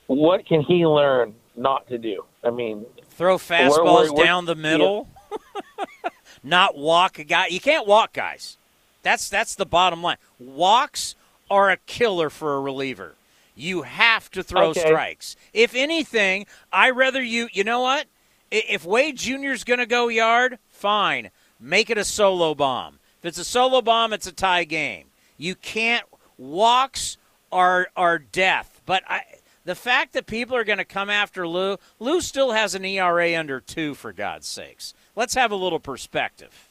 what 0.07 0.47
can 0.47 0.63
he 0.63 0.87
learn 0.87 1.35
not 1.57 1.89
to 1.89 1.99
do? 1.99 2.25
I 2.45 2.51
mean, 2.51 2.87
Throw 3.11 3.39
fastballs 3.39 3.85
where- 3.85 4.13
where- 4.13 4.25
down 4.25 4.45
the 4.47 4.55
middle. 4.55 5.09
Not 6.43 6.77
walk 6.77 7.19
a 7.19 7.25
guy. 7.25 7.49
You 7.49 7.59
can't 7.61 7.87
walk 7.87 8.13
guys. 8.13 8.57
That's 9.03 9.29
that's 9.29 9.55
the 9.57 9.67
bottom 9.67 10.03
line. 10.03 10.19
Walks 10.39 11.15
are 11.51 11.71
a 11.71 11.77
killer 11.77 12.31
for 12.31 12.55
a 12.55 12.61
reliever. 12.61 13.15
You 13.57 13.83
have 13.83 14.31
to 14.33 14.43
throw 14.43 14.69
Okay. 14.69 14.81
strikes. 14.81 15.35
If 15.53 15.75
anything, 15.75 16.47
I 16.73 16.91
rather 16.91 17.23
you. 17.23 17.49
You 17.53 17.65
know 17.65 17.81
what? 17.81 18.07
If 18.51 18.85
Wade 18.85 19.17
Jr.'s 19.17 19.65
going 19.65 19.79
to 19.81 19.87
go 19.87 20.07
yard, 20.09 20.59
fine. 20.69 21.31
Make 21.59 21.91
it 21.91 21.99
a 21.99 22.05
solo 22.05 22.55
bomb. 22.55 22.96
If 23.21 23.29
it's 23.29 23.39
a 23.39 23.45
solo 23.45 23.83
bomb, 23.83 24.13
it's 24.13 24.27
a 24.27 24.33
tie 24.33 24.65
game. 24.65 25.07
You 25.37 25.55
can't. 25.55 26.05
Walks 26.39 27.17
are 27.51 27.89
are 27.97 28.19
death. 28.19 28.81
But 28.87 29.03
I, 29.09 29.23
the 29.65 29.75
fact 29.75 30.13
that 30.13 30.27
people 30.27 30.57
are 30.57 30.65
going 30.65 30.79
to 30.79 30.85
come 30.85 31.11
after 31.11 31.47
Lou, 31.49 31.77
Lou 31.99 32.21
still 32.21 32.53
has 32.53 32.75
an 32.75 32.85
ERA 32.85 33.37
under 33.37 33.61
two. 33.61 33.95
For 33.95 34.13
God's 34.13 34.47
sakes, 34.47 34.95
let's 35.15 35.35
have 35.35 35.51
a 35.51 35.57
little 35.57 35.81
perspective. 35.81 36.69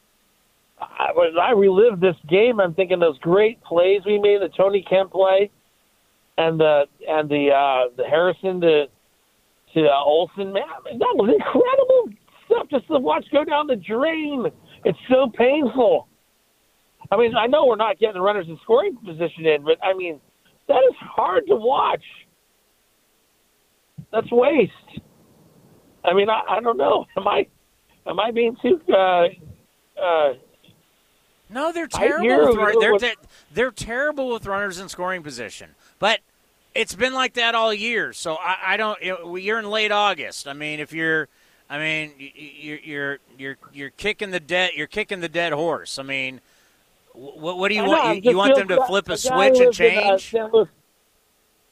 I, 0.80 1.12
when 1.14 1.38
I 1.40 1.52
relive 1.52 2.00
this 2.00 2.18
game, 2.30 2.60
I'm 2.60 2.74
thinking 2.74 3.00
those 3.00 3.18
great 3.20 3.64
plays 3.64 4.02
we 4.06 4.20
made, 4.20 4.42
the 4.42 4.50
Tony 4.50 4.86
Kemp 4.88 5.12
play, 5.12 5.50
and 6.38 6.60
the 6.60 6.86
and 7.08 7.30
the 7.30 7.50
uh, 7.52 7.96
the 7.98 8.06
Harrison 8.06 8.62
to 8.62 8.86
to 9.74 9.88
uh, 9.88 10.04
Olson. 10.04 10.54
Man, 10.54 10.64
that 10.86 11.16
was 11.16 11.34
incredible 11.34 12.18
stuff 12.46 12.68
just 12.70 12.88
to 12.88 13.00
watch 13.00 13.26
go 13.32 13.44
down 13.44 13.68
the 13.68 13.76
drain. 13.76 14.46
It's 14.84 15.00
so 15.10 15.32
painful. 15.36 16.08
I 17.12 17.18
mean, 17.18 17.36
I 17.36 17.48
know 17.48 17.66
we're 17.66 17.76
not 17.76 18.00
getting 18.00 18.22
runners 18.22 18.48
in 18.48 18.58
scoring 18.64 18.98
position 18.98 19.46
in, 19.46 19.64
but 19.64 19.78
I 19.84 19.94
mean, 19.94 20.20
that 20.68 20.82
is 20.90 20.96
hard 21.00 21.46
to 21.48 21.56
watch. 21.56 22.04
That's 24.12 24.32
waste. 24.32 24.72
I 26.04 26.14
mean, 26.14 26.30
I, 26.30 26.42
I 26.48 26.62
don't 26.62 26.78
know. 26.78 27.06
Am 27.18 27.28
I 27.28 27.48
am 28.08 28.20
I 28.20 28.32
being 28.32 28.56
too 28.62 28.80
uh, 28.90 29.28
uh, 30.02 30.34
No, 31.50 31.72
they're 31.72 31.88
terrible. 31.88 32.48
With, 32.48 32.58
run- 32.58 32.80
they're, 32.80 33.00
they're 33.00 33.16
they're 33.54 33.72
terrible 33.72 34.30
with 34.30 34.46
runners 34.46 34.80
in 34.80 34.90
scoring 34.90 35.24
position. 35.24 35.72
But 36.00 36.20
it's 36.74 36.96
been 36.96 37.14
like 37.14 37.34
that 37.34 37.56
all 37.56 37.74
year. 37.74 38.14
So 38.14 38.36
I, 38.36 38.58
I 38.68 38.78
don't. 38.78 39.02
You're 39.02 39.60
in 39.60 39.70
late 39.70 39.92
August. 39.92 40.48
I 40.48 40.54
mean, 40.54 40.80
if 40.80 40.94
you're 40.94 41.28
I 41.70 41.80
mean, 41.80 42.12
you're 42.18 42.80
you're 42.80 43.20
you're 43.38 43.58
you're 43.74 43.90
kicking 43.92 44.32
the 44.32 44.40
dead 44.40 44.72
you're 44.76 44.88
kicking 44.88 45.20
the 45.20 45.30
dead 45.30 45.52
horse. 45.52 45.98
I 45.98 46.04
mean, 46.04 46.42
what 47.16 47.58
what 47.58 47.70
do 47.70 47.76
you 47.76 47.84
know, 47.84 47.90
want? 47.90 48.24
You, 48.24 48.32
you 48.32 48.38
want 48.38 48.56
them 48.56 48.68
to 48.70 48.86
flip 48.86 49.10
a 49.10 49.18
switch 49.18 49.32
and 49.32 49.40
lives 49.40 49.80
in, 49.80 49.98
uh, 49.98 50.18
change? 50.18 50.32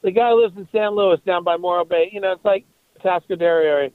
The 0.02 0.10
guy 0.10 0.32
lives 0.32 0.54
in 0.56 0.68
San 0.70 0.94
Luis 0.94 1.20
down 1.26 1.44
by 1.44 1.56
Morro 1.56 1.84
Bay. 1.84 2.10
You 2.12 2.20
know, 2.20 2.32
it's 2.32 2.44
like 2.44 2.66
Tascadero 3.02 3.64
area. 3.64 3.90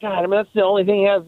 God, 0.00 0.18
I 0.18 0.20
mean, 0.22 0.30
that's 0.30 0.48
the 0.54 0.62
only 0.62 0.84
thing 0.84 1.00
he 1.00 1.04
has 1.06 1.22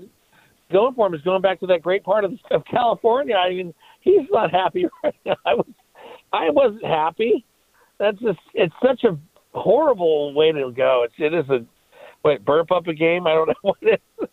going 0.70 0.94
for 0.94 1.06
him 1.06 1.14
is 1.14 1.20
going 1.22 1.42
back 1.42 1.60
to 1.60 1.66
that 1.66 1.82
great 1.82 2.04
part 2.04 2.24
of, 2.24 2.38
of 2.50 2.64
California. 2.64 3.34
I 3.34 3.50
mean, 3.50 3.74
he's 4.00 4.28
not 4.30 4.50
happy 4.50 4.86
right 5.04 5.14
now. 5.24 5.36
I 5.44 5.54
was, 5.54 5.66
I 6.32 6.50
wasn't 6.50 6.84
happy. 6.84 7.44
That's 7.98 8.18
just, 8.18 8.38
it's 8.54 8.74
such 8.84 9.04
a 9.04 9.18
horrible 9.52 10.32
way 10.34 10.52
to 10.52 10.72
go. 10.72 11.04
It's, 11.04 11.14
it 11.18 11.34
is 11.34 11.48
a, 11.50 11.64
wait, 12.24 12.44
burp 12.44 12.70
up 12.70 12.86
a 12.86 12.94
game. 12.94 13.26
I 13.26 13.34
don't 13.34 13.48
know 13.48 13.54
what 13.62 13.78
it 13.82 14.00
is. 14.20 14.28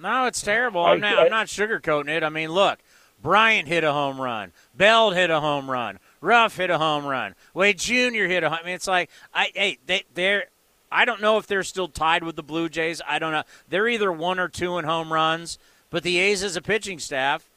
No, 0.00 0.26
it's 0.26 0.42
terrible. 0.42 0.84
I'm 0.84 1.00
not, 1.00 1.18
I'm 1.18 1.30
not 1.30 1.46
sugarcoating 1.46 2.08
it. 2.08 2.22
I 2.22 2.28
mean, 2.28 2.50
look, 2.50 2.78
Bryant 3.22 3.68
hit 3.68 3.84
a 3.84 3.92
home 3.92 4.20
run. 4.20 4.52
Bell 4.74 5.10
hit 5.10 5.30
a 5.30 5.40
home 5.40 5.70
run. 5.70 5.98
Ruff 6.20 6.56
hit 6.56 6.70
a 6.70 6.78
home 6.78 7.06
run. 7.06 7.34
Wade 7.54 7.78
Jr. 7.78 8.24
hit 8.24 8.42
a 8.42 8.50
home. 8.50 8.58
I 8.62 8.66
mean, 8.66 8.74
it's 8.74 8.86
like, 8.86 9.10
I 9.34 9.50
hey, 9.54 9.78
they 9.86 10.04
they're. 10.14 10.46
I 10.90 11.04
don't 11.04 11.20
know 11.20 11.36
if 11.36 11.46
they're 11.46 11.64
still 11.64 11.88
tied 11.88 12.22
with 12.22 12.36
the 12.36 12.42
Blue 12.42 12.68
Jays. 12.68 13.02
I 13.06 13.18
don't 13.18 13.32
know. 13.32 13.42
They're 13.68 13.88
either 13.88 14.12
one 14.12 14.38
or 14.38 14.48
two 14.48 14.78
in 14.78 14.84
home 14.84 15.12
runs. 15.12 15.58
But 15.90 16.02
the 16.02 16.18
A's 16.18 16.42
as 16.42 16.56
a 16.56 16.62
pitching 16.62 16.98
staff, 16.98 17.48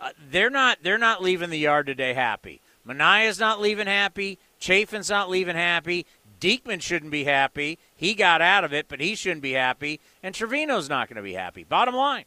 uh, 0.00 0.10
they're 0.30 0.50
not 0.50 0.78
they're 0.82 0.98
not 0.98 1.22
leaving 1.22 1.50
the 1.50 1.58
yard 1.58 1.86
today 1.86 2.14
happy. 2.14 2.60
Manaea's 2.86 3.38
not 3.38 3.60
leaving 3.60 3.86
happy. 3.86 4.38
Chafin's 4.60 5.10
not 5.10 5.30
leaving 5.30 5.56
happy. 5.56 6.06
Diekman 6.40 6.82
shouldn't 6.82 7.12
be 7.12 7.24
happy. 7.24 7.78
He 7.96 8.14
got 8.14 8.42
out 8.42 8.64
of 8.64 8.72
it, 8.74 8.86
but 8.88 9.00
he 9.00 9.14
shouldn't 9.14 9.42
be 9.42 9.52
happy. 9.52 10.00
And 10.22 10.34
Trivino's 10.34 10.88
not 10.88 11.08
going 11.08 11.16
to 11.16 11.22
be 11.22 11.32
happy. 11.32 11.64
Bottom 11.64 11.94
line. 11.94 12.24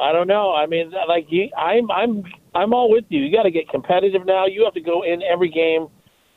I 0.00 0.12
don't 0.12 0.26
know. 0.26 0.52
I 0.54 0.66
mean, 0.66 0.92
like 1.08 1.26
you, 1.28 1.48
I'm, 1.56 1.90
I'm, 1.90 2.24
I'm 2.54 2.72
all 2.74 2.90
with 2.90 3.04
you. 3.08 3.22
You 3.22 3.34
got 3.34 3.44
to 3.44 3.50
get 3.50 3.68
competitive 3.68 4.26
now. 4.26 4.46
You 4.46 4.64
have 4.64 4.74
to 4.74 4.80
go 4.80 5.02
in 5.02 5.22
every 5.22 5.48
game, 5.50 5.86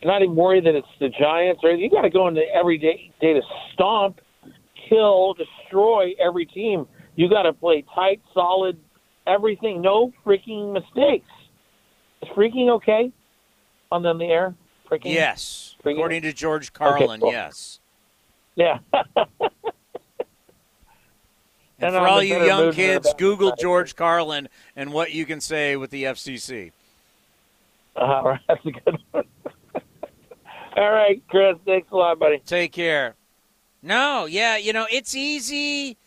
not 0.03 0.21
even 0.21 0.35
worry 0.35 0.61
that 0.61 0.75
it's 0.75 0.87
the 0.99 1.09
Giants 1.09 1.61
or 1.63 1.71
you 1.71 1.89
got 1.89 2.01
to 2.03 2.09
go 2.09 2.27
into 2.27 2.41
every 2.53 2.77
day, 2.77 3.11
day 3.19 3.33
to 3.33 3.41
stomp, 3.73 4.19
kill, 4.89 5.33
destroy 5.33 6.11
every 6.23 6.45
team. 6.45 6.87
You 7.15 7.29
got 7.29 7.43
to 7.43 7.53
play 7.53 7.83
tight, 7.95 8.21
solid, 8.33 8.77
everything. 9.25 9.81
No 9.81 10.13
freaking 10.25 10.71
mistakes. 10.73 11.29
Is 12.21 12.29
freaking 12.29 12.69
okay 12.75 13.11
on 13.91 14.03
the, 14.03 14.13
the 14.13 14.25
air? 14.25 14.53
Freaking 14.89 15.13
Yes. 15.13 15.75
Freaking- 15.83 15.95
According 15.95 16.21
to 16.23 16.33
George 16.33 16.73
Carlin, 16.73 17.19
cool. 17.21 17.31
yes. 17.31 17.79
Yeah. 18.55 18.79
And 21.79 21.95
And 21.95 22.03
for 22.03 22.07
all 22.07 22.23
you 22.23 22.43
young 22.43 22.73
kids, 22.73 23.13
Google 23.17 23.55
George 23.55 23.95
Carlin 23.95 24.49
and 24.75 24.91
what 24.91 25.11
you 25.11 25.25
can 25.25 25.39
say 25.39 25.75
with 25.75 25.91
the 25.91 26.05
FCC. 26.05 26.71
All 27.95 28.23
right, 28.23 28.39
that's 28.47 28.65
a 28.65 28.71
good 28.71 28.97
one. 29.11 29.23
All 30.77 30.91
right, 30.91 31.21
Chris. 31.27 31.57
Thanks 31.65 31.91
a 31.91 31.95
lot, 31.95 32.19
buddy. 32.19 32.39
Take 32.45 32.71
care. 32.71 33.15
No, 33.81 34.25
yeah, 34.25 34.57
you 34.57 34.73
know, 34.73 34.87
it's 34.91 35.15
easy 35.15 35.97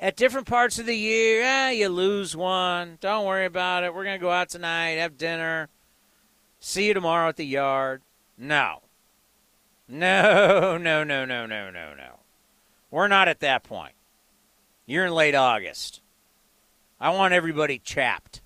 at 0.00 0.16
different 0.16 0.46
parts 0.46 0.78
of 0.78 0.86
the 0.86 0.96
year. 0.96 1.40
Yeah, 1.40 1.70
you 1.70 1.88
lose 1.88 2.36
one. 2.36 2.98
Don't 3.00 3.24
worry 3.24 3.46
about 3.46 3.84
it. 3.84 3.94
We're 3.94 4.04
going 4.04 4.18
to 4.18 4.22
go 4.22 4.30
out 4.30 4.48
tonight, 4.48 4.98
have 4.98 5.16
dinner. 5.16 5.68
See 6.60 6.86
you 6.88 6.94
tomorrow 6.94 7.28
at 7.28 7.36
the 7.36 7.46
yard. 7.46 8.02
No. 8.36 8.80
No, 9.88 10.76
no, 10.80 11.04
no, 11.04 11.24
no, 11.24 11.46
no, 11.46 11.70
no, 11.70 11.94
no. 11.94 12.18
We're 12.90 13.08
not 13.08 13.28
at 13.28 13.40
that 13.40 13.62
point. 13.62 13.94
You're 14.86 15.06
in 15.06 15.14
late 15.14 15.34
August. 15.34 16.00
I 17.00 17.10
want 17.10 17.34
everybody 17.34 17.78
chapped. 17.78 18.42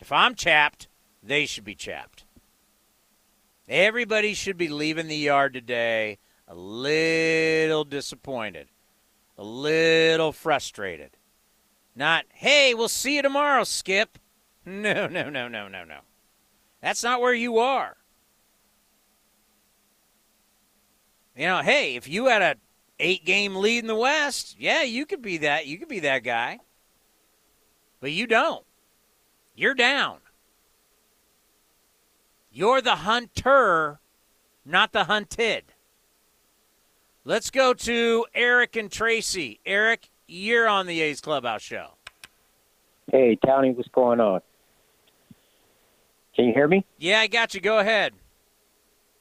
If 0.00 0.12
I'm 0.12 0.34
chapped, 0.34 0.88
they 1.22 1.46
should 1.46 1.64
be 1.64 1.74
chapped. 1.74 2.24
Everybody 3.68 4.34
should 4.34 4.56
be 4.56 4.68
leaving 4.68 5.08
the 5.08 5.16
yard 5.16 5.52
today 5.52 6.18
a 6.48 6.54
little 6.54 7.84
disappointed, 7.84 8.68
a 9.36 9.42
little 9.42 10.32
frustrated. 10.32 11.10
Not, 11.96 12.26
hey, 12.32 12.74
we'll 12.74 12.88
see 12.88 13.16
you 13.16 13.22
tomorrow, 13.22 13.64
Skip. 13.64 14.18
No, 14.64 15.06
no, 15.06 15.30
no, 15.30 15.48
no, 15.48 15.68
no, 15.68 15.84
no. 15.84 15.98
That's 16.80 17.02
not 17.02 17.20
where 17.20 17.34
you 17.34 17.58
are. 17.58 17.96
You 21.36 21.46
know, 21.46 21.62
hey, 21.62 21.96
if 21.96 22.08
you 22.08 22.26
had 22.26 22.42
a 22.42 22.56
eight 22.98 23.24
game 23.24 23.56
lead 23.56 23.80
in 23.80 23.86
the 23.86 23.94
West, 23.94 24.56
yeah, 24.58 24.82
you 24.82 25.06
could 25.06 25.22
be 25.22 25.38
that. 25.38 25.66
You 25.66 25.78
could 25.78 25.88
be 25.88 26.00
that 26.00 26.24
guy. 26.24 26.58
But 28.00 28.12
you 28.12 28.26
don't. 28.26 28.64
You're 29.54 29.74
down. 29.74 30.18
You're 32.50 32.80
the 32.80 32.96
hunter, 32.96 34.00
not 34.64 34.92
the 34.92 35.04
hunted. 35.04 35.64
Let's 37.24 37.50
go 37.50 37.74
to 37.74 38.26
Eric 38.34 38.76
and 38.76 38.90
Tracy. 38.90 39.60
Eric, 39.66 40.10
you're 40.26 40.68
on 40.68 40.86
the 40.86 41.00
A's 41.00 41.20
Clubhouse 41.20 41.62
show. 41.62 41.90
Hey, 43.10 43.38
Townie, 43.44 43.74
what's 43.74 43.88
going 43.88 44.20
on? 44.20 44.40
Can 46.34 46.46
you 46.46 46.52
hear 46.54 46.68
me? 46.68 46.84
Yeah, 46.98 47.20
I 47.20 47.26
got 47.26 47.54
you. 47.54 47.60
Go 47.60 47.78
ahead. 47.78 48.12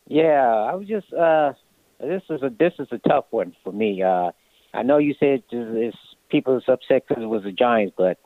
Yeah, 0.08 0.44
I 0.44 0.76
was 0.76 0.88
just 0.88 1.12
uh 1.14 1.54
this 2.00 2.24
is 2.30 2.42
a 2.42 2.50
this 2.50 2.74
is 2.80 2.88
a 2.92 2.98
tough 3.00 3.26
one 3.32 3.56
for 3.64 3.72
me. 3.72 4.04
Uh 4.04 4.32
I 4.74 4.84
know 4.84 4.98
you 4.98 5.16
said 5.20 5.44
it's 5.52 5.98
people 6.30 6.58
is 6.58 6.64
upset 6.68 7.08
because 7.08 7.24
it 7.24 7.28
was 7.28 7.44
the 7.44 7.52
Giants, 7.52 7.94
but 7.98 8.18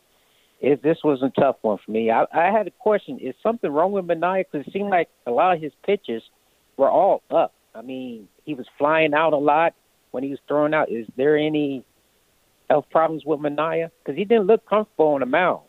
it, 0.62 0.82
this 0.84 0.98
was 1.04 1.22
a 1.22 1.30
tough 1.40 1.58
one 1.62 1.78
for 1.84 1.92
me. 1.92 2.12
I, 2.12 2.26
I 2.34 2.52
had 2.52 2.68
a 2.68 2.72
question: 2.72 3.20
Is 3.20 3.36
something 3.42 3.72
wrong 3.72 3.92
with 3.92 4.06
Manaea? 4.06 4.46
Because 4.52 4.68
it 4.68 4.74
seemed 4.74 4.90
like 4.90 5.10
a 5.26 5.32
lot 5.32 5.56
of 5.56 5.62
his 5.62 5.72
pitches 5.86 6.24
were 6.78 6.90
all 6.90 7.22
up. 7.30 7.54
I 7.76 7.82
mean, 7.82 8.28
he 8.46 8.56
was 8.56 8.66
flying 8.78 9.14
out 9.14 9.34
a 9.34 9.38
lot 9.38 9.74
when 10.12 10.24
he 10.24 10.32
was 10.32 10.40
throwing 10.48 10.74
out. 10.74 10.92
Is 10.92 11.06
there 11.16 11.38
any 11.38 11.84
health 12.70 12.86
problems 12.90 13.24
with 13.26 13.40
Manaea? 13.40 13.92
Because 14.04 14.18
he 14.18 14.26
didn't 14.26 14.48
look 14.48 14.68
comfortable 14.68 15.14
on 15.14 15.20
the 15.22 15.26
mound. 15.26 15.62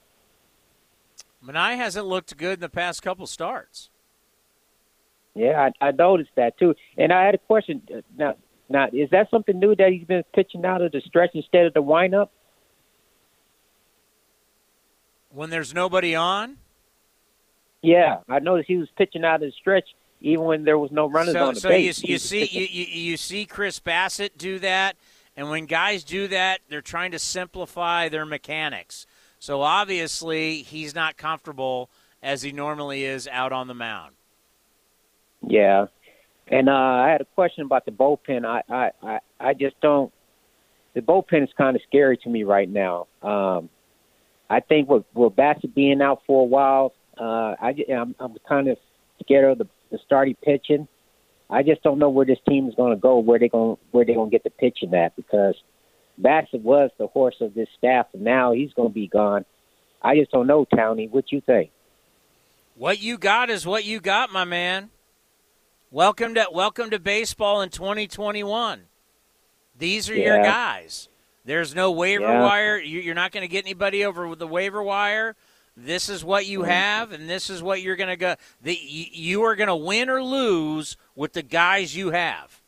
Manaea 1.45 1.77
hasn't 1.77 2.07
looked 2.07 2.37
good 2.37 2.55
in 2.55 2.61
the 2.61 2.69
past 2.69 3.03
couple 3.03 3.27
starts. 3.27 3.91
Yeah, 5.35 5.71
I, 5.81 5.89
I 5.89 5.91
noticed 5.93 6.31
that 6.37 6.59
too. 6.59 6.75
And 6.97 7.13
I 7.13 7.25
had 7.25 7.35
a 7.35 7.39
question. 7.39 7.83
uh, 7.95 8.01
Now, 8.17 8.35
now 8.69 8.89
is 8.93 9.11
that 9.11 9.31
something 9.31 9.59
new 9.59 9.75
that 9.77 9.91
he's 9.93 10.07
been 10.07 10.25
pitching 10.35 10.65
out 10.65 10.83
of 10.83 10.93
the 10.93 11.01
stretch 11.07 11.31
instead 11.35 11.67
of 11.67 11.75
the 11.75 11.83
windup? 11.83 12.33
When 15.33 15.51
there's 15.51 15.73
nobody 15.73 16.15
on, 16.15 16.57
Yeah, 17.83 18.19
I 18.29 18.41
noticed 18.41 18.69
he 18.69 18.77
was 18.77 18.89
pitching 18.97 19.25
out 19.25 19.37
of 19.37 19.41
the 19.43 19.53
stretch 19.53 19.89
even 20.21 20.45
when 20.45 20.65
there 20.65 20.79
was 20.79 20.91
no 20.91 21.09
runners 21.09 21.35
so, 21.35 21.47
on 21.47 21.55
the 21.55 21.61
so 21.61 21.69
base. 21.69 22.03
you, 22.03 22.13
you 22.13 22.19
see 22.19 22.45
you, 22.45 22.67
you, 22.71 22.85
you 23.11 23.17
see 23.17 23.47
Chris 23.47 23.81
Bassitt 23.81 24.37
do 24.37 24.59
that, 24.59 24.97
and 25.37 25.49
when 25.49 25.67
guys 25.67 26.05
do 26.05 26.29
that, 26.29 26.61
they're 26.69 26.83
trying 26.83 27.13
to 27.13 27.19
simplify 27.19 28.09
their 28.09 28.27
mechanics. 28.27 29.07
So 29.39 29.63
obviously, 29.63 30.63
he's 30.63 30.95
not 30.95 31.17
comfortable 31.17 31.91
as 32.23 32.43
he 32.43 32.53
normally 32.53 33.05
is 33.05 33.27
out 33.29 33.53
on 33.53 33.67
the 33.67 33.75
mound. 33.75 34.15
Yeah, 35.47 35.87
and 36.49 36.69
uh, 36.69 36.73
I 36.73 37.11
had 37.11 37.21
a 37.21 37.27
question 37.37 37.65
about 37.65 37.85
the 37.85 37.93
bullpen. 37.93 38.45
I, 38.45 38.63
I, 38.73 38.91
I, 39.03 39.19
I 39.39 39.55
just 39.55 39.81
don't. 39.81 40.13
The 40.95 41.01
bullpen 41.01 41.45
is 41.45 41.51
kind 41.57 41.77
of 41.77 41.83
scary 41.87 42.17
to 42.19 42.29
me 42.29 42.43
right 42.45 42.69
now. 42.69 43.07
Um, 43.23 43.71
I 44.51 44.59
think 44.61 44.89
with, 44.89 45.05
with 45.15 45.37
Bassitt 45.37 45.75
being 45.75 46.03
out 46.03 46.23
for 46.27 46.43
a 46.43 46.45
while, 46.45 46.93
uh, 47.19 47.55
I 47.61 47.75
I'm, 47.95 48.17
I'm 48.19 48.35
kind 48.49 48.69
of 48.69 48.77
scared 49.23 49.53
of 49.53 49.59
the, 49.59 49.69
the 49.93 49.99
starting 50.05 50.35
pitching. 50.43 50.89
I 51.49 51.63
just 51.63 51.83
don't 51.83 51.99
know 51.99 52.11
where 52.11 52.27
this 52.27 52.39
team 52.49 52.69
is 52.69 52.75
going 52.75 52.95
to 52.95 53.01
go, 53.01 53.19
where 53.19 53.39
they're 53.39 53.49
going, 53.49 53.77
where 53.93 54.05
they're 54.05 54.17
going 54.17 54.31
to 54.31 54.35
get 54.35 54.45
the 54.45 54.51
pitching 54.51 54.95
at, 54.95 55.15
because 55.15 55.55
Bassitt 56.21 56.63
was 56.63 56.91
the 56.99 57.07
horse 57.07 57.37
of 57.41 57.55
this 57.55 57.69
staff, 57.79 58.07
and 58.13 58.23
now 58.23 58.53
he's 58.53 58.73
going 58.73 58.89
to 58.89 58.95
be 58.95 59.07
gone. 59.07 59.45
I 60.03 60.17
just 60.17 60.33
don't 60.33 60.47
know, 60.47 60.67
Townie. 60.67 61.11
What 61.11 61.31
you 61.31 61.41
think? 61.41 61.71
What 62.75 63.01
you 63.01 63.19
got 63.19 63.51
is 63.51 63.67
what 63.67 63.85
you 63.85 64.01
got, 64.01 64.33
my 64.33 64.45
man. 64.45 64.91
Welcome 65.93 66.35
to 66.35 66.47
welcome 66.53 66.91
to 66.91 67.01
baseball 67.01 67.63
in 67.63 67.71
2021. 67.71 68.83
These 69.77 70.09
are 70.09 70.15
your 70.15 70.41
guys. 70.43 71.09
There's 71.45 71.75
no 71.75 71.91
waiver 71.91 72.23
Yeah. 72.25 72.43
wire. 72.43 72.79
You- 72.79 73.01
You're 73.01 73.15
not 73.17 73.33
going 73.33 73.43
to 73.43 73.49
get 73.49 73.65
anybody 73.65 74.05
over 74.05 74.29
with 74.29 74.39
the 74.39 74.47
waiver 74.47 74.83
wire. 74.83 75.35
This 75.77 76.09
is 76.09 76.25
what 76.25 76.47
you 76.47 76.63
have, 76.65 77.13
and 77.13 77.29
this 77.29 77.51
is 77.51 77.63
what 77.63 77.81
you're 77.81 77.97
going 77.97 78.11
to 78.11 78.17
go. 78.17 78.35
The, 78.61 78.75
you, 78.77 79.43
are 79.45 79.57
going 79.57 79.69
to 79.69 79.75
win 79.77 80.11
or 80.11 80.23
lose 80.23 80.97
with 81.17 81.33
the 81.33 81.43
guys 81.43 81.97
you 81.97 82.11
have. 82.11 82.61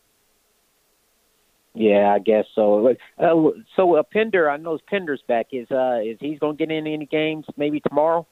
Yeah, 1.74 2.12
I 2.14 2.18
guess 2.18 2.46
so. 2.54 2.88
Uh, 3.18 3.50
so 3.76 3.96
uh, 3.96 4.02
Pender, 4.02 4.48
I 4.50 4.56
know 4.56 4.78
Pender's 4.88 5.22
back. 5.28 5.48
Is 5.52 5.70
uh, 5.70 6.00
is 6.02 6.18
he's 6.20 6.38
going 6.38 6.56
to 6.56 6.66
get 6.66 6.74
in 6.74 6.86
any 6.86 7.06
games? 7.06 7.46
Maybe 7.56 7.80
tomorrow. 7.80 8.26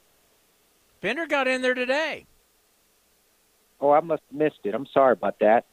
Bender 1.01 1.27
got 1.27 1.47
in 1.47 1.63
there 1.63 1.75
today. 1.75 2.27
Oh, 3.81 3.91
I 3.91 4.01
must 4.01 4.23
have 4.31 4.39
missed 4.39 4.61
it. 4.65 4.75
I'm 4.75 4.87
sorry 4.93 5.13
about 5.13 5.39
that. 5.41 5.65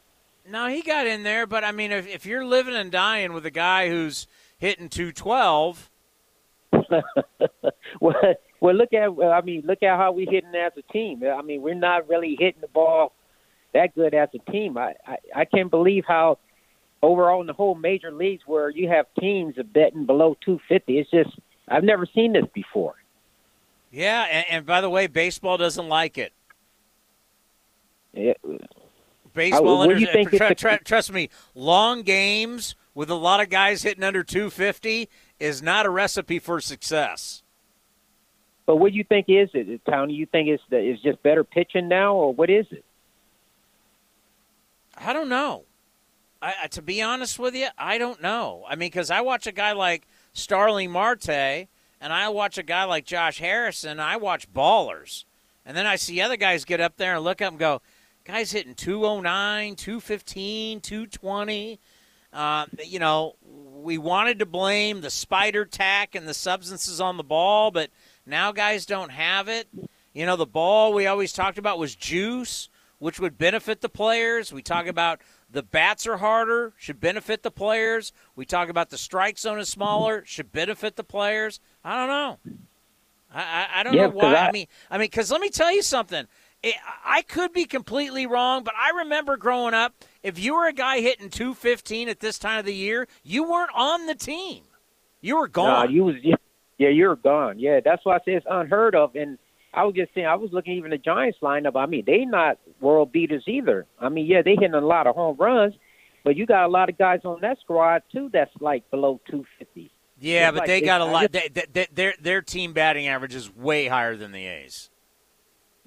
No, 0.48 0.68
he 0.68 0.80
got 0.82 1.06
in 1.06 1.24
there, 1.24 1.46
but 1.46 1.62
I 1.62 1.72
mean, 1.72 1.92
if, 1.92 2.06
if 2.06 2.24
you're 2.24 2.44
living 2.44 2.74
and 2.74 2.90
dying 2.90 3.34
with 3.34 3.44
a 3.44 3.50
guy 3.50 3.90
who's 3.90 4.26
hitting 4.56 4.88
212, 4.88 5.90
well, 8.00 8.14
well, 8.60 8.74
look 8.74 8.92
at 8.92 9.10
I 9.10 9.40
mean, 9.42 9.62
look 9.66 9.82
at 9.82 9.96
how 9.96 10.12
we're 10.12 10.30
hitting 10.30 10.54
as 10.54 10.72
a 10.76 10.92
team. 10.92 11.22
I 11.22 11.42
mean, 11.42 11.60
we're 11.60 11.74
not 11.74 12.08
really 12.08 12.36
hitting 12.38 12.60
the 12.60 12.68
ball 12.68 13.12
that 13.74 13.94
good 13.94 14.14
as 14.14 14.28
a 14.34 14.50
team. 14.50 14.78
I 14.78 14.94
I, 15.06 15.16
I 15.34 15.44
can't 15.44 15.70
believe 15.70 16.04
how 16.06 16.38
overall 17.02 17.40
in 17.40 17.46
the 17.46 17.52
whole 17.52 17.74
major 17.74 18.10
leagues 18.10 18.42
where 18.46 18.70
you 18.70 18.88
have 18.88 19.06
teams 19.20 19.54
betting 19.74 20.06
below 20.06 20.36
250. 20.44 20.98
It's 20.98 21.10
just 21.10 21.30
I've 21.68 21.84
never 21.84 22.06
seen 22.06 22.32
this 22.32 22.46
before. 22.54 22.94
yeah. 23.90 24.26
And, 24.30 24.46
and 24.50 24.66
by 24.66 24.80
the 24.80 24.90
way, 24.90 25.06
baseball 25.06 25.58
doesn't 25.58 25.88
like 25.88 26.16
it. 26.18 26.32
Yeah. 28.12 28.32
Baseball, 29.34 29.86
you 29.86 30.08
under- 30.08 30.30
tr- 30.30 30.54
tr- 30.54 30.82
trust 30.84 31.12
me, 31.12 31.28
long 31.54 32.02
games 32.02 32.74
with 32.94 33.10
a 33.10 33.14
lot 33.14 33.40
of 33.40 33.48
guys 33.48 33.82
hitting 33.82 34.02
under 34.02 34.24
250 34.24 35.08
is 35.38 35.62
not 35.62 35.86
a 35.86 35.90
recipe 35.90 36.38
for 36.38 36.60
success. 36.60 37.42
But 38.66 38.76
what 38.76 38.92
do 38.92 38.98
you 38.98 39.04
think 39.04 39.26
is 39.28 39.48
it, 39.54 39.80
Tony? 39.88 40.14
You 40.14 40.26
think 40.26 40.48
it's 40.48 40.62
the, 40.68 40.78
it's 40.78 41.02
just 41.02 41.22
better 41.22 41.44
pitching 41.44 41.88
now, 41.88 42.14
or 42.14 42.34
what 42.34 42.50
is 42.50 42.66
it? 42.70 42.84
I 44.96 45.12
don't 45.12 45.28
know. 45.28 45.64
I, 46.42 46.54
I, 46.64 46.66
to 46.68 46.82
be 46.82 47.00
honest 47.00 47.38
with 47.38 47.54
you, 47.54 47.68
I 47.78 47.98
don't 47.98 48.20
know. 48.20 48.64
I 48.68 48.74
mean, 48.74 48.88
because 48.88 49.10
I 49.10 49.20
watch 49.20 49.46
a 49.46 49.52
guy 49.52 49.72
like 49.72 50.06
Starling 50.32 50.90
Marte, 50.90 51.28
and 51.28 52.12
I 52.12 52.28
watch 52.28 52.58
a 52.58 52.62
guy 52.62 52.84
like 52.84 53.04
Josh 53.04 53.38
Harrison. 53.38 54.00
I 54.00 54.16
watch 54.16 54.52
ballers, 54.52 55.24
and 55.64 55.76
then 55.76 55.86
I 55.86 55.96
see 55.96 56.20
other 56.20 56.36
guys 56.36 56.64
get 56.64 56.80
up 56.80 56.96
there 56.96 57.14
and 57.14 57.24
look 57.24 57.40
up 57.40 57.52
and 57.52 57.58
go, 57.58 57.80
"Guys 58.28 58.52
hitting 58.52 58.74
209, 58.74 59.74
215, 59.74 60.80
220." 60.82 61.80
Uh, 62.30 62.66
you 62.84 62.98
know, 62.98 63.36
we 63.42 63.96
wanted 63.96 64.38
to 64.38 64.44
blame 64.46 65.00
the 65.00 65.08
spider 65.08 65.64
tack 65.64 66.14
and 66.14 66.28
the 66.28 66.34
substances 66.34 67.00
on 67.00 67.16
the 67.16 67.22
ball, 67.24 67.70
but 67.70 67.88
now 68.26 68.52
guys 68.52 68.84
don't 68.84 69.10
have 69.10 69.48
it. 69.48 69.66
You 70.12 70.26
know, 70.26 70.36
the 70.36 70.44
ball 70.44 70.92
we 70.92 71.06
always 71.06 71.32
talked 71.32 71.56
about 71.56 71.78
was 71.78 71.94
juice, 71.96 72.68
which 72.98 73.18
would 73.18 73.38
benefit 73.38 73.80
the 73.80 73.88
players. 73.88 74.52
We 74.52 74.60
talk 74.60 74.86
about 74.86 75.22
the 75.50 75.62
bats 75.62 76.06
are 76.06 76.18
harder, 76.18 76.74
should 76.76 77.00
benefit 77.00 77.42
the 77.42 77.50
players. 77.50 78.12
We 78.36 78.44
talk 78.44 78.68
about 78.68 78.90
the 78.90 78.98
strike 78.98 79.38
zone 79.38 79.58
is 79.58 79.70
smaller, 79.70 80.22
should 80.26 80.52
benefit 80.52 80.96
the 80.96 81.04
players. 81.04 81.60
I 81.82 81.96
don't 81.96 82.08
know. 82.08 82.38
I, 83.32 83.40
I, 83.42 83.80
I 83.80 83.82
don't 83.84 83.94
Yeah, 83.94 84.08
know 84.08 84.12
why. 84.12 84.34
I, 84.34 84.48
I- 84.48 84.52
mean, 84.52 84.66
I 84.90 84.98
mean, 84.98 85.06
because 85.06 85.30
let 85.30 85.40
me 85.40 85.48
tell 85.48 85.72
you 85.72 85.80
something. 85.82 86.26
It, 86.62 86.74
I 87.04 87.22
could 87.22 87.52
be 87.52 87.64
completely 87.66 88.26
wrong, 88.26 88.64
but 88.64 88.74
I 88.76 88.98
remember 88.98 89.36
growing 89.36 89.74
up. 89.74 89.94
If 90.24 90.38
you 90.40 90.54
were 90.54 90.66
a 90.66 90.72
guy 90.72 91.00
hitting 91.00 91.30
215 91.30 92.08
at 92.08 92.18
this 92.20 92.38
time 92.38 92.58
of 92.58 92.64
the 92.64 92.74
year, 92.74 93.06
you 93.22 93.48
weren't 93.48 93.70
on 93.74 94.06
the 94.06 94.14
team. 94.16 94.64
You 95.20 95.36
were 95.36 95.46
Nah, 95.46 95.52
gone. 95.84 95.92
you 95.92 96.04
was 96.04 96.16
yeah, 96.78 96.88
you 96.88 97.08
were 97.08 97.16
gone. 97.16 97.58
Yeah, 97.58 97.80
that's 97.84 98.04
why 98.04 98.16
I 98.16 98.18
say 98.24 98.32
it's 98.34 98.46
unheard 98.48 98.94
of. 98.94 99.14
And 99.16 99.38
I 99.74 99.84
was 99.84 99.94
just 99.94 100.14
saying, 100.14 100.26
I 100.26 100.34
was 100.36 100.50
looking 100.52 100.74
even 100.74 100.90
the 100.90 100.98
Giants 100.98 101.38
lineup. 101.42 101.76
I 101.76 101.86
mean, 101.86 102.04
they 102.06 102.24
not 102.24 102.58
world 102.80 103.12
beaters 103.12 103.44
either. 103.46 103.86
I 104.00 104.08
mean, 104.08 104.26
yeah, 104.26 104.42
they 104.42 104.52
hitting 104.54 104.74
a 104.74 104.80
lot 104.80 105.06
of 105.06 105.14
home 105.16 105.36
runs, 105.38 105.74
but 106.24 106.36
you 106.36 106.46
got 106.46 106.64
a 106.66 106.68
lot 106.68 106.88
of 106.88 106.96
guys 106.98 107.20
on 107.24 107.40
that 107.42 107.58
squad 107.60 108.02
too 108.12 108.30
that's 108.32 108.50
like 108.60 108.88
below 108.90 109.20
250. 109.30 109.90
yeah, 110.20 110.48
It's 110.48 110.52
but 110.54 110.58
like- 110.60 110.66
they 110.68 110.80
got 110.80 111.00
a 111.00 111.04
lot. 111.04 111.32
just- 111.32 111.54
They, 111.54 111.64
they, 111.72 111.86
their 111.92 112.14
their 112.20 112.42
team 112.42 112.72
batting 112.72 113.06
average 113.08 113.34
is 113.34 113.54
way 113.54 113.86
higher 113.86 114.16
than 114.16 114.32
the 114.32 114.44
A's. 114.46 114.90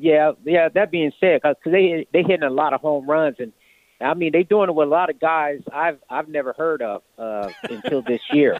Yeah, 0.01 0.31
yeah. 0.43 0.67
That 0.69 0.89
being 0.89 1.11
said, 1.19 1.41
because 1.43 1.55
they 1.63 2.07
they 2.11 2.23
hitting 2.23 2.41
a 2.43 2.49
lot 2.49 2.73
of 2.73 2.81
home 2.81 3.07
runs, 3.07 3.35
and 3.39 3.53
I 4.01 4.15
mean 4.15 4.31
they 4.31 4.41
doing 4.43 4.67
it 4.69 4.73
with 4.75 4.87
a 4.87 4.91
lot 4.91 5.09
of 5.11 5.19
guys 5.19 5.61
I've 5.71 5.99
I've 6.09 6.27
never 6.27 6.53
heard 6.53 6.81
of 6.81 7.03
uh, 7.19 7.49
until 7.69 8.01
this 8.01 8.21
year. 8.31 8.57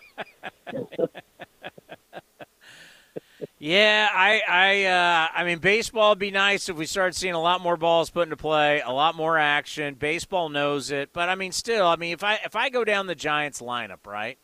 Yeah, 3.58 4.08
I, 4.12 4.42
I, 4.48 4.84
uh, 4.86 5.28
I 5.40 5.44
mean, 5.44 5.60
baseball 5.60 6.10
would 6.10 6.20
be 6.20 6.32
nice 6.32 6.70
if 6.70 6.76
we 6.76 6.86
started 6.86 7.16
seeing 7.16 7.34
a 7.34 7.42
lot 7.42 7.62
more 7.62 7.78
balls 7.78 8.10
put 8.10 8.24
into 8.24 8.38
play, 8.38 8.82
a 8.82 8.92
lot 8.92 9.16
more 9.16 9.38
action. 9.38 9.96
Baseball 9.96 10.50
knows 10.50 10.90
it, 10.92 11.12
but 11.14 11.30
I 11.30 11.36
mean, 11.36 11.52
still, 11.52 11.86
I 11.88 11.96
mean, 11.96 12.14
if 12.14 12.24
I 12.24 12.40
if 12.46 12.56
I 12.56 12.70
go 12.70 12.84
down 12.84 13.06
the 13.08 13.16
Giants 13.16 13.62
lineup, 13.62 14.06
right? 14.08 14.38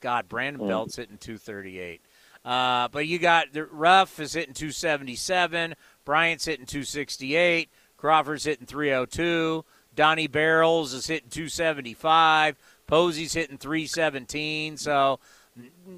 God, 0.00 0.28
Brandon 0.28 0.62
Mm. 0.62 0.68
Belt's 0.68 0.96
hitting 0.96 1.18
238. 1.18 2.02
Uh, 2.44 2.88
but 2.88 3.06
you 3.06 3.18
got 3.18 3.52
the 3.52 3.64
Ruff 3.64 4.18
is 4.18 4.32
hitting 4.32 4.54
277. 4.54 5.74
Bryant's 6.04 6.44
hitting 6.44 6.66
268. 6.66 7.68
Crawford's 7.96 8.44
hitting 8.44 8.66
302. 8.66 9.64
Donnie 9.94 10.26
Barrels 10.26 10.92
is 10.94 11.06
hitting 11.06 11.28
275. 11.30 12.56
Posey's 12.86 13.32
hitting 13.34 13.58
317. 13.58 14.76
So, 14.76 15.20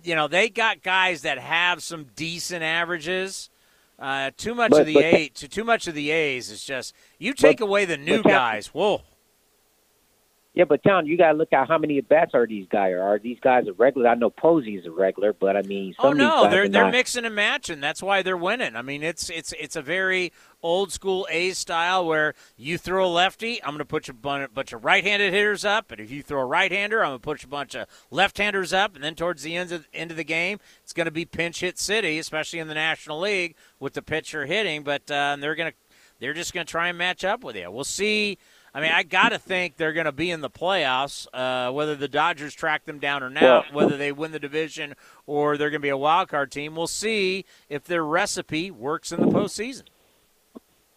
you 0.02 0.14
know, 0.14 0.28
they 0.28 0.48
got 0.48 0.82
guys 0.82 1.22
that 1.22 1.38
have 1.38 1.82
some 1.82 2.06
decent 2.16 2.62
averages. 2.62 3.50
Uh, 3.98 4.32
too 4.36 4.54
much 4.54 4.72
But- 4.72 4.80
of 4.82 4.86
the 4.86 4.94
but- 4.94 5.04
A's, 5.04 5.30
too 5.32 5.64
much 5.64 5.86
of 5.86 5.94
the 5.94 6.10
A's 6.10 6.50
is 6.50 6.64
just 6.64 6.94
you 7.18 7.32
take 7.32 7.58
But- 7.58 7.66
away 7.66 7.84
the 7.84 7.96
new 7.96 8.22
guys. 8.22 8.66
Whoa. 8.68 9.02
Yeah, 10.54 10.64
but 10.68 10.84
Town, 10.84 11.04
you 11.06 11.18
got 11.18 11.32
to 11.32 11.36
look 11.38 11.52
at 11.52 11.66
how 11.66 11.78
many 11.78 11.98
at 11.98 12.08
bats 12.08 12.30
are 12.32 12.46
these 12.46 12.68
guys? 12.70 12.92
Are 12.94 13.18
these 13.18 13.40
guys 13.40 13.66
a 13.66 13.72
regular? 13.72 14.08
I 14.08 14.14
know 14.14 14.30
Posey's 14.30 14.86
a 14.86 14.90
regular, 14.92 15.32
but 15.32 15.56
I 15.56 15.62
mean, 15.62 15.94
some 16.00 16.06
Oh 16.06 16.12
of 16.12 16.14
these 16.14 16.22
no, 16.22 16.48
they're 16.48 16.68
they're 16.68 16.84
not. 16.84 16.92
mixing 16.92 17.24
and 17.24 17.34
matching. 17.34 17.80
That's 17.80 18.00
why 18.00 18.22
they're 18.22 18.36
winning. 18.36 18.76
I 18.76 18.82
mean, 18.82 19.02
it's 19.02 19.28
it's 19.30 19.52
it's 19.58 19.74
a 19.74 19.82
very 19.82 20.32
old 20.62 20.92
school 20.92 21.26
A's 21.28 21.58
style 21.58 22.06
where 22.06 22.34
you 22.56 22.78
throw 22.78 23.04
a 23.04 23.08
lefty, 23.08 23.60
I'm 23.64 23.70
going 23.70 23.78
to 23.80 23.84
put 23.84 24.08
a 24.08 24.12
bunch 24.12 24.72
of 24.72 24.84
right-handed 24.84 25.32
hitters 25.32 25.64
up, 25.64 25.90
and 25.90 26.00
if 26.00 26.10
you 26.12 26.22
throw 26.22 26.40
a 26.40 26.46
right-hander, 26.46 27.02
I'm 27.02 27.10
going 27.10 27.18
to 27.18 27.22
put 27.24 27.44
a 27.44 27.48
bunch 27.48 27.74
of 27.74 27.88
left-handers 28.12 28.72
up, 28.72 28.94
and 28.94 29.02
then 29.02 29.16
towards 29.16 29.42
the 29.42 29.56
end 29.56 29.72
of 29.72 29.88
end 29.92 30.12
of 30.12 30.16
the 30.16 30.24
game, 30.24 30.60
it's 30.84 30.92
going 30.92 31.06
to 31.06 31.10
be 31.10 31.24
pinch 31.24 31.60
hit 31.60 31.80
city, 31.80 32.18
especially 32.20 32.60
in 32.60 32.68
the 32.68 32.74
National 32.74 33.18
League 33.18 33.56
with 33.80 33.94
the 33.94 34.02
pitcher 34.02 34.46
hitting. 34.46 34.84
But 34.84 35.10
uh, 35.10 35.36
they're 35.40 35.56
to 35.56 35.72
they're 36.20 36.32
just 36.32 36.54
going 36.54 36.64
to 36.64 36.70
try 36.70 36.88
and 36.88 36.96
match 36.96 37.24
up 37.24 37.42
with 37.42 37.56
you. 37.56 37.68
We'll 37.72 37.82
see. 37.82 38.38
I 38.76 38.80
mean, 38.80 38.90
I 38.90 39.04
got 39.04 39.28
to 39.28 39.38
think 39.38 39.76
they're 39.76 39.92
going 39.92 40.06
to 40.06 40.12
be 40.12 40.32
in 40.32 40.40
the 40.40 40.50
playoffs, 40.50 41.28
uh, 41.32 41.70
whether 41.72 41.94
the 41.94 42.08
Dodgers 42.08 42.54
track 42.54 42.86
them 42.86 42.98
down 42.98 43.22
or 43.22 43.30
not, 43.30 43.42
Well- 43.42 43.64
whether 43.72 43.96
they 43.96 44.10
win 44.10 44.32
the 44.32 44.40
division 44.40 44.94
or 45.26 45.56
they're 45.56 45.70
going 45.70 45.80
to 45.80 45.86
be 45.86 45.90
a 45.90 45.96
wild 45.96 46.28
card 46.28 46.50
team. 46.50 46.74
We'll 46.74 46.88
see 46.88 47.44
if 47.68 47.84
their 47.84 48.04
recipe 48.04 48.72
works 48.72 49.12
in 49.12 49.20
the 49.20 49.26
postseason. 49.26 49.84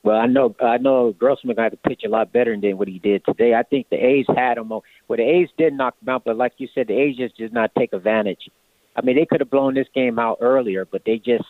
Well, 0.04 0.18
I 0.18 0.26
know 0.26 0.56
I 0.62 0.78
know 0.78 1.12
Gausman 1.14 1.56
got 1.58 1.70
to 1.70 1.78
pitch 1.78 2.04
a 2.06 2.10
lot 2.10 2.32
better 2.32 2.56
than 2.56 2.78
what 2.78 2.88
he 2.88 2.98
did 2.98 3.26
today. 3.26 3.54
I 3.54 3.64
think 3.64 3.90
the 3.90 3.98
A's 3.98 4.26
had 4.34 4.58
him 4.58 4.72
on. 4.72 4.82
Well, 5.08 5.18
the 5.18 5.24
A's 5.24 5.50
did 5.58 5.74
knock 5.74 5.96
him 6.02 6.08
out, 6.10 6.24
but 6.24 6.38
like 6.38 6.54
you 6.58 6.70
said, 6.74 6.88
the 6.88 6.94
A's 6.98 7.18
just 7.18 7.36
did 7.36 7.52
not 7.52 7.72
take 7.78 7.92
advantage. 7.92 8.50
I 8.96 9.02
mean, 9.02 9.18
they 9.18 9.26
could 9.26 9.42
have 9.42 9.50
blown 9.50 9.74
this 9.74 9.88
game 9.94 10.18
out 10.18 10.38
earlier, 10.40 10.86
but 10.86 11.04
they 11.06 11.18
just, 11.18 11.44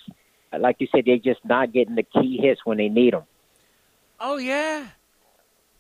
like 0.58 0.78
you 0.80 0.88
said, 0.94 1.06
they 1.06 1.20
just 1.20 1.46
not 1.46 1.72
getting 1.72 1.96
the 1.96 2.04
key 2.04 2.40
hits 2.42 2.62
when 2.66 2.78
they 2.78 2.90
need 2.90 3.14
them. 3.14 3.24
Oh 4.20 4.38
yeah, 4.38 4.88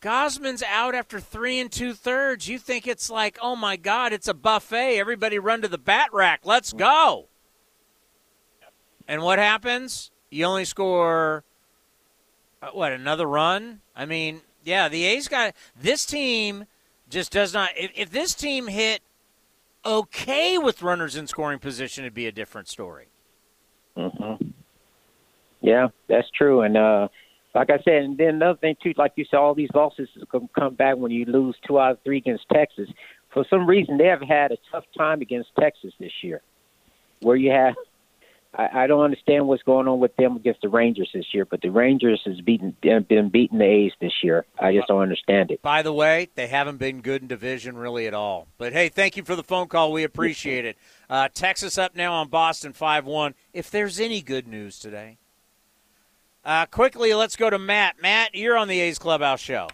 Gausman's 0.02 0.64
out 0.64 0.95
after 0.95 1.20
three 1.20 1.60
and 1.60 1.72
two 1.72 1.93
thirds. 1.93 2.48
You 2.48 2.60
think 2.60 2.88
it's 2.88 3.10
like, 3.10 3.38
oh 3.41 3.56
my 3.56 3.76
God, 3.76 4.14
it's 4.14 4.28
a 4.28 4.34
buffet. 4.34 4.98
Everybody 4.98 5.39
run 5.39 5.62
to 5.62 5.68
the 5.68 5.78
bat 5.78 6.10
rack. 6.14 6.41
Let's 6.43 6.74
go. 6.74 7.28
And 9.08 9.22
what 9.22 9.39
happens? 9.39 10.12
You 10.30 10.45
only 10.45 10.66
score 10.66 11.43
uh, 12.62 12.70
what 12.72 12.91
another 12.91 13.28
run? 13.28 13.82
I 13.95 14.06
mean, 14.06 14.41
yeah, 14.64 14.89
the 14.89 15.06
A's 15.06 15.28
got 15.28 15.54
this 15.80 16.06
team 16.06 16.66
just 17.10 17.32
does 17.32 17.54
not. 17.54 17.70
If, 17.78 17.91
if 17.95 18.10
this 18.12 18.34
team 18.34 18.68
hit 18.68 19.02
okay 19.86 20.58
with 20.58 20.82
runners 20.82 21.16
in 21.16 21.28
scoring 21.28 21.60
position, 21.60 22.04
it'd 22.04 22.14
be 22.14 22.28
a 22.28 22.32
different 22.32 22.68
story. 22.68 23.08
Mm-hmm. 23.95 24.48
Yeah, 25.62 25.88
that's 26.08 26.30
true. 26.32 26.62
And 26.62 26.78
uh, 26.78 27.08
like 27.58 27.72
I 27.72 27.80
said, 27.84 28.03
and 28.03 28.18
then 28.18 28.36
another 28.36 28.60
thing 28.60 28.76
too, 28.82 28.93
like 28.97 29.14
you 29.16 29.26
said, 29.26 29.38
all 29.38 29.55
these 29.55 29.72
losses 29.74 30.08
come 30.32 30.47
come 30.53 30.76
back 30.76 30.97
when 30.97 31.12
you 31.12 31.26
lose 31.26 31.55
two 31.66 31.80
out 31.80 31.93
of 31.93 31.97
three 32.03 32.18
against 32.18 32.47
Texas. 32.53 32.88
For 33.34 33.45
some 33.49 33.66
reason, 33.68 33.97
they 33.97 34.05
have 34.05 34.22
had 34.22 34.51
a 34.51 34.58
tough 34.72 34.84
time 34.95 35.22
against 35.22 35.49
Texas 35.60 35.91
this 35.99 36.12
year. 36.22 36.41
Where 37.22 37.36
you 37.36 37.49
have, 37.49 37.74
I, 38.53 38.84
I 38.84 38.88
don't 38.88 39.03
understand 39.03 39.47
what's 39.47 39.64
going 39.64 39.88
on 39.88 39.99
with 39.99 40.16
them 40.18 40.36
against 40.36 40.62
the 40.62 40.70
Rangers 40.70 41.10
this 41.16 41.26
year, 41.34 41.45
but 41.45 41.62
the 41.62 41.70
Rangers 41.70 42.22
has 42.28 42.39
beaten 42.41 42.78
been 42.80 43.30
beating 43.30 43.58
the 43.58 43.66
A's 43.66 43.93
this 43.99 44.14
year. 44.22 44.45
I 44.60 44.76
just 44.76 44.88
don't 44.88 45.01
understand 45.01 45.49
it. 45.49 45.64
By 45.64 45.82
the 45.82 45.93
way, 45.93 46.30
they 46.36 46.45
haven't 46.45 46.78
been 46.78 47.01
good 47.01 47.24
in 47.24 47.28
division 47.28 47.76
really 47.76 48.05
at 48.05 48.14
all. 48.14 48.47
But 48.60 48.74
hey, 48.74 48.89
thank 48.89 49.18
you 49.18 49.24
for 49.24 49.36
the 49.36 49.43
phone 49.43 49.68
call. 49.68 49.91
We 49.91 50.03
appreciate 50.03 50.66
it. 50.66 50.78
Uh, 51.10 51.30
Texas 51.34 51.80
up 51.80 51.95
now 51.95 52.14
on 52.14 52.28
Boston 52.28 52.72
5 52.72 53.05
1. 53.05 53.34
If 53.51 53.72
there's 53.72 53.99
any 53.99 54.22
good 54.22 54.47
news 54.47 54.78
today. 54.78 55.18
Uh, 56.44 56.66
quickly, 56.66 57.14
let's 57.14 57.36
go 57.36 57.50
to 57.50 57.60
Matt. 57.60 58.02
Matt, 58.02 58.34
you're 58.34 58.58
on 58.58 58.68
the 58.68 58.80
A's 58.80 58.98
Clubhouse 58.98 59.42
show. 59.42 59.68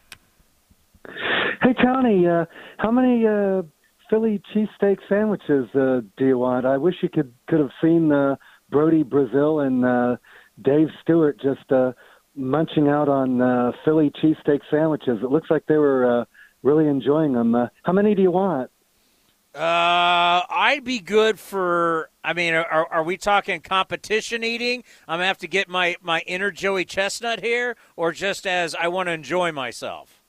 Hey 1.61 1.73
Tony, 1.81 2.27
uh, 2.27 2.45
how 2.77 2.91
many 2.91 3.25
uh, 3.27 3.61
Philly 4.09 4.41
cheesesteak 4.53 4.97
sandwiches 5.07 5.67
uh, 5.75 6.01
do 6.17 6.25
you 6.25 6.37
want? 6.37 6.65
I 6.65 6.77
wish 6.77 6.95
you 7.01 7.09
could 7.09 7.33
could 7.47 7.59
have 7.59 7.71
seen 7.81 8.11
uh, 8.11 8.35
Brodie 8.69 9.03
Brazil 9.03 9.61
and 9.61 9.85
uh, 9.85 10.17
Dave 10.61 10.87
Stewart 11.01 11.39
just 11.41 11.71
uh, 11.71 11.93
munching 12.35 12.87
out 12.87 13.09
on 13.09 13.41
uh, 13.41 13.71
Philly 13.85 14.11
cheesesteak 14.21 14.59
sandwiches. 14.69 15.19
It 15.23 15.31
looks 15.31 15.49
like 15.49 15.65
they 15.67 15.77
were 15.77 16.21
uh, 16.21 16.25
really 16.63 16.87
enjoying 16.87 17.33
them. 17.33 17.55
Uh, 17.55 17.67
how 17.83 17.93
many 17.93 18.15
do 18.15 18.21
you 18.21 18.31
want? 18.31 18.69
Uh, 19.55 20.41
I'd 20.49 20.83
be 20.83 20.99
good 20.99 21.39
for. 21.39 22.09
I 22.23 22.33
mean, 22.33 22.55
are, 22.55 22.87
are 22.87 23.03
we 23.03 23.17
talking 23.17 23.61
competition 23.61 24.43
eating? 24.43 24.83
I'm 25.07 25.19
gonna 25.19 25.27
have 25.27 25.37
to 25.39 25.47
get 25.47 25.69
my 25.69 25.95
my 26.01 26.21
inner 26.21 26.49
Joey 26.49 26.85
Chestnut 26.85 27.41
here, 27.41 27.75
or 27.95 28.11
just 28.11 28.47
as 28.47 28.73
I 28.73 28.87
want 28.87 29.09
to 29.09 29.13
enjoy 29.13 29.51
myself. 29.51 30.23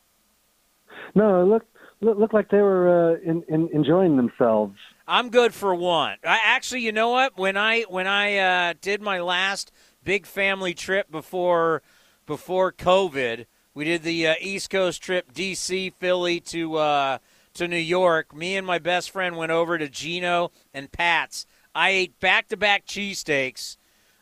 No, 1.14 1.41
it 1.41 1.45
looked 1.45 1.75
look, 2.03 2.18
looked 2.18 2.35
like 2.35 2.51
they 2.51 2.61
were 2.61 3.14
uh, 3.14 3.20
in, 3.25 3.43
in, 3.49 3.68
enjoying 3.72 4.16
themselves. 4.16 4.77
I'm 5.07 5.31
good 5.31 5.55
for 5.55 5.75
one. 5.75 6.16
I 6.25 6.41
actually, 6.45 6.81
you 6.83 6.93
know 6.93 7.11
what? 7.11 7.39
When 7.39 7.57
I 7.57 7.83
when 7.83 8.07
I 8.07 8.37
uh, 8.37 8.75
did 8.81 9.01
my 9.01 9.20
last 9.20 9.72
big 10.03 10.27
family 10.27 10.75
trip 10.75 11.11
before 11.11 11.83
before 12.27 12.72
COVID, 12.72 13.47
we 13.75 13.85
did 13.85 14.03
the 14.03 14.29
uh, 14.29 14.35
East 14.41 14.70
Coast 14.70 15.03
trip, 15.03 15.33
DC, 15.33 15.93
Philly 15.95 16.41
to 16.41 16.77
uh, 16.77 17.18
to 17.55 17.68
New 17.68 17.76
York. 17.76 18.34
Me 18.34 18.57
and 18.57 18.66
my 18.66 18.78
best 18.78 19.11
friend 19.11 19.36
went 19.36 19.52
over 19.52 19.78
to 19.78 19.88
Geno 19.88 20.50
and 20.72 20.90
Pat's. 20.90 21.46
I 21.74 21.90
ate 21.90 22.20
back 22.20 22.48
to 22.48 22.57
back 22.57 22.86
cheesesteaks. 22.86 23.76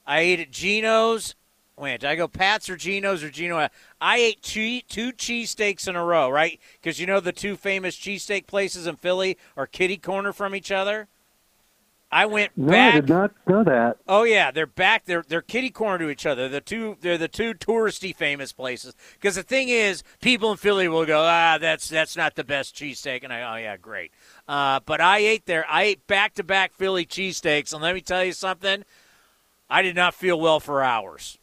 I 0.06 0.20
ate 0.20 0.40
at 0.40 0.50
Geno's. 0.50 1.34
Wait, 1.76 2.00
did 2.00 2.10
I 2.10 2.16
go 2.16 2.28
Pat's 2.28 2.68
or 2.68 2.76
Geno's 2.76 3.22
or 3.22 3.30
Geno? 3.30 3.68
I 4.00 4.16
ate 4.18 4.42
two, 4.42 4.80
two 4.82 5.12
cheesesteaks 5.12 5.88
in 5.88 5.96
a 5.96 6.04
row, 6.04 6.28
right? 6.28 6.60
Because 6.74 7.00
you 7.00 7.06
know 7.06 7.20
the 7.20 7.32
two 7.32 7.56
famous 7.56 7.96
cheesesteak 7.96 8.46
places 8.46 8.86
in 8.86 8.96
Philly 8.96 9.38
are 9.56 9.66
kitty 9.66 9.96
corner 9.96 10.32
from 10.32 10.54
each 10.54 10.70
other. 10.70 11.08
I 12.14 12.26
went 12.26 12.52
No, 12.58 12.72
back. 12.72 12.94
I 12.94 13.00
did 13.00 13.08
not 13.08 13.32
know 13.48 13.64
that. 13.64 13.96
Oh 14.06 14.24
yeah, 14.24 14.50
they're 14.50 14.66
back. 14.66 15.06
They're 15.06 15.24
they're 15.26 15.40
kitty 15.40 15.70
corner 15.70 16.04
to 16.04 16.10
each 16.10 16.26
other. 16.26 16.46
The 16.46 16.60
two 16.60 16.98
they're 17.00 17.16
the 17.16 17.26
two 17.26 17.54
touristy 17.54 18.14
famous 18.14 18.52
places. 18.52 18.94
Because 19.14 19.34
the 19.34 19.42
thing 19.42 19.70
is, 19.70 20.02
people 20.20 20.50
in 20.50 20.58
Philly 20.58 20.88
will 20.88 21.06
go, 21.06 21.22
ah, 21.22 21.56
that's 21.58 21.88
that's 21.88 22.14
not 22.14 22.34
the 22.34 22.44
best 22.44 22.76
cheesesteak, 22.76 23.24
and 23.24 23.32
I 23.32 23.54
oh 23.54 23.56
yeah, 23.56 23.78
great. 23.78 24.12
Uh, 24.46 24.80
but 24.84 25.00
I 25.00 25.18
ate 25.18 25.46
there. 25.46 25.64
I 25.70 25.84
ate 25.84 26.06
back 26.06 26.34
to 26.34 26.44
back 26.44 26.74
Philly 26.74 27.06
cheesesteaks, 27.06 27.72
and 27.72 27.82
let 27.82 27.94
me 27.94 28.02
tell 28.02 28.22
you 28.22 28.32
something. 28.32 28.84
I 29.70 29.80
did 29.80 29.96
not 29.96 30.12
feel 30.12 30.38
well 30.38 30.60
for 30.60 30.82
hours. 30.82 31.38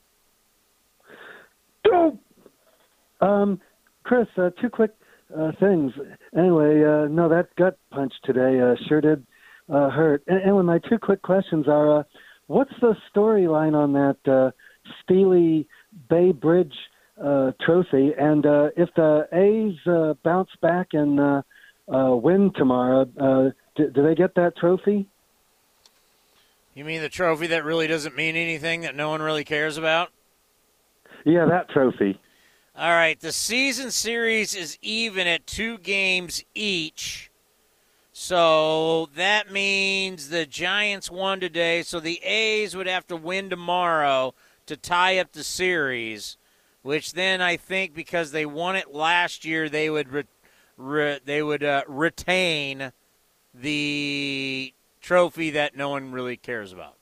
Um, 3.22 3.60
Chris, 4.04 4.28
uh, 4.38 4.52
two 4.62 4.70
quick 4.70 4.92
uh, 5.36 5.52
things. 5.60 5.94
Anyway, 6.38 6.84
uh, 6.84 7.08
no, 7.08 7.28
that 7.28 7.48
gut 7.56 7.78
punch 7.90 8.14
today 8.24 8.62
uh, 8.62 8.76
sure 8.88 9.02
did 9.02 9.26
uh, 9.70 9.90
hurt. 9.90 10.24
And, 10.28 10.42
anyway, 10.42 10.64
my 10.64 10.80
two 10.80 10.98
quick 10.98 11.22
questions 11.22 11.68
are: 11.68 12.00
uh, 12.00 12.04
What's 12.48 12.74
the 12.82 12.96
storyline 13.14 13.76
on 13.76 13.94
that 13.94 14.32
uh, 14.32 14.52
Steely 15.04 15.68
Bay 16.10 16.32
Bridge 16.32 16.74
uh, 17.24 17.52
trophy? 17.64 18.12
And 18.18 18.46
uh, 18.46 18.70
if 18.76 18.90
the 18.96 19.28
A's 19.32 19.88
uh, 19.88 20.16
bounce 20.24 20.50
back 20.62 20.90
and 20.94 21.20
uh, 21.20 21.42
uh, 21.94 22.16
win 22.16 22.52
tomorrow, 22.56 23.02
uh, 23.20 23.52
do, 23.76 23.90
do 23.92 24.04
they 24.04 24.16
get 24.16 24.36
that 24.36 24.58
trophy? 24.58 25.08
You 26.74 26.86
mean 26.86 27.02
the 27.02 27.10
trophy 27.10 27.48
that 27.48 27.66
really 27.66 27.88
doesn't 27.88 28.16
mean 28.16 28.36
anything 28.36 28.82
that 28.82 28.96
no 28.96 29.10
one 29.10 29.22
really 29.22 29.44
cares 29.44 29.78
about? 29.78 30.10
Yeah, 31.26 31.46
that 31.46 31.70
trophy. 31.70 32.20
All 32.76 32.92
right, 32.92 33.20
the 33.20 33.34
season 33.34 33.92
series 33.92 34.56
is 34.56 34.78
even 34.82 35.28
at 35.28 35.46
two 35.46 35.78
games 35.80 36.44
each. 36.56 37.29
So 38.22 39.08
that 39.16 39.50
means 39.50 40.28
the 40.28 40.46
Giants 40.46 41.10
won 41.10 41.40
today, 41.40 41.84
so 41.84 42.02
the 42.02 42.22
A's 42.22 42.76
would 42.76 42.86
have 42.86 43.08
to 43.08 43.16
win 43.16 43.50
tomorrow 43.50 44.34
to 44.66 44.76
tie 44.76 45.20
up 45.20 45.32
the 45.32 45.44
series, 45.46 46.36
which 46.82 47.14
then 47.14 47.40
I 47.40 47.56
think 47.56 47.94
because 47.94 48.34
they 48.34 48.46
won 48.46 48.76
it 48.76 48.94
last 48.94 49.46
year, 49.46 49.70
they 49.70 49.90
would 49.90 50.12
re- 50.12 50.26
re- 50.76 51.22
they 51.24 51.42
would 51.42 51.64
uh, 51.64 51.84
retain 51.88 52.92
the 53.54 54.74
trophy 55.02 55.52
that 55.52 55.78
no 55.78 55.88
one 55.88 56.12
really 56.12 56.36
cares 56.36 56.74
about. 56.74 56.98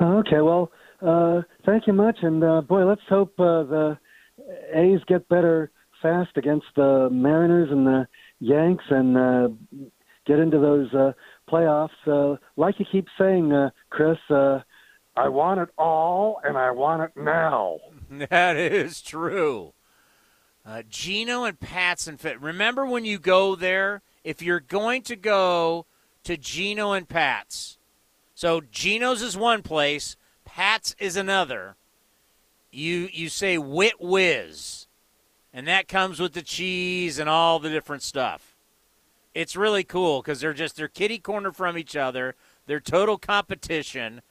Okay, 0.00 0.40
well, 0.40 0.72
uh, 1.02 1.42
thank 1.66 1.86
you 1.86 1.92
much, 1.92 2.16
and 2.22 2.42
uh, 2.42 2.62
boy, 2.62 2.86
let's 2.86 3.02
hope 3.10 3.38
uh, 3.38 3.62
the 3.64 3.98
A's 4.72 5.00
get 5.06 5.28
better 5.28 5.70
fast 6.00 6.30
against 6.36 6.66
the 6.76 7.10
Mariners 7.12 7.70
and 7.70 7.86
the 7.86 8.08
Yanks, 8.40 8.84
and 8.90 9.16
uh, 9.16 9.48
get 10.26 10.38
into 10.38 10.58
those 10.58 10.92
uh, 10.94 11.12
playoffs. 11.50 11.88
Uh, 12.06 12.36
like 12.56 12.78
you 12.78 12.86
keep 12.90 13.06
saying, 13.18 13.52
uh, 13.52 13.70
Chris, 13.90 14.18
uh, 14.30 14.60
I 15.16 15.28
want 15.28 15.60
it 15.60 15.68
all, 15.76 16.40
and 16.44 16.56
I 16.56 16.70
want 16.70 17.02
it 17.02 17.20
now. 17.20 17.78
That 18.30 18.56
is 18.56 19.02
true. 19.02 19.74
Uh, 20.64 20.82
Geno 20.88 21.44
and 21.44 21.60
Pat's 21.60 22.06
and 22.06 22.18
Fit. 22.18 22.40
Remember 22.40 22.86
when 22.86 23.04
you 23.04 23.18
go 23.18 23.54
there, 23.54 24.00
if 24.24 24.40
you're 24.40 24.60
going 24.60 25.02
to 25.02 25.16
go 25.16 25.84
to 26.24 26.38
Geno 26.38 26.92
and 26.92 27.06
Pat's, 27.06 27.76
so 28.34 28.62
Geno's 28.70 29.20
is 29.20 29.36
one 29.36 29.62
place, 29.62 30.16
Pat's 30.44 30.94
is 30.98 31.16
another. 31.16 31.76
You 32.70 33.08
you 33.12 33.28
say 33.28 33.58
Wit 33.58 34.00
Whiz, 34.00 34.86
and 35.52 35.66
that 35.66 35.88
comes 35.88 36.20
with 36.20 36.32
the 36.32 36.42
cheese 36.42 37.18
and 37.18 37.28
all 37.28 37.58
the 37.58 37.70
different 37.70 38.02
stuff. 38.02 38.54
It's 39.34 39.56
really 39.56 39.84
cool 39.84 40.20
because 40.20 40.40
they're 40.40 40.52
just 40.52 40.76
they're 40.76 40.88
kitty 40.88 41.18
corner 41.18 41.52
from 41.52 41.78
each 41.78 41.96
other. 41.96 42.34
They're 42.66 42.80
total 42.80 43.18
competition, 43.18 44.22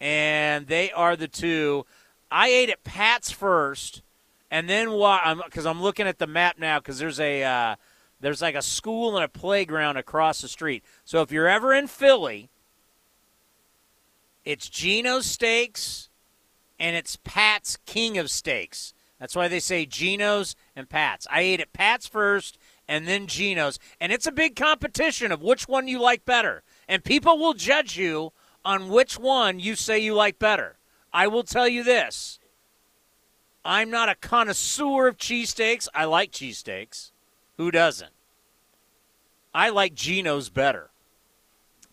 and 0.00 0.66
they 0.66 0.90
are 0.92 1.16
the 1.16 1.28
two. 1.28 1.86
I 2.30 2.48
ate 2.48 2.70
at 2.70 2.84
Pat's 2.84 3.30
first, 3.30 4.02
and 4.50 4.68
then 4.68 4.92
why? 4.92 5.34
Because 5.44 5.66
I'm, 5.66 5.82
looking 5.82 6.06
at 6.06 6.18
the 6.18 6.26
map 6.26 6.58
now 6.58 6.78
because 6.78 6.98
there's 6.98 7.20
a 7.20 7.42
uh, 7.42 7.76
there's 8.20 8.42
like 8.42 8.54
a 8.54 8.62
school 8.62 9.16
and 9.16 9.24
a 9.24 9.28
playground 9.28 9.96
across 9.96 10.40
the 10.40 10.48
street. 10.48 10.84
So 11.04 11.22
if 11.22 11.32
you're 11.32 11.48
ever 11.48 11.72
in 11.72 11.86
Philly, 11.86 12.50
it's 14.44 14.68
Geno's 14.68 15.26
Steaks 15.26 16.10
and 16.78 16.96
it's 16.96 17.16
Pat's 17.16 17.78
King 17.86 18.18
of 18.18 18.30
Steaks. 18.30 18.94
That's 19.20 19.36
why 19.36 19.48
they 19.48 19.60
say 19.60 19.84
Geno's 19.84 20.56
and 20.74 20.88
Pat's. 20.88 21.26
I 21.30 21.42
ate 21.42 21.60
at 21.60 21.74
Pat's 21.74 22.06
first 22.06 22.58
and 22.88 23.06
then 23.06 23.28
Geno's. 23.28 23.78
and 24.00 24.10
it's 24.10 24.26
a 24.26 24.32
big 24.32 24.56
competition 24.56 25.30
of 25.30 25.42
which 25.42 25.68
one 25.68 25.86
you 25.86 26.00
like 26.00 26.24
better. 26.24 26.62
And 26.88 27.04
people 27.04 27.38
will 27.38 27.54
judge 27.54 27.96
you 27.96 28.32
on 28.64 28.88
which 28.88 29.18
one 29.18 29.60
you 29.60 29.76
say 29.76 29.98
you 29.98 30.14
like 30.14 30.38
better. 30.38 30.78
I 31.12 31.28
will 31.28 31.44
tell 31.44 31.68
you 31.68 31.84
this 31.84 32.40
I'm 33.64 33.90
not 33.90 34.08
a 34.08 34.14
connoisseur 34.14 35.06
of 35.06 35.18
cheesesteaks. 35.18 35.86
I 35.94 36.06
like 36.06 36.32
cheesesteaks. 36.32 37.12
Who 37.58 37.70
doesn't? 37.70 38.12
I 39.52 39.68
like 39.68 39.94
Geno's 39.94 40.48
better. 40.48 40.90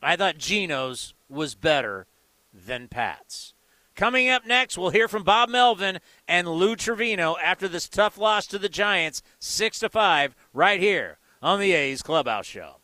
I 0.01 0.15
thought 0.15 0.37
Geno's 0.37 1.13
was 1.29 1.55
better 1.55 2.07
than 2.53 2.87
Pat's. 2.87 3.53
Coming 3.97 4.29
up 4.29 4.45
next, 4.45 4.77
we'll 4.77 4.91
hear 4.91 5.07
from 5.07 5.23
Bob 5.23 5.49
Melvin 5.49 5.97
and 6.27 6.47
Lou 6.47 6.75
Trivino 6.75 7.35
after 7.43 7.67
this 7.67 7.89
tough 7.89 8.19
loss 8.19 8.45
to 8.45 8.59
the 8.59 8.69
Giants, 8.69 9.23
six 9.39 9.79
to 9.79 9.89
five, 9.89 10.35
right 10.53 10.79
here 10.79 11.17
on 11.41 11.59
the 11.59 11.71
A's 11.71 12.03
Clubhouse 12.03 12.45
Show. 12.45 12.75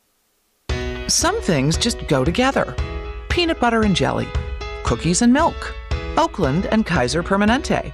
Some 1.07 1.39
things 1.41 1.77
just 1.77 2.07
go 2.07 2.25
together 2.25 2.75
peanut 3.29 3.59
butter 3.59 3.83
and 3.83 3.95
jelly, 3.95 4.27
cookies 4.83 5.21
and 5.21 5.31
milk, 5.31 5.75
Oakland 6.17 6.65
and 6.67 6.83
Kaiser 6.83 7.21
Permanente. 7.21 7.93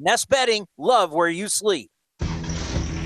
Nest 0.00 0.28
Bedding, 0.28 0.64
love 0.78 1.12
where 1.12 1.28
you 1.28 1.48
sleep. 1.48 1.90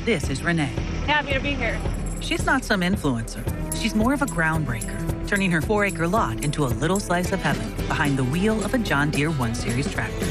This 0.04 0.28
is 0.28 0.42
Renee. 0.42 0.74
Happy 1.06 1.32
to 1.32 1.40
be 1.40 1.54
here. 1.54 1.80
She's 2.20 2.44
not 2.44 2.64
some 2.64 2.82
influencer. 2.82 3.42
She's 3.80 3.94
more 3.94 4.12
of 4.12 4.20
a 4.20 4.26
groundbreaker, 4.26 5.26
turning 5.26 5.50
her 5.52 5.62
four 5.62 5.86
acre 5.86 6.06
lot 6.06 6.44
into 6.44 6.66
a 6.66 6.66
little 6.66 7.00
slice 7.00 7.32
of 7.32 7.40
heaven 7.40 7.66
behind 7.88 8.18
the 8.18 8.24
wheel 8.24 8.62
of 8.62 8.74
a 8.74 8.78
John 8.78 9.10
Deere 9.10 9.30
1 9.30 9.54
Series 9.54 9.90
tractor. 9.90 10.26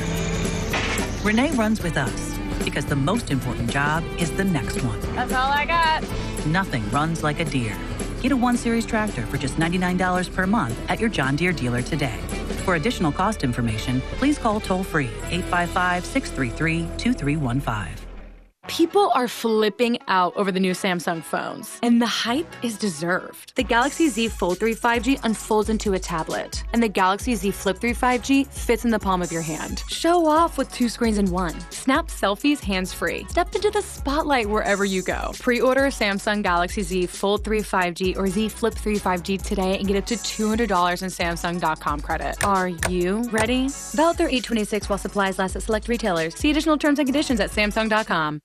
Renee 1.23 1.49
runs 1.53 1.81
with 1.81 1.97
us 1.97 2.37
because 2.63 2.85
the 2.85 2.95
most 2.95 3.31
important 3.31 3.71
job 3.71 4.03
is 4.19 4.31
the 4.33 4.43
next 4.43 4.83
one. 4.83 4.99
That's 5.15 5.33
all 5.33 5.51
I 5.51 5.65
got. 5.65 6.03
Nothing 6.45 6.87
runs 6.91 7.23
like 7.23 7.39
a 7.39 7.45
Deere. 7.45 7.77
Get 8.21 8.31
a 8.31 8.37
1 8.37 8.57
Series 8.57 8.85
tractor 8.85 9.25
for 9.25 9.37
just 9.37 9.55
$99 9.55 10.33
per 10.33 10.47
month 10.47 10.77
at 10.89 10.99
your 10.99 11.09
John 11.09 11.35
Deere 11.35 11.53
dealer 11.53 11.81
today. 11.81 12.17
For 12.65 12.75
additional 12.75 13.11
cost 13.11 13.43
information, 13.43 13.99
please 14.19 14.37
call 14.37 14.59
toll 14.59 14.83
free 14.83 15.09
855 15.29 16.05
633 16.05 16.87
2315. 16.97 18.00
People 18.67 19.11
are 19.15 19.27
flipping 19.27 19.97
out 20.07 20.33
over 20.37 20.51
the 20.51 20.59
new 20.59 20.71
Samsung 20.73 21.23
phones, 21.23 21.79
and 21.81 21.99
the 21.99 22.05
hype 22.05 22.47
is 22.63 22.77
deserved. 22.77 23.53
The 23.55 23.63
Galaxy 23.63 24.07
Z 24.07 24.29
Fold 24.29 24.59
3 24.59 24.75
5G 24.75 25.19
unfolds 25.23 25.69
into 25.69 25.93
a 25.93 25.99
tablet, 25.99 26.63
and 26.71 26.81
the 26.81 26.87
Galaxy 26.87 27.33
Z 27.35 27.51
Flip 27.51 27.77
3 27.79 27.93
5G 27.93 28.47
fits 28.47 28.85
in 28.85 28.91
the 28.91 28.99
palm 28.99 29.23
of 29.23 29.31
your 29.31 29.41
hand. 29.41 29.83
Show 29.89 30.27
off 30.27 30.57
with 30.59 30.71
two 30.71 30.89
screens 30.89 31.17
in 31.17 31.31
one. 31.31 31.59
Snap 31.71 32.07
selfies 32.07 32.59
hands 32.59 32.93
free. 32.93 33.25
Step 33.29 33.53
into 33.55 33.71
the 33.71 33.81
spotlight 33.81 34.47
wherever 34.47 34.85
you 34.85 35.01
go. 35.01 35.31
Pre 35.39 35.59
order 35.59 35.85
a 35.85 35.89
Samsung 35.89 36.43
Galaxy 36.43 36.83
Z 36.83 37.07
Fold 37.07 37.43
3 37.43 37.61
5G 37.61 38.17
or 38.17 38.27
Z 38.27 38.49
Flip 38.49 38.75
3 38.75 38.95
5G 38.97 39.43
today 39.43 39.79
and 39.79 39.87
get 39.87 39.97
up 39.97 40.05
to 40.05 40.15
$200 40.15 40.59
in 41.01 41.09
Samsung.com 41.09 41.99
credit. 42.01 42.41
Are 42.43 42.69
you 42.69 43.23
ready? 43.31 43.69
Valid 43.95 44.17
through 44.17 44.27
826 44.27 44.87
while 44.87 44.99
supplies 44.99 45.39
last 45.39 45.55
at 45.55 45.63
select 45.63 45.87
retailers. 45.87 46.35
See 46.35 46.51
additional 46.51 46.77
terms 46.77 46.99
and 46.99 47.07
conditions 47.07 47.39
at 47.39 47.49
Samsung.com. 47.49 48.39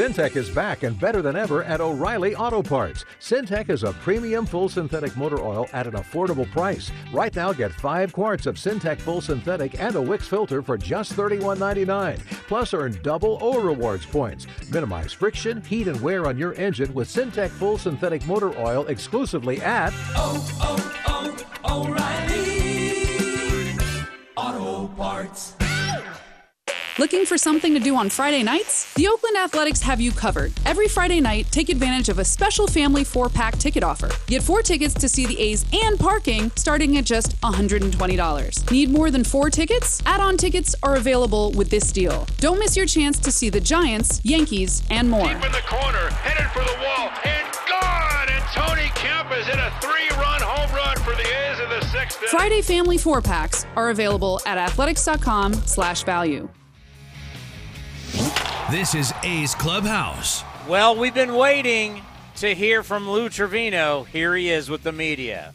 Syntec 0.00 0.36
is 0.36 0.48
back 0.48 0.82
and 0.82 0.98
better 0.98 1.20
than 1.20 1.36
ever 1.36 1.62
at 1.64 1.82
O'Reilly 1.82 2.34
Auto 2.34 2.62
Parts. 2.62 3.04
Syntec 3.20 3.68
is 3.68 3.82
a 3.82 3.92
premium 3.92 4.46
full 4.46 4.70
synthetic 4.70 5.14
motor 5.14 5.38
oil 5.42 5.68
at 5.74 5.86
an 5.86 5.92
affordable 5.92 6.50
price. 6.50 6.90
Right 7.12 7.36
now, 7.36 7.52
get 7.52 7.70
five 7.70 8.10
quarts 8.10 8.46
of 8.46 8.54
Syntec 8.54 8.98
full 8.98 9.20
synthetic 9.20 9.78
and 9.78 9.96
a 9.96 10.00
Wix 10.00 10.26
filter 10.26 10.62
for 10.62 10.78
just 10.78 11.12
$31.99. 11.12 12.18
Plus, 12.48 12.72
earn 12.72 12.98
double 13.02 13.36
O 13.42 13.60
Rewards 13.60 14.06
points. 14.06 14.46
Minimize 14.70 15.12
friction, 15.12 15.60
heat, 15.62 15.86
and 15.86 16.00
wear 16.00 16.26
on 16.26 16.38
your 16.38 16.54
engine 16.54 16.94
with 16.94 17.08
Syntec 17.08 17.50
full 17.50 17.76
synthetic 17.76 18.24
motor 18.26 18.58
oil 18.58 18.86
exclusively 18.86 19.60
at 19.60 19.92
Oh, 20.14 20.48
oh, 20.62 21.46
oh, 21.64 21.88
O'Reilly 21.88 23.76
Auto 24.34 24.88
Parts. 24.94 25.59
Looking 27.00 27.24
for 27.24 27.38
something 27.38 27.72
to 27.72 27.80
do 27.80 27.96
on 27.96 28.10
Friday 28.10 28.42
nights? 28.42 28.92
The 28.92 29.08
Oakland 29.08 29.34
Athletics 29.38 29.80
have 29.80 30.02
you 30.02 30.12
covered. 30.12 30.52
Every 30.66 30.86
Friday 30.86 31.18
night, 31.18 31.46
take 31.50 31.70
advantage 31.70 32.10
of 32.10 32.18
a 32.18 32.24
special 32.26 32.66
family 32.66 33.04
four 33.04 33.30
pack 33.30 33.56
ticket 33.56 33.82
offer. 33.82 34.10
Get 34.26 34.42
four 34.42 34.60
tickets 34.60 34.92
to 34.92 35.08
see 35.08 35.24
the 35.24 35.40
A's 35.40 35.64
and 35.72 35.98
parking 35.98 36.52
starting 36.56 36.98
at 36.98 37.06
just 37.06 37.40
$120. 37.40 38.70
Need 38.70 38.90
more 38.90 39.10
than 39.10 39.24
four 39.24 39.48
tickets? 39.48 40.02
Add 40.04 40.20
on 40.20 40.36
tickets 40.36 40.74
are 40.82 40.96
available 40.96 41.52
with 41.52 41.70
this 41.70 41.90
deal. 41.90 42.26
Don't 42.36 42.58
miss 42.58 42.76
your 42.76 42.84
chance 42.84 43.18
to 43.20 43.32
see 43.32 43.48
the 43.48 43.60
Giants, 43.60 44.20
Yankees, 44.22 44.82
and 44.90 45.08
more. 45.08 45.26
Deep 45.26 45.42
in 45.42 45.52
the 45.52 45.64
corner, 45.66 46.10
headed 46.10 46.50
for 46.52 46.62
the 46.62 46.78
wall, 46.84 47.08
and 47.24 47.48
gone! 47.66 48.28
And 48.28 48.44
Tony 48.52 48.90
Kemp 48.94 49.32
is 49.38 49.48
in 49.48 49.58
a 49.58 49.70
three-run 49.80 50.42
home 50.42 50.76
run 50.76 50.98
for 50.98 51.14
the 51.14 51.22
A's 51.22 51.60
in 51.60 51.70
the 51.70 51.82
sixth. 51.86 52.18
Friday 52.28 52.60
family 52.60 52.98
four 52.98 53.22
packs 53.22 53.64
are 53.74 53.88
available 53.88 54.38
at 54.44 54.58
athletics.com 54.58 55.54
slash 55.54 56.04
value. 56.04 56.46
This 58.70 58.94
is 58.94 59.12
A's 59.22 59.54
Clubhouse. 59.54 60.44
Well, 60.68 60.96
we've 60.96 61.14
been 61.14 61.34
waiting 61.34 62.02
to 62.36 62.54
hear 62.54 62.82
from 62.82 63.08
Lou 63.08 63.28
Trivino. 63.28 64.06
Here 64.06 64.34
he 64.36 64.50
is 64.50 64.70
with 64.70 64.82
the 64.82 64.92
media. 64.92 65.52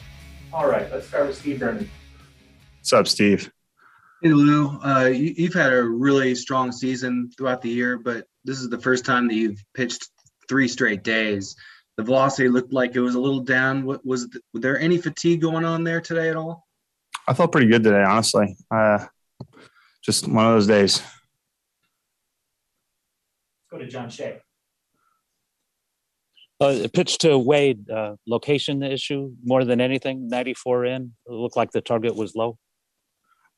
All 0.52 0.68
right, 0.68 0.92
let's 0.92 1.08
start 1.08 1.28
with 1.28 1.38
Steve 1.38 1.60
Brennan. 1.60 1.90
What's 2.80 2.94
up, 2.94 3.08
Steve? 3.08 3.52
Hey 4.22 4.30
Lou, 4.30 4.80
uh, 4.82 5.06
you, 5.06 5.34
you've 5.38 5.54
had 5.54 5.74
a 5.74 5.84
really 5.84 6.36
strong 6.36 6.72
season 6.72 7.30
throughout 7.38 7.62
the 7.62 7.70
year, 7.70 7.98
but 7.98 8.26
this 8.44 8.60
is 8.60 8.70
the 8.70 8.80
first 8.80 9.06
time 9.06 9.28
that 9.28 9.36
you've 9.36 9.64
pitched 9.74 10.10
three 10.48 10.68
straight 10.68 11.04
days. 11.04 11.56
The 11.98 12.04
velocity 12.04 12.50
looked 12.50 12.74
like 12.74 12.96
it 12.96 13.02
was 13.02 13.16
a 13.16 13.20
little 13.20 13.42
down. 13.42 13.86
What 13.86 14.06
was, 14.06 14.28
th- 14.30 14.44
was 14.54 14.62
there 14.62 14.80
any 14.80 14.98
fatigue 14.98 15.42
going 15.42 15.64
on 15.66 15.84
there 15.84 16.02
today 16.02 16.30
at 16.30 16.36
all? 16.36 16.66
I 17.28 17.34
felt 17.34 17.52
pretty 17.52 17.68
good 17.68 17.84
today, 17.84 18.04
honestly. 18.04 18.56
Uh, 18.70 19.06
just 20.02 20.28
one 20.28 20.46
of 20.46 20.54
those 20.54 20.68
days. 20.68 21.02
Let's 23.76 23.82
go 23.82 23.86
to 23.86 23.92
John 23.92 24.10
Shea. 24.10 24.40
Uh, 26.62 26.88
pitch 26.94 27.18
to 27.18 27.38
Wade, 27.38 27.90
uh, 27.90 28.16
location 28.26 28.82
issue 28.82 29.34
more 29.44 29.66
than 29.66 29.82
anything. 29.82 30.30
94 30.30 30.86
in. 30.86 31.14
It 31.26 31.32
looked 31.32 31.58
like 31.58 31.72
the 31.72 31.82
target 31.82 32.16
was 32.16 32.36
low. 32.36 32.58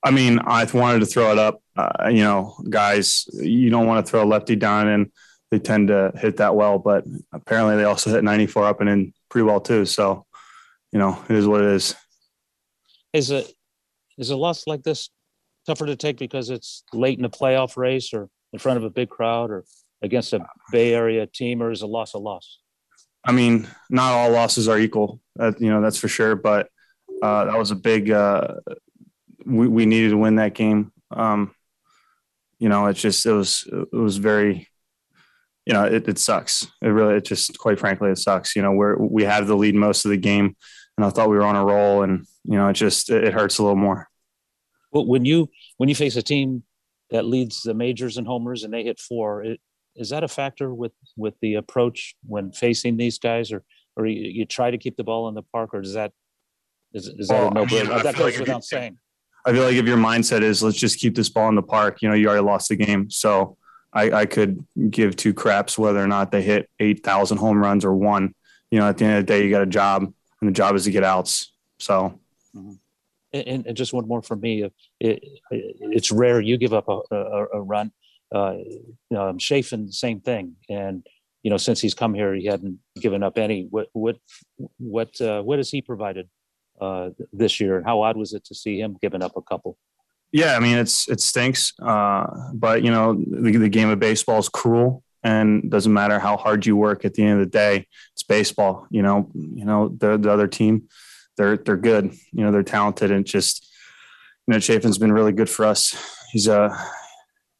I 0.03 0.09
mean, 0.09 0.39
I 0.39 0.65
wanted 0.73 0.99
to 0.99 1.05
throw 1.05 1.31
it 1.31 1.37
up. 1.37 1.61
Uh, 1.75 2.09
you 2.09 2.23
know, 2.23 2.55
guys, 2.67 3.25
you 3.33 3.69
don't 3.69 3.85
want 3.85 4.03
to 4.03 4.09
throw 4.09 4.23
a 4.23 4.25
lefty 4.25 4.55
down 4.55 4.87
and 4.87 5.11
they 5.51 5.59
tend 5.59 5.89
to 5.89 6.11
hit 6.15 6.37
that 6.37 6.55
well, 6.55 6.79
but 6.79 7.03
apparently 7.31 7.75
they 7.75 7.83
also 7.83 8.09
hit 8.09 8.23
94 8.23 8.65
up 8.65 8.81
and 8.81 8.89
in 8.89 9.13
pretty 9.29 9.45
well 9.45 9.59
too. 9.59 9.85
So, 9.85 10.25
you 10.91 10.97
know, 10.97 11.23
it 11.29 11.35
is 11.35 11.47
what 11.47 11.61
it 11.61 11.67
is. 11.67 11.95
Is 13.13 13.29
it 13.29 13.51
is 14.17 14.31
a 14.31 14.37
loss 14.37 14.65
like 14.65 14.81
this 14.81 15.09
tougher 15.67 15.85
to 15.85 15.95
take 15.95 16.17
because 16.17 16.49
it's 16.49 16.83
late 16.91 17.19
in 17.19 17.23
the 17.23 17.29
playoff 17.29 17.77
race 17.77 18.13
or 18.13 18.29
in 18.53 18.59
front 18.59 18.77
of 18.77 18.83
a 18.83 18.89
big 18.89 19.09
crowd 19.09 19.51
or 19.51 19.63
against 20.01 20.33
a 20.33 20.45
Bay 20.71 20.93
Area 20.93 21.25
team, 21.27 21.61
or 21.61 21.71
is 21.71 21.81
a 21.81 21.87
loss 21.87 22.13
a 22.13 22.17
loss? 22.17 22.59
I 23.23 23.31
mean, 23.31 23.67
not 23.89 24.13
all 24.13 24.31
losses 24.31 24.67
are 24.67 24.79
equal. 24.79 25.19
Uh, 25.39 25.51
you 25.59 25.69
know, 25.69 25.81
that's 25.81 25.97
for 25.97 26.07
sure. 26.07 26.35
But 26.35 26.69
uh, 27.21 27.45
that 27.45 27.57
was 27.57 27.71
a 27.71 27.75
big. 27.75 28.09
Uh, 28.11 28.55
we 29.45 29.67
we 29.67 29.85
needed 29.85 30.09
to 30.09 30.17
win 30.17 30.35
that 30.35 30.53
game. 30.53 30.91
Um, 31.11 31.53
you 32.59 32.69
know, 32.69 32.87
it's 32.87 33.01
just 33.01 33.25
it 33.25 33.33
was 33.33 33.67
it 33.71 33.95
was 33.95 34.17
very. 34.17 34.67
You 35.65 35.73
know, 35.73 35.83
it, 35.83 36.07
it 36.07 36.17
sucks. 36.17 36.65
It 36.81 36.87
really, 36.87 37.15
it 37.15 37.25
just 37.25 37.59
quite 37.59 37.77
frankly, 37.77 38.09
it 38.09 38.17
sucks. 38.17 38.55
You 38.55 38.61
know, 38.61 38.71
where 38.71 38.95
we 38.97 39.23
had 39.23 39.47
the 39.47 39.55
lead 39.55 39.75
most 39.75 40.05
of 40.05 40.11
the 40.11 40.17
game, 40.17 40.55
and 40.97 41.05
I 41.05 41.09
thought 41.09 41.29
we 41.29 41.35
were 41.35 41.43
on 41.43 41.57
a 41.57 41.65
roll, 41.65 42.03
and 42.03 42.25
you 42.45 42.57
know, 42.57 42.69
it 42.69 42.73
just 42.73 43.09
it, 43.09 43.25
it 43.25 43.33
hurts 43.33 43.57
a 43.57 43.63
little 43.63 43.75
more. 43.75 44.07
Well, 44.91 45.05
when 45.05 45.25
you 45.25 45.49
when 45.75 45.89
you 45.89 45.95
face 45.95 46.15
a 46.15 46.23
team 46.23 46.63
that 47.09 47.25
leads 47.25 47.61
the 47.61 47.73
majors 47.73 48.17
in 48.17 48.25
homers 48.25 48.63
and 48.63 48.73
they 48.73 48.83
hit 48.83 48.99
four, 48.99 49.43
it, 49.43 49.59
is 49.97 50.09
that 50.09 50.23
a 50.23 50.27
factor 50.27 50.73
with 50.73 50.93
with 51.15 51.33
the 51.41 51.55
approach 51.55 52.15
when 52.25 52.51
facing 52.51 52.97
these 52.97 53.19
guys, 53.19 53.51
or 53.51 53.63
or 53.95 54.05
you, 54.05 54.29
you 54.29 54.45
try 54.45 54.71
to 54.71 54.77
keep 54.77 54.95
the 54.95 55.03
ball 55.03 55.27
in 55.27 55.35
the 55.35 55.43
park, 55.43 55.73
or 55.73 55.81
does 55.81 55.93
that 55.93 56.11
is, 56.93 57.07
is 57.07 57.27
that 57.27 57.33
Well, 57.33 57.47
a 57.49 57.53
no 57.53 57.61
I 57.61 57.65
mean, 57.65 57.79
I 57.79 57.83
brainer? 57.83 58.03
That 58.03 58.15
goes 58.15 58.31
like 58.31 58.39
without 58.39 58.57
you- 58.57 58.61
saying. 58.61 58.97
I 59.45 59.53
feel 59.53 59.63
like 59.63 59.75
if 59.75 59.85
your 59.85 59.97
mindset 59.97 60.41
is 60.41 60.61
let's 60.61 60.77
just 60.77 60.99
keep 60.99 61.15
this 61.15 61.29
ball 61.29 61.47
in 61.47 61.55
the 61.55 61.61
park, 61.61 62.01
you 62.01 62.09
know, 62.09 62.15
you 62.15 62.27
already 62.27 62.43
lost 62.43 62.67
the 62.67 62.75
game. 62.75 63.09
So 63.09 63.55
I, 63.93 64.11
I 64.11 64.25
could 64.25 64.65
give 64.89 65.15
two 65.15 65.33
craps 65.33 65.77
whether 65.77 66.03
or 66.03 66.07
not 66.07 66.31
they 66.31 66.41
hit 66.41 66.69
eight 66.79 67.01
thousand 67.03 67.37
home 67.37 67.57
runs 67.57 67.85
or 67.85 67.93
one. 67.95 68.35
You 68.71 68.79
know, 68.79 68.89
at 68.89 68.97
the 68.97 69.05
end 69.05 69.17
of 69.19 69.25
the 69.25 69.33
day, 69.33 69.45
you 69.45 69.49
got 69.49 69.61
a 69.61 69.65
job, 69.65 70.03
and 70.03 70.49
the 70.49 70.51
job 70.51 70.75
is 70.75 70.83
to 70.83 70.91
get 70.91 71.03
outs. 71.03 71.53
So 71.79 72.19
mm-hmm. 72.55 72.73
And, 73.33 73.67
and 73.67 73.77
just 73.77 73.93
one 73.93 74.07
more 74.07 74.21
for 74.21 74.35
me. 74.35 74.63
It, 74.63 74.73
it, 74.99 75.23
it's 75.51 76.11
rare 76.11 76.41
you 76.41 76.57
give 76.57 76.73
up 76.73 76.87
a, 76.87 77.01
a, 77.11 77.45
a 77.55 77.61
run. 77.61 77.91
Uh, 78.33 78.55
um, 79.17 79.37
Chafin, 79.37 79.91
same 79.91 80.19
thing. 80.19 80.55
And 80.69 81.05
you 81.43 81.49
know, 81.49 81.57
since 81.57 81.79
he's 81.79 81.93
come 81.93 82.13
here, 82.13 82.33
he 82.33 82.45
hadn't 82.45 82.79
given 82.99 83.23
up 83.23 83.37
any. 83.37 83.67
What 83.69 83.87
what 83.93 84.17
what 84.77 85.19
uh, 85.21 85.41
what 85.41 85.59
has 85.59 85.69
he 85.69 85.81
provided 85.81 86.27
uh, 86.81 87.09
this 87.31 87.59
year? 87.59 87.77
And 87.77 87.85
how 87.85 88.01
odd 88.01 88.17
was 88.17 88.33
it 88.33 88.43
to 88.45 88.55
see 88.55 88.79
him 88.79 88.97
giving 89.01 89.23
up 89.23 89.37
a 89.37 89.41
couple? 89.41 89.77
yeah, 90.31 90.55
I 90.55 90.59
mean, 90.59 90.77
it's 90.77 91.07
it 91.07 91.21
stinks, 91.21 91.73
uh, 91.81 92.25
but 92.53 92.83
you 92.83 92.91
know, 92.91 93.13
the, 93.13 93.57
the 93.57 93.69
game 93.69 93.89
of 93.89 93.99
baseball 93.99 94.39
is 94.39 94.49
cruel, 94.49 95.03
and 95.23 95.69
doesn't 95.71 95.93
matter 95.93 96.19
how 96.19 96.37
hard 96.37 96.65
you 96.65 96.75
work. 96.75 97.05
At 97.05 97.13
the 97.13 97.23
end 97.23 97.39
of 97.39 97.39
the 97.39 97.51
day, 97.51 97.87
it's 98.13 98.23
baseball. 98.23 98.87
You 98.89 99.01
know, 99.01 99.31
you 99.33 99.65
know 99.65 99.89
the 99.97 100.17
the 100.17 100.31
other 100.31 100.47
team, 100.47 100.89
they're 101.37 101.57
they're 101.57 101.77
good. 101.77 102.13
You 102.33 102.43
know, 102.43 102.51
they're 102.51 102.63
talented, 102.63 103.09
and 103.09 103.25
just 103.25 103.67
you 104.47 104.53
know, 104.53 104.59
Chafin's 104.59 104.97
been 104.97 105.13
really 105.13 105.31
good 105.31 105.49
for 105.49 105.65
us. 105.65 105.95
He's 106.31 106.49
uh 106.49 106.77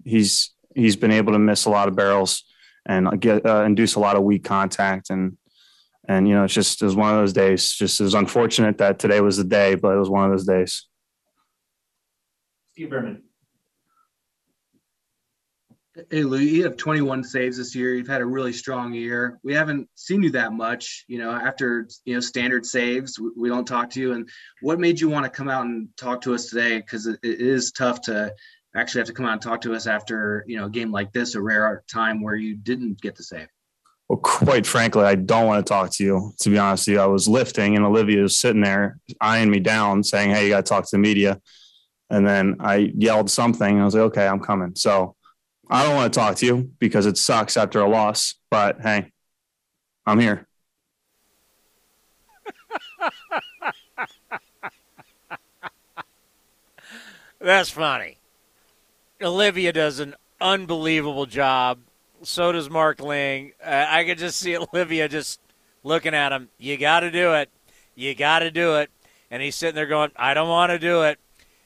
he's 0.03 0.51
he's 0.77 0.95
been 0.95 1.11
able 1.11 1.33
to 1.33 1.39
miss 1.39 1.65
a 1.65 1.69
lot 1.69 1.87
of 1.87 1.95
barrels 1.95 2.43
and 2.85 3.19
get 3.19 3.45
uh, 3.45 3.63
induce 3.63 3.95
a 3.95 3.99
lot 3.99 4.15
of 4.15 4.23
weak 4.23 4.43
contact 4.43 5.09
and 5.09 5.37
and 6.07 6.27
you 6.27 6.33
know 6.33 6.45
it's 6.45 6.53
just 6.53 6.81
it 6.81 6.85
was 6.85 6.95
one 6.95 7.13
of 7.13 7.19
those 7.19 7.33
days 7.33 7.73
just 7.73 7.99
it 7.99 8.03
was 8.03 8.13
unfortunate 8.13 8.77
that 8.77 8.99
today 8.99 9.19
was 9.19 9.37
the 9.37 9.43
day 9.43 9.75
but 9.75 9.93
it 9.93 9.99
was 9.99 10.09
one 10.09 10.23
of 10.23 10.31
those 10.31 10.45
days 10.45 10.87
Steve 12.77 12.91
Berman. 12.91 13.23
Hey 16.11 16.21
Lou, 16.21 16.37
you 16.37 16.63
have 16.65 16.77
21 16.77 17.23
saves 17.23 17.57
this 17.57 17.73
year. 17.73 17.95
You've 17.95 18.07
had 18.07 18.21
a 18.21 18.25
really 18.25 18.53
strong 18.53 18.93
year. 18.93 19.39
We 19.41 19.55
haven't 19.55 19.89
seen 19.95 20.21
you 20.21 20.29
that 20.33 20.53
much, 20.53 21.03
you 21.07 21.17
know, 21.17 21.31
after 21.31 21.87
you 22.05 22.13
know 22.13 22.19
standard 22.19 22.67
saves. 22.67 23.19
We, 23.19 23.31
we 23.35 23.49
don't 23.49 23.65
talk 23.65 23.89
to 23.91 23.99
you. 23.99 24.13
And 24.13 24.29
what 24.61 24.79
made 24.79 25.01
you 25.01 25.09
want 25.09 25.25
to 25.25 25.31
come 25.31 25.49
out 25.49 25.65
and 25.65 25.89
talk 25.97 26.21
to 26.21 26.35
us 26.35 26.51
today? 26.51 26.77
Because 26.77 27.07
it, 27.07 27.19
it 27.23 27.41
is 27.41 27.71
tough 27.71 28.01
to 28.01 28.31
actually 28.77 28.99
have 28.99 29.07
to 29.07 29.13
come 29.13 29.25
out 29.25 29.33
and 29.33 29.41
talk 29.41 29.61
to 29.61 29.73
us 29.73 29.87
after 29.87 30.43
you 30.47 30.57
know 30.57 30.65
a 30.65 30.69
game 30.69 30.91
like 30.91 31.11
this, 31.11 31.35
a 31.35 31.41
rare 31.41 31.83
time 31.91 32.21
where 32.21 32.35
you 32.35 32.55
didn't 32.55 33.01
get 33.01 33.15
the 33.15 33.23
save. 33.23 33.47
well 34.07 34.19
quite 34.19 34.65
frankly 34.65 35.03
i 35.03 35.15
don't 35.15 35.47
want 35.47 35.65
to 35.65 35.69
talk 35.69 35.89
to 35.91 36.03
you 36.03 36.31
to 36.39 36.49
be 36.49 36.57
honest 36.57 36.87
with 36.87 36.93
you. 36.93 37.01
I 37.01 37.07
was 37.07 37.27
lifting 37.27 37.75
and 37.75 37.83
olivia 37.85 38.21
was 38.21 38.37
sitting 38.37 38.61
there 38.61 38.99
eyeing 39.19 39.49
me 39.49 39.59
down 39.59 40.03
saying 40.03 40.29
hey 40.29 40.45
you 40.45 40.51
got 40.51 40.65
to 40.65 40.69
talk 40.69 40.83
to 40.85 40.89
the 40.91 40.99
media. 40.99 41.41
And 42.09 42.25
then 42.25 42.55
i 42.59 42.91
yelled 42.95 43.29
something. 43.29 43.73
And 43.73 43.81
i 43.81 43.85
was 43.85 43.95
like 43.95 44.03
okay 44.03 44.27
i'm 44.27 44.39
coming. 44.39 44.75
So 44.75 45.15
i 45.69 45.83
don't 45.83 45.95
want 45.95 46.13
to 46.13 46.19
talk 46.19 46.35
to 46.37 46.45
you 46.45 46.71
because 46.79 47.05
it 47.05 47.17
sucks 47.17 47.57
after 47.57 47.79
a 47.81 47.89
loss 47.89 48.35
but 48.51 48.79
hey 48.81 49.11
i'm 50.05 50.19
here. 50.19 50.47
That's 57.39 57.69
funny. 57.69 58.17
Olivia 59.21 59.73
does 59.73 59.99
an 59.99 60.15
unbelievable 60.39 61.25
job. 61.25 61.79
So 62.23 62.51
does 62.51 62.69
Mark 62.69 62.99
Ling. 62.99 63.53
Uh, 63.63 63.85
I 63.87 64.03
could 64.03 64.17
just 64.17 64.39
see 64.39 64.57
Olivia 64.73 65.07
just 65.07 65.39
looking 65.83 66.13
at 66.13 66.31
him. 66.31 66.49
You 66.57 66.77
got 66.77 67.01
to 67.01 67.11
do 67.11 67.33
it. 67.33 67.49
You 67.95 68.13
got 68.15 68.39
to 68.39 68.51
do 68.51 68.75
it. 68.75 68.89
And 69.29 69.41
he's 69.41 69.55
sitting 69.55 69.75
there 69.75 69.87
going, 69.87 70.11
I 70.15 70.33
don't 70.33 70.49
want 70.49 70.71
to 70.71 70.79
do 70.79 71.03
it. 71.03 71.19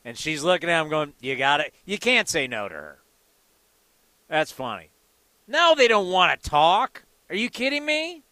And 0.03 0.17
she's 0.17 0.43
looking 0.43 0.69
at 0.69 0.81
him 0.81 0.89
going, 0.89 1.13
You 1.21 1.35
got 1.35 1.59
it. 1.59 1.73
You 1.85 1.99
can't 1.99 2.27
say 2.27 2.47
no 2.47 2.67
to 2.67 2.75
her. 2.75 2.99
That's 4.27 4.51
funny. 4.51 4.89
No, 5.47 5.75
they 5.75 5.87
don't 5.87 6.09
want 6.09 6.41
to 6.41 6.49
talk. 6.49 7.03
Are 7.29 7.35
you 7.35 7.49
kidding 7.49 7.85
me? 7.85 8.23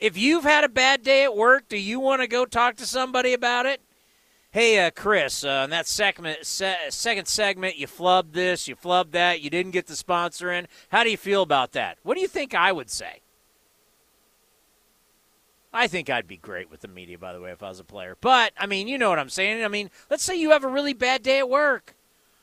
If 0.00 0.18
you've 0.18 0.44
had 0.44 0.64
a 0.64 0.68
bad 0.68 1.02
day 1.02 1.22
at 1.22 1.36
work, 1.36 1.68
do 1.68 1.78
you 1.78 2.00
want 2.00 2.22
to 2.22 2.26
go 2.26 2.44
talk 2.44 2.76
to 2.76 2.86
somebody 2.86 3.32
about 3.32 3.66
it? 3.66 3.80
Hey, 4.52 4.78
uh, 4.78 4.90
Chris, 4.90 5.44
uh, 5.44 5.62
in 5.64 5.70
that 5.70 5.86
segment, 5.86 6.44
se- 6.44 6.90
second 6.90 7.26
segment, 7.26 7.78
you 7.78 7.86
flubbed 7.86 8.32
this, 8.32 8.68
you 8.68 8.76
flubbed 8.76 9.12
that, 9.12 9.40
you 9.40 9.48
didn't 9.48 9.72
get 9.72 9.86
the 9.86 9.96
sponsor 9.96 10.52
in. 10.52 10.68
How 10.90 11.04
do 11.04 11.10
you 11.10 11.16
feel 11.16 11.40
about 11.40 11.72
that? 11.72 11.96
What 12.02 12.16
do 12.16 12.20
you 12.20 12.28
think 12.28 12.54
I 12.54 12.70
would 12.70 12.90
say? 12.90 13.20
I 15.72 15.86
think 15.86 16.10
I'd 16.10 16.28
be 16.28 16.36
great 16.36 16.70
with 16.70 16.82
the 16.82 16.88
media, 16.88 17.16
by 17.16 17.32
the 17.32 17.40
way, 17.40 17.50
if 17.50 17.62
I 17.62 17.70
was 17.70 17.80
a 17.80 17.84
player. 17.84 18.14
But, 18.20 18.52
I 18.58 18.66
mean, 18.66 18.88
you 18.88 18.98
know 18.98 19.08
what 19.08 19.18
I'm 19.18 19.30
saying. 19.30 19.64
I 19.64 19.68
mean, 19.68 19.88
let's 20.10 20.22
say 20.22 20.36
you 20.36 20.50
have 20.50 20.64
a 20.64 20.68
really 20.68 20.92
bad 20.92 21.22
day 21.22 21.38
at 21.38 21.48
work. 21.48 21.94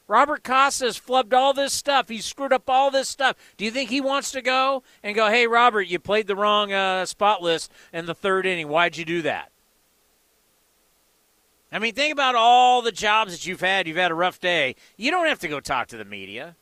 Robert 0.07 0.43
Costas 0.43 0.99
flubbed 0.99 1.33
all 1.33 1.53
this 1.53 1.73
stuff. 1.73 2.09
He 2.09 2.21
screwed 2.21 2.51
up 2.51 2.67
all 2.67 2.89
this 2.89 3.07
stuff. 3.07 3.35
Do 3.55 3.65
you 3.65 3.69
think 3.69 3.91
he 3.91 4.01
wants 4.01 4.31
to 4.31 4.41
go 4.41 4.81
and 5.03 5.15
go, 5.15 5.29
hey, 5.29 5.45
Robert, 5.45 5.83
you 5.83 5.99
played 5.99 6.25
the 6.25 6.35
wrong 6.35 6.73
uh, 6.73 7.05
spot 7.05 7.43
list 7.43 7.71
in 7.93 8.07
the 8.07 8.15
third 8.15 8.47
inning. 8.47 8.67
Why'd 8.67 8.97
you 8.97 9.05
do 9.05 9.21
that? 9.21 9.51
I 11.71 11.79
mean, 11.79 11.93
think 11.93 12.11
about 12.11 12.35
all 12.35 12.81
the 12.81 12.91
jobs 12.91 13.31
that 13.31 13.45
you've 13.45 13.61
had. 13.61 13.87
You've 13.87 13.97
had 13.97 14.11
a 14.11 14.15
rough 14.15 14.39
day. 14.39 14.75
You 14.97 15.11
don't 15.11 15.27
have 15.27 15.39
to 15.39 15.47
go 15.47 15.59
talk 15.59 15.87
to 15.89 15.97
the 15.97 16.05
media. 16.05 16.55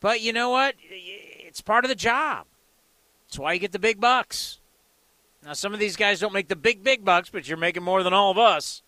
But 0.00 0.20
you 0.20 0.32
know 0.32 0.50
what? 0.50 0.74
It's 0.80 1.60
part 1.60 1.84
of 1.84 1.88
the 1.88 1.94
job. 1.94 2.46
That's 3.26 3.38
why 3.38 3.52
you 3.52 3.58
get 3.58 3.72
the 3.72 3.78
big 3.78 4.00
bucks. 4.00 4.60
Now, 5.44 5.52
some 5.52 5.74
of 5.74 5.80
these 5.80 5.96
guys 5.96 6.20
don't 6.20 6.32
make 6.32 6.48
the 6.48 6.56
big, 6.56 6.82
big 6.82 7.04
bucks, 7.04 7.30
but 7.30 7.46
you're 7.46 7.58
making 7.58 7.82
more 7.82 8.02
than 8.02 8.12
all 8.12 8.30
of 8.30 8.38
us. 8.38 8.82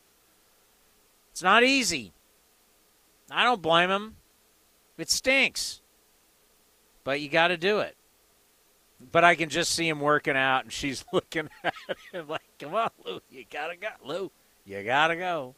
It's 1.30 1.42
not 1.42 1.62
easy. 1.62 2.12
I 3.30 3.44
don't 3.44 3.62
blame 3.62 3.90
them. 3.90 4.16
It 4.98 5.10
stinks. 5.10 5.80
But 7.04 7.20
you 7.20 7.28
got 7.28 7.48
to 7.48 7.56
do 7.56 7.80
it. 7.80 7.96
But 9.12 9.24
I 9.24 9.34
can 9.34 9.48
just 9.48 9.72
see 9.72 9.88
him 9.88 10.00
working 10.00 10.36
out, 10.36 10.64
and 10.64 10.72
she's 10.72 11.04
looking 11.12 11.48
at 11.64 11.74
him 12.12 12.28
like, 12.28 12.42
come 12.58 12.74
on, 12.74 12.90
Lou, 13.04 13.20
you 13.30 13.44
got 13.50 13.68
to 13.68 13.76
go. 13.76 13.88
Lou, 14.04 14.30
you 14.64 14.82
got 14.82 15.08
to 15.08 15.16
go. 15.16 15.54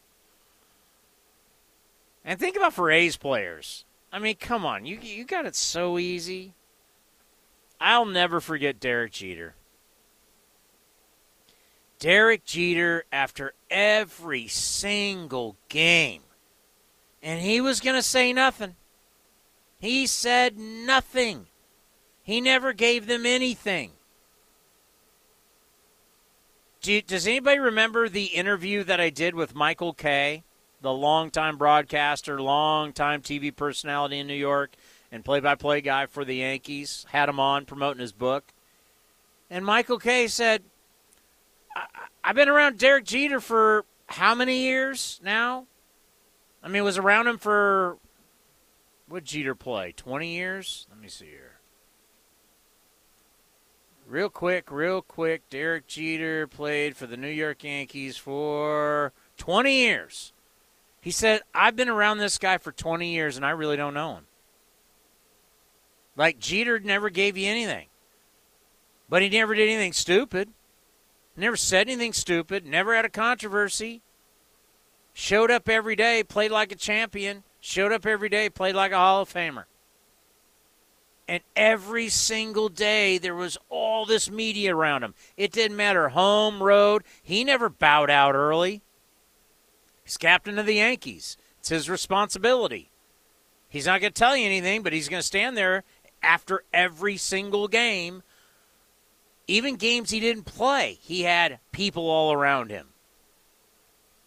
And 2.24 2.38
think 2.38 2.56
about 2.56 2.72
for 2.72 2.90
A's 2.90 3.16
players. 3.16 3.84
I 4.12 4.18
mean, 4.18 4.36
come 4.36 4.64
on. 4.64 4.86
You, 4.86 4.98
you 5.00 5.24
got 5.24 5.46
it 5.46 5.56
so 5.56 5.98
easy. 5.98 6.54
I'll 7.80 8.06
never 8.06 8.40
forget 8.40 8.78
Derek 8.78 9.12
Jeter. 9.12 9.54
Derek 11.98 12.44
Jeter, 12.44 13.04
after 13.12 13.54
every 13.70 14.48
single 14.48 15.56
game, 15.68 16.22
and 17.22 17.40
he 17.40 17.60
was 17.60 17.80
going 17.80 17.96
to 17.96 18.02
say 18.02 18.32
nothing. 18.32 18.74
He 19.78 20.06
said 20.06 20.58
nothing. 20.58 21.46
He 22.22 22.40
never 22.40 22.72
gave 22.72 23.06
them 23.06 23.26
anything. 23.26 23.92
Do, 26.80 27.00
does 27.02 27.26
anybody 27.26 27.58
remember 27.58 28.08
the 28.08 28.26
interview 28.26 28.82
that 28.84 29.00
I 29.00 29.10
did 29.10 29.34
with 29.34 29.54
Michael 29.54 29.92
Kay, 29.92 30.42
the 30.80 30.92
longtime 30.92 31.56
broadcaster, 31.56 32.40
longtime 32.40 33.22
TV 33.22 33.54
personality 33.54 34.18
in 34.18 34.26
New 34.26 34.34
York, 34.34 34.74
and 35.12 35.24
play-by-play 35.24 35.80
guy 35.80 36.06
for 36.06 36.24
the 36.24 36.36
Yankees? 36.36 37.06
Had 37.10 37.28
him 37.28 37.38
on 37.38 37.66
promoting 37.66 38.00
his 38.00 38.12
book, 38.12 38.52
and 39.48 39.64
Michael 39.64 39.98
Kay 39.98 40.26
said, 40.26 40.64
"I've 42.24 42.34
been 42.34 42.48
around 42.48 42.78
Derek 42.78 43.04
Jeter 43.04 43.40
for 43.40 43.84
how 44.06 44.34
many 44.34 44.62
years 44.62 45.20
now? 45.22 45.66
I 46.62 46.68
mean, 46.68 46.82
was 46.82 46.98
around 46.98 47.28
him 47.28 47.38
for 47.38 47.98
what 49.06 49.24
Jeter 49.24 49.54
play? 49.54 49.92
Twenty 49.92 50.34
years? 50.34 50.86
Let 50.90 50.98
me 50.98 51.08
see 51.08 51.26
here." 51.26 51.51
Real 54.12 54.28
quick, 54.28 54.70
real 54.70 55.00
quick. 55.00 55.48
Derek 55.48 55.86
Jeter 55.86 56.46
played 56.46 56.98
for 56.98 57.06
the 57.06 57.16
New 57.16 57.30
York 57.30 57.64
Yankees 57.64 58.18
for 58.18 59.10
20 59.38 59.72
years. 59.72 60.34
He 61.00 61.10
said, 61.10 61.40
I've 61.54 61.76
been 61.76 61.88
around 61.88 62.18
this 62.18 62.36
guy 62.36 62.58
for 62.58 62.72
20 62.72 63.10
years 63.10 63.38
and 63.38 63.46
I 63.46 63.52
really 63.52 63.78
don't 63.78 63.94
know 63.94 64.16
him. 64.16 64.26
Like 66.14 66.38
Jeter 66.38 66.78
never 66.78 67.08
gave 67.08 67.38
you 67.38 67.48
anything, 67.48 67.86
but 69.08 69.22
he 69.22 69.30
never 69.30 69.54
did 69.54 69.70
anything 69.70 69.94
stupid. 69.94 70.50
Never 71.34 71.56
said 71.56 71.88
anything 71.88 72.12
stupid, 72.12 72.66
never 72.66 72.94
had 72.94 73.06
a 73.06 73.08
controversy. 73.08 74.02
Showed 75.14 75.50
up 75.50 75.70
every 75.70 75.96
day, 75.96 76.22
played 76.22 76.50
like 76.50 76.70
a 76.70 76.76
champion, 76.76 77.44
showed 77.60 77.92
up 77.92 78.04
every 78.04 78.28
day, 78.28 78.50
played 78.50 78.74
like 78.74 78.92
a 78.92 78.98
Hall 78.98 79.22
of 79.22 79.32
Famer. 79.32 79.64
And 81.28 81.42
every 81.54 82.08
single 82.08 82.68
day 82.68 83.18
there 83.18 83.34
was 83.34 83.56
all 83.68 84.04
this 84.04 84.30
media 84.30 84.74
around 84.74 85.02
him. 85.02 85.14
It 85.36 85.52
didn't 85.52 85.76
matter 85.76 86.10
home, 86.10 86.62
road. 86.62 87.04
He 87.22 87.44
never 87.44 87.68
bowed 87.68 88.10
out 88.10 88.34
early. 88.34 88.82
He's 90.04 90.16
captain 90.16 90.58
of 90.58 90.66
the 90.66 90.74
Yankees. 90.74 91.36
It's 91.60 91.68
his 91.68 91.88
responsibility. 91.88 92.90
He's 93.68 93.86
not 93.86 94.00
going 94.00 94.12
to 94.12 94.18
tell 94.18 94.36
you 94.36 94.44
anything, 94.44 94.82
but 94.82 94.92
he's 94.92 95.08
going 95.08 95.20
to 95.20 95.26
stand 95.26 95.56
there 95.56 95.84
after 96.22 96.64
every 96.74 97.16
single 97.16 97.68
game. 97.68 98.22
Even 99.46 99.76
games 99.76 100.10
he 100.10 100.20
didn't 100.20 100.44
play, 100.44 100.98
he 101.00 101.22
had 101.22 101.58
people 101.72 102.08
all 102.08 102.32
around 102.32 102.70
him. 102.70 102.88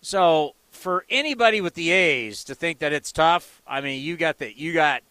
So 0.01 0.55
for 0.71 1.05
anybody 1.09 1.61
with 1.61 1.73
the 1.73 1.91
A's 1.91 2.43
to 2.45 2.55
think 2.55 2.79
that 2.79 2.93
it's 2.93 3.11
tough, 3.11 3.61
I 3.65 3.81
mean, 3.81 4.03
you 4.03 4.17
got 4.17 4.37
that. 4.39 4.55
You 4.55 4.73
got. 4.73 5.01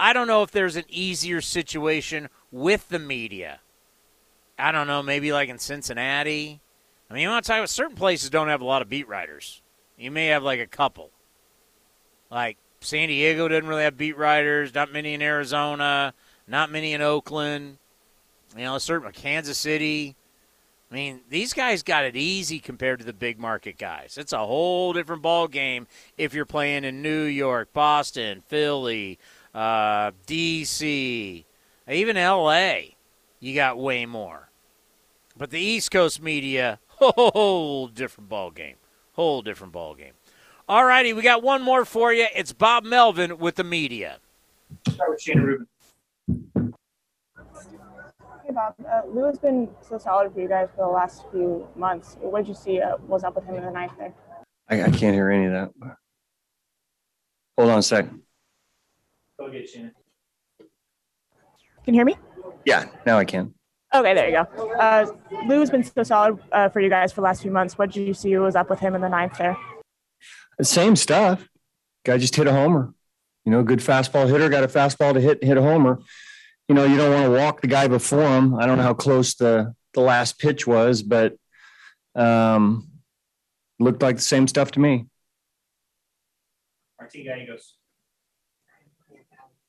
I 0.00 0.14
don't 0.14 0.26
know 0.26 0.42
if 0.42 0.50
there's 0.50 0.76
an 0.76 0.86
easier 0.88 1.42
situation 1.42 2.30
with 2.50 2.88
the 2.88 2.98
media. 2.98 3.60
I 4.58 4.72
don't 4.72 4.86
know, 4.86 5.02
maybe 5.02 5.30
like 5.30 5.50
in 5.50 5.58
Cincinnati. 5.58 6.62
I 7.10 7.14
mean, 7.14 7.22
you 7.22 7.28
want 7.28 7.44
to 7.44 7.48
talk 7.50 7.58
about 7.58 7.68
certain 7.68 7.96
places 7.96 8.30
don't 8.30 8.48
have 8.48 8.62
a 8.62 8.64
lot 8.64 8.80
of 8.80 8.88
beat 8.88 9.06
writers. 9.06 9.60
You 9.98 10.10
may 10.10 10.28
have 10.28 10.42
like 10.42 10.58
a 10.58 10.66
couple. 10.66 11.10
Like 12.30 12.56
San 12.80 13.08
Diego 13.08 13.46
doesn't 13.46 13.68
really 13.68 13.82
have 13.82 13.98
beat 13.98 14.16
writers. 14.16 14.74
Not 14.74 14.90
many 14.90 15.12
in 15.12 15.20
Arizona. 15.20 16.14
Not 16.48 16.70
many 16.70 16.94
in 16.94 17.02
Oakland. 17.02 17.76
You 18.56 18.64
know, 18.64 18.78
certain 18.78 19.12
Kansas 19.12 19.58
City. 19.58 20.16
I 20.90 20.94
mean, 20.94 21.20
these 21.28 21.52
guys 21.52 21.82
got 21.82 22.04
it 22.04 22.16
easy 22.16 22.58
compared 22.58 23.00
to 23.00 23.04
the 23.04 23.12
big 23.12 23.38
market 23.38 23.76
guys. 23.76 24.16
It's 24.18 24.32
a 24.32 24.46
whole 24.46 24.94
different 24.94 25.20
ball 25.20 25.46
game 25.46 25.86
if 26.16 26.32
you're 26.32 26.46
playing 26.46 26.84
in 26.84 27.02
New 27.02 27.24
York, 27.24 27.74
Boston, 27.74 28.42
Philly, 28.48 29.18
uh, 29.54 30.12
D.C., 30.26 31.44
even 31.88 32.16
L.A. 32.16 32.96
You 33.40 33.54
got 33.54 33.78
way 33.78 34.06
more. 34.06 34.50
But 35.36 35.50
the 35.50 35.58
East 35.58 35.90
Coast 35.90 36.22
media, 36.22 36.78
whole 36.88 37.88
different 37.88 38.28
ball 38.28 38.50
game. 38.50 38.76
Whole 39.12 39.42
different 39.42 39.72
ball 39.72 39.94
game. 39.94 40.12
All 40.68 40.84
righty, 40.84 41.12
we 41.12 41.22
got 41.22 41.42
one 41.42 41.62
more 41.62 41.84
for 41.84 42.12
you. 42.12 42.26
It's 42.34 42.52
Bob 42.52 42.84
Melvin 42.84 43.38
with 43.38 43.56
the 43.56 43.64
media. 43.64 44.18
Start 44.88 45.10
with 45.10 45.20
Shayna 45.20 45.42
Rubin. 45.42 45.66
Hey 48.44 48.54
Bob, 48.54 48.74
uh, 48.86 49.02
Lou 49.08 49.24
has 49.24 49.38
been 49.38 49.68
so 49.80 49.98
solid 49.98 50.32
for 50.32 50.40
you 50.40 50.48
guys 50.48 50.68
for 50.76 50.86
the 50.86 50.92
last 50.92 51.24
few 51.32 51.66
months. 51.74 52.16
What 52.20 52.40
did 52.40 52.48
you 52.48 52.54
see 52.54 52.80
uh, 52.80 52.96
was 53.06 53.24
up 53.24 53.34
with 53.34 53.44
him 53.44 53.56
in 53.56 53.64
the 53.64 53.70
ninth 53.70 53.92
there? 53.98 54.14
I, 54.68 54.82
I 54.82 54.90
can't 54.90 55.14
hear 55.14 55.30
any 55.30 55.46
of 55.46 55.52
that. 55.52 55.70
Hold 57.58 57.70
on 57.70 57.78
a 57.78 57.82
second. 57.82 58.22
Go 59.40 59.50
get 59.50 59.74
Shayna. 59.74 59.92
Can 61.84 61.94
you 61.94 61.94
hear 61.94 62.04
me? 62.04 62.14
Yeah, 62.66 62.84
now 63.06 63.16
I 63.16 63.24
can. 63.24 63.54
Okay, 63.94 64.12
there 64.12 64.28
you 64.28 64.36
go. 64.36 64.70
Uh, 64.72 65.06
Lou 65.46 65.60
has 65.60 65.70
been 65.70 65.82
so 65.82 66.02
solid 66.02 66.38
uh, 66.52 66.68
for 66.68 66.80
you 66.80 66.90
guys 66.90 67.10
for 67.10 67.22
the 67.22 67.24
last 67.24 67.40
few 67.40 67.50
months. 67.50 67.78
What 67.78 67.90
did 67.90 68.06
you 68.06 68.12
see 68.12 68.36
was 68.36 68.54
up 68.54 68.68
with 68.68 68.80
him 68.80 68.94
in 68.94 69.00
the 69.00 69.08
ninth 69.08 69.38
there? 69.38 69.56
Same 70.60 70.94
stuff. 70.94 71.48
Guy 72.04 72.18
just 72.18 72.36
hit 72.36 72.46
a 72.48 72.52
homer. 72.52 72.92
You 73.46 73.52
know, 73.52 73.62
good 73.62 73.78
fastball 73.78 74.28
hitter 74.28 74.50
got 74.50 74.62
a 74.62 74.68
fastball 74.68 75.14
to 75.14 75.20
hit 75.22 75.42
hit 75.42 75.56
a 75.56 75.62
homer. 75.62 76.00
You 76.68 76.74
know, 76.74 76.84
you 76.84 76.98
don't 76.98 77.10
want 77.10 77.24
to 77.24 77.30
walk 77.30 77.62
the 77.62 77.66
guy 77.66 77.88
before 77.88 78.28
him. 78.28 78.54
I 78.56 78.66
don't 78.66 78.76
know 78.76 78.84
how 78.84 78.92
close 78.92 79.36
the 79.36 79.74
the 79.94 80.02
last 80.02 80.38
pitch 80.38 80.66
was, 80.66 81.02
but 81.02 81.34
um, 82.14 82.90
looked 83.78 84.02
like 84.02 84.16
the 84.16 84.22
same 84.22 84.46
stuff 84.46 84.70
to 84.72 84.80
me. 84.80 85.06
Martin 87.00 87.24
Gallegos. 87.24 87.79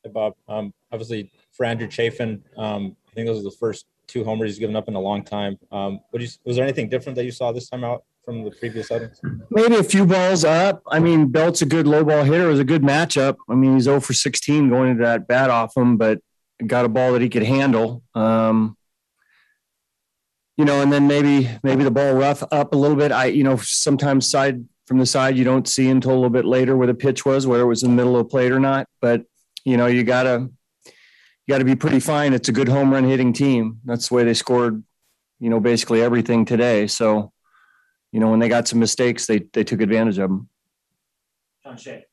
Bob. 0.10 0.34
Um, 0.48 0.74
obviously, 0.92 1.32
for 1.52 1.66
Andrew 1.66 1.90
Chafin, 1.90 2.44
um, 2.58 2.96
I 3.10 3.14
think 3.14 3.28
those 3.28 3.40
are 3.40 3.50
the 3.50 3.56
first 3.60 3.86
two 4.08 4.24
homers 4.24 4.52
he's 4.52 4.60
given 4.60 4.76
up 4.76 4.88
in 4.88 4.96
a 4.96 5.00
long 5.00 5.24
time. 5.24 5.58
Um, 5.72 6.00
you, 6.14 6.28
was 6.46 6.56
there 6.56 6.64
anything 6.64 6.90
different 6.90 7.16
that 7.16 7.26
you 7.26 7.32
saw 7.32 7.52
this 7.52 7.70
time 7.70 7.84
out 7.84 8.04
from 8.26 8.44
the 8.44 8.52
previous 8.52 8.92
outings? 8.92 9.20
Maybe 9.50 9.76
a 9.76 9.84
few 9.84 10.06
balls 10.06 10.44
up. 10.44 10.82
I 10.88 11.00
mean, 11.00 11.28
Belt's 11.28 11.62
a 11.62 11.66
good 11.66 11.88
low 11.88 12.04
ball 12.04 12.24
hitter. 12.24 12.48
It 12.48 12.52
was 12.52 12.60
a 12.60 12.66
good 12.66 12.82
matchup. 12.82 13.38
I 13.50 13.56
mean, 13.56 13.76
he's 13.76 13.84
0 13.84 14.00
for 14.00 14.14
16 14.14 14.70
going 14.70 14.92
into 14.92 15.04
that 15.04 15.28
bat 15.28 15.50
off 15.50 15.76
him, 15.76 15.98
but 15.98 16.20
got 16.66 16.86
a 16.86 16.90
ball 16.90 17.14
that 17.14 17.22
he 17.22 17.30
could 17.30 17.44
handle. 17.44 18.04
Um, 18.14 18.78
you 20.58 20.66
know, 20.66 20.82
and 20.82 20.92
then 20.92 21.08
maybe 21.08 21.50
maybe 21.64 21.84
the 21.84 21.92
ball 21.92 22.14
rough 22.14 22.44
up 22.52 22.74
a 22.74 22.78
little 22.78 22.98
bit. 22.98 23.12
I, 23.12 23.26
you 23.26 23.44
know, 23.44 23.58
sometimes 23.58 24.30
side 24.30 24.64
from 24.86 25.00
the 25.00 25.06
side 25.06 25.38
you 25.38 25.44
don't 25.44 25.68
see 25.68 25.90
until 25.90 26.12
a 26.12 26.14
little 26.14 26.30
bit 26.30 26.46
later 26.46 26.76
where 26.76 26.88
the 26.88 26.94
pitch 26.94 27.26
was, 27.26 27.48
whether 27.48 27.64
it 27.64 27.68
was 27.68 27.82
in 27.82 27.92
the 27.92 27.96
middle 27.96 28.18
of 28.18 28.26
the 28.26 28.30
plate 28.30 28.52
or 28.52 28.60
not. 28.60 28.88
But 29.00 29.24
you 29.66 29.78
know, 29.78 29.88
you 29.88 30.04
gotta 30.04 30.50
you 30.86 30.92
gotta 31.48 31.66
be 31.66 31.76
pretty 31.76 32.00
fine. 32.00 32.34
It's 32.34 32.50
a 32.50 32.54
good 32.54 32.70
home 32.70 32.92
run 32.92 33.04
hitting 33.04 33.34
team. 33.34 33.80
That's 33.86 34.10
the 34.10 34.16
way 34.16 34.24
they 34.24 34.34
scored, 34.34 34.84
you 35.40 35.50
know, 35.50 35.60
basically 35.60 36.02
everything 36.02 36.46
today. 36.46 36.88
So, 36.88 37.32
you 38.12 38.20
know, 38.20 38.30
when 38.30 38.40
they 38.40 38.50
got 38.50 38.68
some 38.68 38.80
mistakes, 38.80 39.26
they 39.26 39.40
they 39.54 39.64
took 39.64 39.82
advantage 39.82 40.18
of 40.18 40.30
them. 40.30 40.50
John 41.64 41.78
Shea. 41.78 42.06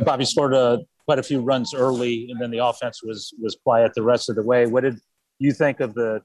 Bobby 0.00 0.24
scored 0.24 0.54
a, 0.54 0.80
quite 1.04 1.18
a 1.18 1.22
few 1.22 1.40
runs 1.40 1.74
early, 1.74 2.28
and 2.30 2.40
then 2.40 2.50
the 2.50 2.58
offense 2.58 3.02
was 3.02 3.32
was 3.40 3.56
quiet 3.62 3.92
the 3.94 4.02
rest 4.02 4.28
of 4.28 4.36
the 4.36 4.42
way. 4.42 4.66
What 4.66 4.82
did 4.82 4.98
you 5.38 5.52
think 5.52 5.80
of 5.80 5.94
the 5.94 6.22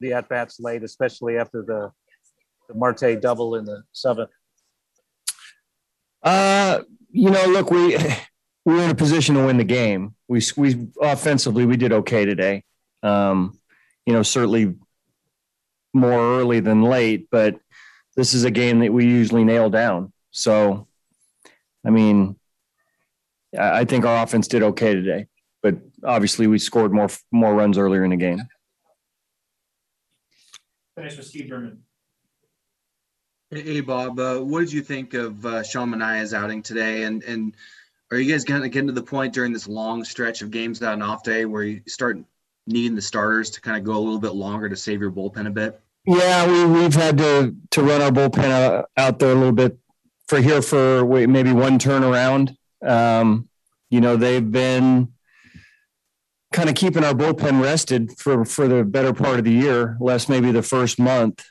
the 0.00 0.12
at 0.12 0.28
bats 0.28 0.60
late, 0.60 0.82
especially 0.82 1.36
after 1.36 1.62
the 1.62 1.92
the 2.68 2.74
Marte 2.74 3.20
double 3.20 3.56
in 3.56 3.64
the 3.64 3.82
seventh? 3.92 4.30
Uh, 6.22 6.80
you 7.10 7.30
know, 7.30 7.44
look, 7.46 7.70
we 7.70 7.96
we 8.64 8.74
were 8.74 8.82
in 8.82 8.90
a 8.90 8.94
position 8.94 9.34
to 9.36 9.46
win 9.46 9.56
the 9.56 9.64
game. 9.64 10.14
We 10.28 10.42
we 10.56 10.88
offensively 11.00 11.64
we 11.66 11.76
did 11.76 11.92
okay 11.92 12.24
today. 12.24 12.64
Um, 13.02 13.58
you 14.06 14.12
know, 14.12 14.22
certainly 14.22 14.74
more 15.92 16.38
early 16.38 16.60
than 16.60 16.82
late, 16.82 17.28
but 17.30 17.58
this 18.16 18.34
is 18.34 18.44
a 18.44 18.50
game 18.50 18.80
that 18.80 18.92
we 18.92 19.06
usually 19.06 19.44
nail 19.44 19.70
down. 19.70 20.12
So, 20.30 20.86
I 21.84 21.90
mean, 21.90 22.36
I 23.58 23.80
I 23.80 23.84
think 23.84 24.04
our 24.04 24.22
offense 24.22 24.48
did 24.48 24.62
okay 24.62 24.94
today, 24.94 25.26
but 25.62 25.76
obviously 26.04 26.46
we 26.46 26.58
scored 26.58 26.92
more 26.92 27.08
more 27.32 27.54
runs 27.54 27.78
earlier 27.78 28.04
in 28.04 28.10
the 28.10 28.16
game. 28.16 28.42
Finish 30.96 31.16
with 31.16 31.26
Steve 31.26 31.48
Berman. 31.48 31.82
Hey, 33.50 33.62
hey, 33.62 33.80
Bob, 33.80 34.20
uh, 34.20 34.38
what 34.38 34.60
did 34.60 34.72
you 34.72 34.82
think 34.82 35.14
of 35.14 35.44
uh, 35.44 35.62
Sean 35.64 35.90
Manaea's 35.90 36.34
outing 36.34 36.62
today? 36.62 37.04
And 37.04 37.22
and 37.24 37.54
are 38.10 38.18
you 38.18 38.30
guys 38.30 38.44
going 38.44 38.62
to 38.62 38.68
get 38.68 38.86
to 38.86 38.92
the 38.92 39.02
point 39.02 39.32
during 39.32 39.52
this 39.52 39.68
long 39.68 40.04
stretch 40.04 40.42
of 40.42 40.50
games 40.50 40.80
without 40.80 40.94
an 40.94 41.02
off 41.02 41.22
day 41.22 41.44
where 41.44 41.62
you 41.62 41.80
start 41.86 42.18
needing 42.66 42.94
the 42.94 43.02
starters 43.02 43.50
to 43.50 43.60
kind 43.60 43.76
of 43.76 43.84
go 43.84 43.92
a 43.92 44.00
little 44.00 44.18
bit 44.18 44.34
longer 44.34 44.68
to 44.68 44.76
save 44.76 45.00
your 45.00 45.10
bullpen 45.10 45.46
a 45.46 45.50
bit? 45.50 45.80
Yeah, 46.06 46.46
we 46.46 46.64
we've 46.64 46.94
had 46.94 47.18
to 47.18 47.54
to 47.70 47.82
run 47.82 48.00
our 48.00 48.10
bullpen 48.10 48.50
out, 48.50 48.90
out 48.96 49.18
there 49.18 49.32
a 49.32 49.34
little 49.34 49.52
bit 49.52 49.78
for 50.28 50.40
here 50.40 50.62
for 50.62 51.04
maybe 51.04 51.52
one 51.52 51.78
turnaround. 51.78 52.56
Um, 52.82 53.48
you 53.90 54.00
know, 54.00 54.16
they've 54.16 54.50
been 54.50 55.12
kind 56.52 56.68
of 56.68 56.74
keeping 56.74 57.04
our 57.04 57.12
bullpen 57.12 57.62
rested 57.62 58.18
for 58.18 58.44
for 58.44 58.66
the 58.66 58.82
better 58.82 59.12
part 59.12 59.38
of 59.38 59.44
the 59.44 59.52
year, 59.52 59.96
less 60.00 60.28
maybe 60.28 60.50
the 60.52 60.62
first 60.62 60.98
month. 60.98 61.44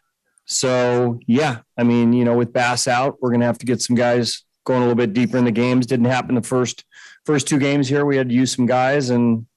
So 0.45 1.19
yeah, 1.27 1.59
I 1.77 1.83
mean, 1.83 2.11
you 2.11 2.25
know, 2.25 2.35
with 2.35 2.51
Bass 2.51 2.87
out, 2.87 3.17
we're 3.21 3.31
gonna 3.31 3.45
have 3.45 3.59
to 3.59 3.67
get 3.67 3.81
some 3.81 3.95
guys 3.95 4.43
going 4.69 4.83
a 4.83 4.85
little 4.85 4.95
bit 4.95 5.13
deeper 5.13 5.37
in 5.37 5.45
the 5.45 5.51
games. 5.51 5.87
Didn't 5.87 6.05
happen 6.05 6.35
the 6.35 6.43
first 6.43 6.85
first 7.25 7.47
two 7.47 7.57
games 7.57 7.89
here. 7.89 8.05
We 8.05 8.15
had 8.15 8.29
to 8.29 8.35
use 8.35 8.55
some 8.55 8.67
guys, 8.67 9.09
and 9.09 9.47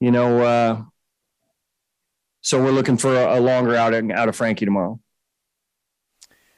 you 0.00 0.12
know, 0.12 0.40
uh, 0.42 0.82
so 2.40 2.62
we're 2.62 2.70
looking 2.70 2.96
for 2.96 3.12
a, 3.12 3.38
a 3.38 3.40
longer 3.40 3.74
outing 3.74 4.12
out 4.12 4.28
of 4.28 4.36
Frankie 4.36 4.64
tomorrow. 4.64 5.00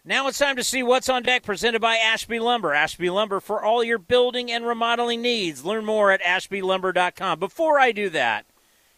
Now 0.05 0.29
it's 0.29 0.39
time 0.39 0.57
to 0.57 0.63
see 0.63 0.83
what's 0.83 1.09
on 1.09 1.23
deck 1.23 1.43
presented 1.43 1.81
by 1.81 1.97
Ashby 1.97 2.39
Lumber. 2.39 2.75
Ashby 2.75 3.09
Lumber 3.09 3.41
for 3.41 3.65
all 3.65 3.83
your 3.83 3.99
building 3.99 4.53
and 4.53 4.65
remodeling 4.65 5.23
needs. 5.23 5.65
Learn 5.65 5.85
more 5.85 6.13
at 6.13 6.23
ashbylumber.com. 6.23 7.41
Before 7.41 7.81
I 7.81 7.91
do 7.91 8.11
that, 8.11 8.47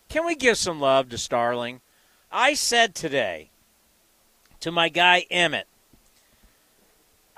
can 0.08 0.26
we 0.26 0.34
give 0.34 0.58
some 0.58 0.80
love 0.80 1.08
to 1.10 1.16
Starling? 1.16 1.80
I 2.30 2.54
said 2.54 2.94
today 2.94 3.50
to 4.60 4.72
my 4.72 4.88
guy 4.88 5.24
Emmett, 5.30 5.68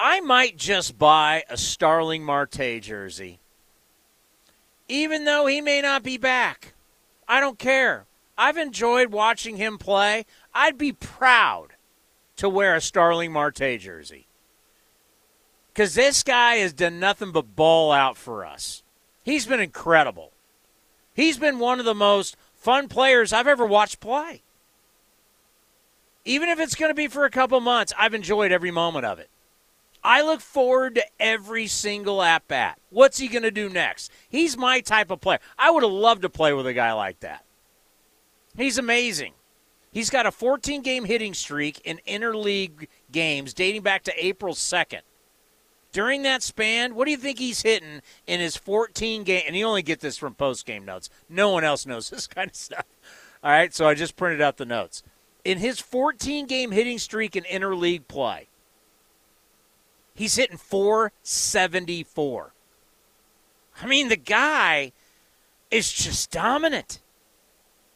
I 0.02 0.20
might 0.20 0.56
just 0.56 0.98
buy 0.98 1.44
a 1.50 1.58
Starling 1.58 2.24
Marte 2.24 2.80
jersey. 2.80 3.38
Even 4.88 5.26
though 5.26 5.44
he 5.44 5.60
may 5.60 5.82
not 5.82 6.02
be 6.02 6.16
back. 6.16 6.72
I 7.28 7.38
don't 7.38 7.58
care. 7.58 8.06
I've 8.38 8.56
enjoyed 8.56 9.12
watching 9.12 9.58
him 9.58 9.76
play. 9.76 10.24
I'd 10.54 10.78
be 10.78 10.92
proud 10.92 11.74
to 12.36 12.48
wear 12.48 12.74
a 12.74 12.80
Starling 12.80 13.30
Marte 13.30 13.78
jersey. 13.78 14.26
because 15.80 15.94
this 15.94 16.22
guy 16.22 16.56
has 16.56 16.72
done 16.72 16.98
nothing 17.00 17.32
but 17.32 17.56
ball 17.56 17.92
out 17.92 18.16
for 18.16 18.44
us. 18.44 18.82
He's 19.22 19.46
been 19.46 19.60
incredible. 19.60 20.32
He's 21.14 21.38
been 21.38 21.58
one 21.58 21.78
of 21.78 21.84
the 21.84 21.94
most 21.94 22.36
fun 22.54 22.88
players 22.88 23.32
I've 23.32 23.46
ever 23.46 23.64
watched 23.64 24.00
play. 24.00 24.42
Even 26.24 26.48
if 26.48 26.58
it's 26.60 26.74
going 26.74 26.90
to 26.90 26.94
be 26.94 27.06
for 27.06 27.24
a 27.24 27.30
couple 27.30 27.60
months, 27.60 27.92
I've 27.98 28.14
enjoyed 28.14 28.52
every 28.52 28.70
moment 28.70 29.06
of 29.06 29.18
it. 29.18 29.30
I 30.02 30.22
look 30.22 30.40
forward 30.40 30.94
to 30.94 31.04
every 31.18 31.66
single 31.66 32.22
at 32.22 32.48
bat. 32.48 32.78
What's 32.88 33.18
he 33.18 33.28
going 33.28 33.42
to 33.42 33.50
do 33.50 33.68
next? 33.68 34.10
He's 34.28 34.56
my 34.56 34.80
type 34.80 35.10
of 35.10 35.20
player. 35.20 35.40
I 35.58 35.70
would 35.70 35.82
have 35.82 35.92
loved 35.92 36.22
to 36.22 36.30
play 36.30 36.52
with 36.52 36.66
a 36.66 36.72
guy 36.72 36.92
like 36.92 37.20
that. 37.20 37.44
He's 38.56 38.78
amazing. 38.78 39.34
He's 39.92 40.10
got 40.10 40.26
a 40.26 40.30
14 40.30 40.82
game 40.82 41.04
hitting 41.04 41.34
streak 41.34 41.80
in 41.84 42.00
interleague 42.06 42.88
games 43.10 43.52
dating 43.52 43.82
back 43.82 44.04
to 44.04 44.24
April 44.24 44.54
2nd. 44.54 45.00
During 45.92 46.22
that 46.22 46.42
span, 46.42 46.94
what 46.94 47.06
do 47.06 47.10
you 47.10 47.16
think 47.16 47.40
he's 47.40 47.62
hitting 47.62 48.00
in 48.26 48.38
his 48.38 48.56
14 48.56 49.24
game? 49.24 49.42
And 49.46 49.56
you 49.56 49.66
only 49.66 49.82
get 49.82 50.00
this 50.00 50.16
from 50.16 50.34
post 50.34 50.64
game 50.64 50.84
notes. 50.84 51.10
No 51.28 51.50
one 51.50 51.64
else 51.64 51.84
knows 51.84 52.08
this 52.10 52.26
kind 52.26 52.50
of 52.50 52.56
stuff. 52.56 52.86
All 53.42 53.50
right, 53.50 53.74
so 53.74 53.88
I 53.88 53.94
just 53.94 54.16
printed 54.16 54.40
out 54.40 54.56
the 54.56 54.64
notes. 54.64 55.02
In 55.44 55.58
his 55.58 55.80
14 55.80 56.46
game 56.46 56.70
hitting 56.70 56.98
streak 56.98 57.34
in 57.34 57.44
interleague 57.44 58.06
play, 58.06 58.49
he's 60.20 60.36
hitting 60.36 60.58
474. 60.58 62.52
I 63.80 63.86
mean, 63.86 64.08
the 64.10 64.16
guy 64.16 64.92
is 65.70 65.90
just 65.90 66.30
dominant. 66.30 67.00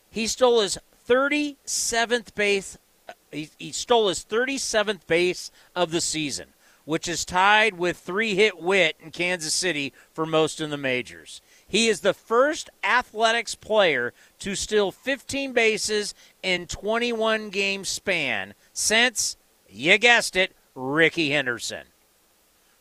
He 0.08 0.26
stole 0.26 0.60
his 0.60 0.78
37th 1.06 2.34
base. 2.34 2.78
Uh, 3.06 3.12
he, 3.30 3.50
he 3.58 3.72
stole 3.72 4.08
his 4.08 4.24
37th 4.24 5.06
base 5.06 5.50
of 5.76 5.90
the 5.90 6.00
season, 6.00 6.54
which 6.86 7.06
is 7.06 7.26
tied 7.26 7.76
with 7.76 7.98
three 7.98 8.34
hit 8.34 8.58
wit 8.58 8.96
in 9.00 9.10
Kansas 9.10 9.52
City 9.52 9.92
for 10.14 10.24
most 10.24 10.62
in 10.62 10.70
the 10.70 10.78
majors. 10.78 11.42
He 11.68 11.88
is 11.88 12.00
the 12.00 12.14
first 12.14 12.70
athletics 12.82 13.54
player 13.54 14.14
to 14.38 14.54
steal 14.54 14.92
15 14.92 15.52
bases 15.52 16.14
in 16.42 16.68
21 16.68 17.50
game 17.50 17.84
span 17.84 18.54
since, 18.72 19.36
you 19.68 19.98
guessed 19.98 20.36
it, 20.36 20.54
Rickey 20.74 21.28
Henderson. 21.28 21.88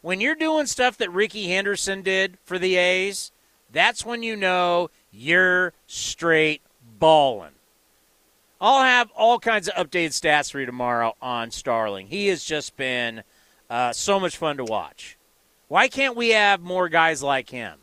When 0.03 0.19
you're 0.19 0.35
doing 0.35 0.65
stuff 0.65 0.97
that 0.97 1.13
Rickey 1.13 1.47
Henderson 1.47 2.01
did 2.01 2.38
for 2.43 2.59
the 2.59 2.75
A's, 2.75 3.31
that's 3.71 4.05
when 4.05 4.21
you 4.21 4.35
know 4.35 4.89
you're 5.13 5.71
straight 5.88 6.61
balling. 6.99 7.53
I'll 8.59 8.84
have 8.84 9.11
all 9.11 9.39
kinds 9.39 9.69
of 9.69 9.75
updated 9.75 10.09
stats 10.09 10.51
for 10.51 10.59
you 10.59 10.65
tomorrow 10.65 11.15
on 11.21 11.51
Starling. 11.51 12.07
He 12.07 12.27
has 12.27 12.43
just 12.43 12.75
been 12.75 13.23
uh, 13.69 13.93
so 13.93 14.19
much 14.19 14.35
fun 14.35 14.57
to 14.57 14.65
watch. 14.65 15.17
Why 15.69 15.88
can't 15.88 16.17
we 16.17 16.31
have 16.31 16.59
more 16.59 16.89
guys 16.89 17.23
like 17.23 17.49
him? 17.49 17.80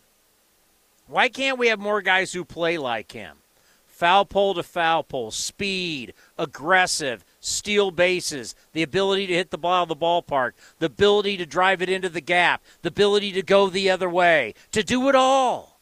Why 1.06 1.30
can't 1.30 1.58
we 1.58 1.68
have 1.68 1.80
more 1.80 2.02
guys 2.02 2.34
who 2.34 2.44
play 2.44 2.76
like 2.76 3.12
him? 3.12 3.38
Foul 3.86 4.26
pole 4.26 4.52
to 4.54 4.62
foul 4.62 5.04
pole, 5.04 5.30
speed, 5.30 6.12
aggressive, 6.36 7.24
steal 7.40 7.90
bases, 7.90 8.54
the 8.72 8.82
ability 8.82 9.26
to 9.26 9.34
hit 9.34 9.50
the 9.50 9.58
ball 9.58 9.82
of 9.82 9.88
the 9.88 9.96
ballpark, 9.96 10.52
the 10.78 10.86
ability 10.86 11.36
to 11.38 11.46
drive 11.46 11.82
it 11.82 11.88
into 11.88 12.08
the 12.08 12.20
gap, 12.20 12.62
the 12.82 12.88
ability 12.88 13.32
to 13.32 13.42
go 13.42 13.68
the 13.68 13.90
other 13.90 14.08
way, 14.08 14.54
to 14.72 14.82
do 14.82 15.08
it 15.08 15.14
all. 15.14 15.80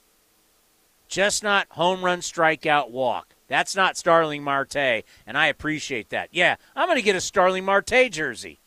Just 1.08 1.42
not 1.42 1.66
home 1.70 2.04
run, 2.04 2.20
strikeout, 2.20 2.90
walk. 2.90 3.34
That's 3.48 3.74
not 3.74 3.96
Starling 3.96 4.42
Marte, 4.42 5.04
and 5.26 5.36
I 5.36 5.46
appreciate 5.46 6.10
that. 6.10 6.28
Yeah, 6.32 6.56
I'm 6.76 6.86
going 6.86 6.98
to 6.98 7.02
get 7.02 7.16
a 7.16 7.20
Starling 7.20 7.64
Marte 7.64 8.10
jersey. 8.10 8.58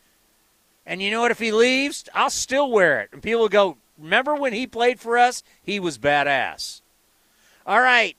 And 0.86 1.02
you 1.02 1.12
know 1.12 1.22
what? 1.22 1.32
If 1.32 1.40
he 1.40 1.52
leaves, 1.52 2.10
I'll 2.16 2.32
still 2.32 2.70
wear 2.70 3.00
it. 3.02 3.10
And 3.14 3.22
people 3.22 3.48
go, 3.48 3.78
remember 3.98 4.36
when 4.36 4.54
he 4.54 4.66
played 4.66 5.00
for 5.00 5.18
us? 5.18 5.44
He 5.62 5.80
was 5.80 6.00
badass. 6.00 6.82
All 7.66 7.80
right. 7.80 8.18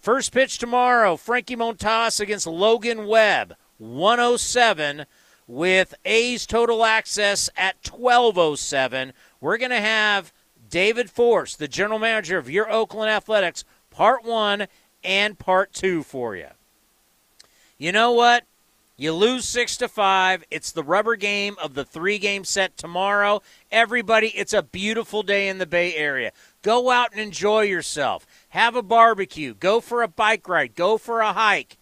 First 0.00 0.32
pitch 0.32 0.58
tomorrow 0.58 1.16
Frankie 1.16 1.56
Montas 1.56 2.20
against 2.20 2.46
Logan 2.46 3.06
Webb, 3.06 3.56
107 3.78 5.06
with 5.46 5.94
A's 6.04 6.46
total 6.46 6.84
access 6.84 7.50
at 7.56 7.76
1207. 7.88 9.12
We're 9.40 9.58
going 9.58 9.70
to 9.70 9.80
have 9.80 10.32
David 10.68 11.10
Forst, 11.10 11.58
the 11.58 11.68
general 11.68 11.98
manager 11.98 12.38
of 12.38 12.50
your 12.50 12.70
Oakland 12.70 13.10
Athletics, 13.10 13.64
part 13.90 14.24
one 14.24 14.66
and 15.02 15.38
part 15.38 15.72
two 15.72 16.02
for 16.02 16.34
you. 16.34 16.48
You 17.78 17.92
know 17.92 18.12
what? 18.12 18.44
You 18.96 19.12
lose 19.12 19.44
six 19.44 19.76
to 19.78 19.88
five. 19.88 20.44
It's 20.52 20.70
the 20.70 20.84
rubber 20.84 21.16
game 21.16 21.56
of 21.60 21.74
the 21.74 21.84
three 21.84 22.18
game 22.18 22.44
set 22.44 22.76
tomorrow. 22.76 23.42
Everybody, 23.72 24.28
it's 24.28 24.52
a 24.52 24.62
beautiful 24.62 25.24
day 25.24 25.48
in 25.48 25.58
the 25.58 25.66
Bay 25.66 25.96
Area. 25.96 26.30
Go 26.62 26.90
out 26.90 27.10
and 27.10 27.20
enjoy 27.20 27.62
yourself. 27.62 28.24
Have 28.50 28.76
a 28.76 28.82
barbecue. 28.82 29.54
Go 29.54 29.80
for 29.80 30.02
a 30.02 30.08
bike 30.08 30.48
ride. 30.48 30.76
Go 30.76 30.96
for 30.96 31.20
a 31.20 31.32
hike. 31.32 31.76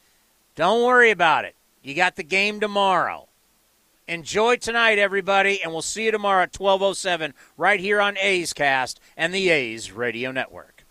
Don't 0.55 0.82
worry 0.82 1.10
about 1.10 1.44
it. 1.44 1.55
You 1.85 1.95
got 1.95 2.15
the 2.15 2.23
game 2.23 2.61
tomorrow. 2.61 3.29
Enjoy 4.07 4.55
tonight, 4.55 4.99
everybody, 4.99 5.61
and 5.63 5.73
we'll 5.73 5.83
see 5.83 6.05
you 6.05 6.13
tomorrow 6.13 6.45
at 6.45 6.57
1207 6.57 7.35
right 7.57 7.81
here 7.81 8.01
on 8.01 8.17
A's 8.19 8.53
Cast 8.53 9.01
and 9.17 9.35
the 9.35 9.51
A's 9.51 9.91
Radio 9.91 10.31
Network. 10.31 10.85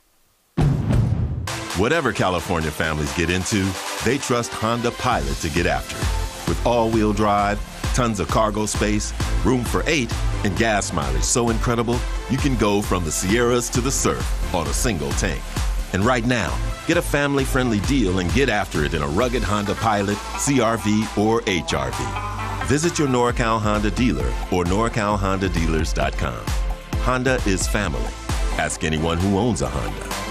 Whatever 1.77 2.11
California 2.11 2.69
families 2.69 3.13
get 3.15 3.29
into, 3.29 3.63
they 4.03 4.17
trust 4.17 4.51
Honda 4.51 4.91
Pilot 4.91 5.35
to 5.37 5.49
get 5.49 5.65
after 5.65 5.95
it. 5.95 6.49
With 6.49 6.65
all-wheel 6.65 7.13
drive, 7.13 7.61
tons 7.93 8.19
of 8.19 8.27
cargo 8.27 8.65
space, 8.65 9.13
room 9.45 9.63
for 9.63 9.83
eight, 9.87 10.13
and 10.43 10.57
gas 10.57 10.91
mileage 10.91 11.23
so 11.23 11.51
incredible, 11.51 11.97
you 12.29 12.37
can 12.37 12.57
go 12.57 12.81
from 12.81 13.05
the 13.05 13.11
Sierras 13.11 13.69
to 13.69 13.79
the 13.79 13.91
surf 13.91 14.53
on 14.53 14.67
a 14.67 14.73
single 14.73 15.11
tank. 15.11 15.41
And 15.93 16.05
right 16.05 16.25
now, 16.25 16.57
get 16.87 16.97
a 16.97 17.01
family 17.01 17.43
friendly 17.43 17.79
deal 17.81 18.19
and 18.19 18.33
get 18.33 18.49
after 18.49 18.83
it 18.83 18.93
in 18.93 19.01
a 19.01 19.07
rugged 19.07 19.43
Honda 19.43 19.75
Pilot, 19.75 20.17
CRV, 20.17 21.17
or 21.17 21.41
HRV. 21.41 22.65
Visit 22.67 22.97
your 22.99 23.07
NorCal 23.07 23.59
Honda 23.59 23.91
dealer 23.91 24.27
or 24.51 24.63
NorCalHondaDealers.com. 24.65 26.45
Honda 27.01 27.39
is 27.45 27.67
family. 27.67 28.11
Ask 28.57 28.83
anyone 28.83 29.17
who 29.17 29.37
owns 29.37 29.61
a 29.61 29.67
Honda. 29.67 30.30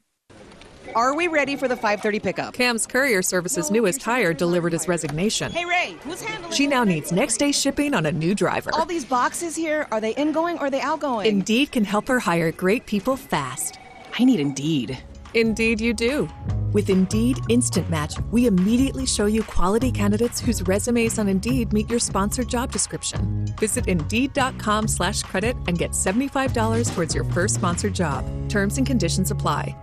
Are 0.95 1.15
we 1.15 1.27
ready 1.27 1.55
for 1.55 1.67
the 1.67 1.75
5:30 1.75 2.19
pickup? 2.21 2.53
Cam's 2.53 2.85
Courier 2.85 3.21
Service's 3.21 3.71
newest 3.71 4.03
hire 4.03 4.33
delivered 4.33 4.73
his 4.73 4.87
resignation. 4.87 5.51
Hey 5.51 5.65
Ray, 5.65 5.95
who's 6.03 6.21
handling? 6.21 6.53
She 6.53 6.67
now 6.67 6.83
needs 6.83 7.11
next 7.11 7.37
day 7.37 7.51
shipping 7.51 7.93
on 7.93 8.05
a 8.05 8.11
new 8.11 8.35
driver. 8.35 8.71
All 8.73 8.85
these 8.85 9.05
boxes 9.05 9.55
here, 9.55 9.87
are 9.91 10.01
they 10.01 10.13
ingoing 10.15 10.57
or 10.57 10.65
are 10.65 10.69
they 10.69 10.81
outgoing? 10.81 11.27
Indeed 11.27 11.71
can 11.71 11.85
help 11.85 12.07
her 12.07 12.19
hire 12.19 12.51
great 12.51 12.85
people 12.85 13.15
fast. 13.15 13.79
I 14.19 14.23
need 14.25 14.39
Indeed. 14.39 14.97
Indeed, 15.33 15.79
you 15.79 15.93
do. 15.93 16.29
With 16.73 16.89
Indeed 16.89 17.37
Instant 17.49 17.89
Match, 17.89 18.15
we 18.31 18.47
immediately 18.47 19.05
show 19.05 19.25
you 19.25 19.43
quality 19.43 19.91
candidates 19.91 20.39
whose 20.39 20.61
resumes 20.67 21.19
on 21.19 21.27
Indeed 21.27 21.73
meet 21.73 21.89
your 21.89 21.99
sponsored 21.99 22.47
job 22.49 22.71
description. 22.71 23.45
Visit 23.59 23.87
Indeed.com 23.87 24.87
slash 24.87 25.23
credit 25.23 25.55
and 25.67 25.77
get 25.77 25.91
$75 25.91 26.93
towards 26.93 27.13
your 27.13 27.25
first 27.25 27.55
sponsored 27.55 27.93
job. 27.93 28.25
Terms 28.49 28.77
and 28.77 28.87
conditions 28.87 29.31
apply. 29.31 29.75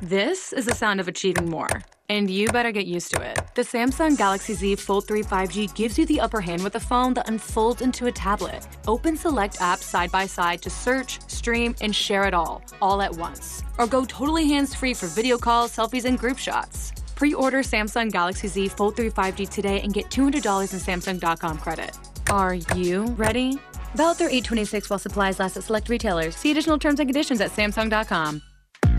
This 0.00 0.52
is 0.52 0.64
the 0.64 0.76
sound 0.76 1.00
of 1.00 1.08
achieving 1.08 1.50
more. 1.50 1.68
And 2.08 2.30
you 2.30 2.46
better 2.48 2.70
get 2.70 2.86
used 2.86 3.12
to 3.14 3.20
it. 3.20 3.40
The 3.56 3.62
Samsung 3.62 4.16
Galaxy 4.16 4.54
Z 4.54 4.76
Fold 4.76 5.08
3 5.08 5.24
5G 5.24 5.74
gives 5.74 5.98
you 5.98 6.06
the 6.06 6.20
upper 6.20 6.40
hand 6.40 6.62
with 6.62 6.76
a 6.76 6.80
phone 6.80 7.14
that 7.14 7.28
unfolds 7.28 7.82
into 7.82 8.06
a 8.06 8.12
tablet. 8.12 8.64
Open 8.86 9.16
select 9.16 9.58
apps 9.58 9.82
side 9.82 10.12
by 10.12 10.24
side 10.24 10.62
to 10.62 10.70
search, 10.70 11.18
stream, 11.28 11.74
and 11.80 11.94
share 11.94 12.24
it 12.26 12.32
all, 12.32 12.62
all 12.80 13.02
at 13.02 13.12
once. 13.16 13.64
Or 13.76 13.88
go 13.88 14.04
totally 14.04 14.46
hands 14.46 14.72
free 14.72 14.94
for 14.94 15.08
video 15.08 15.36
calls, 15.36 15.74
selfies, 15.74 16.04
and 16.04 16.16
group 16.16 16.38
shots. 16.38 16.92
Pre 17.16 17.34
order 17.34 17.58
Samsung 17.58 18.12
Galaxy 18.12 18.46
Z 18.46 18.68
Fold 18.68 18.94
3 18.94 19.10
5G 19.10 19.48
today 19.48 19.80
and 19.80 19.92
get 19.92 20.10
$200 20.10 20.32
in 20.32 20.40
Samsung.com 20.40 21.58
credit. 21.58 21.98
Are 22.30 22.54
you 22.54 23.06
ready? 23.16 23.58
Valid 23.96 24.18
through 24.18 24.28
826 24.28 24.90
while 24.90 25.00
supplies 25.00 25.40
last 25.40 25.56
at 25.56 25.64
select 25.64 25.88
retailers. 25.88 26.36
See 26.36 26.52
additional 26.52 26.78
terms 26.78 27.00
and 27.00 27.08
conditions 27.08 27.40
at 27.40 27.50
Samsung.com. 27.50 28.42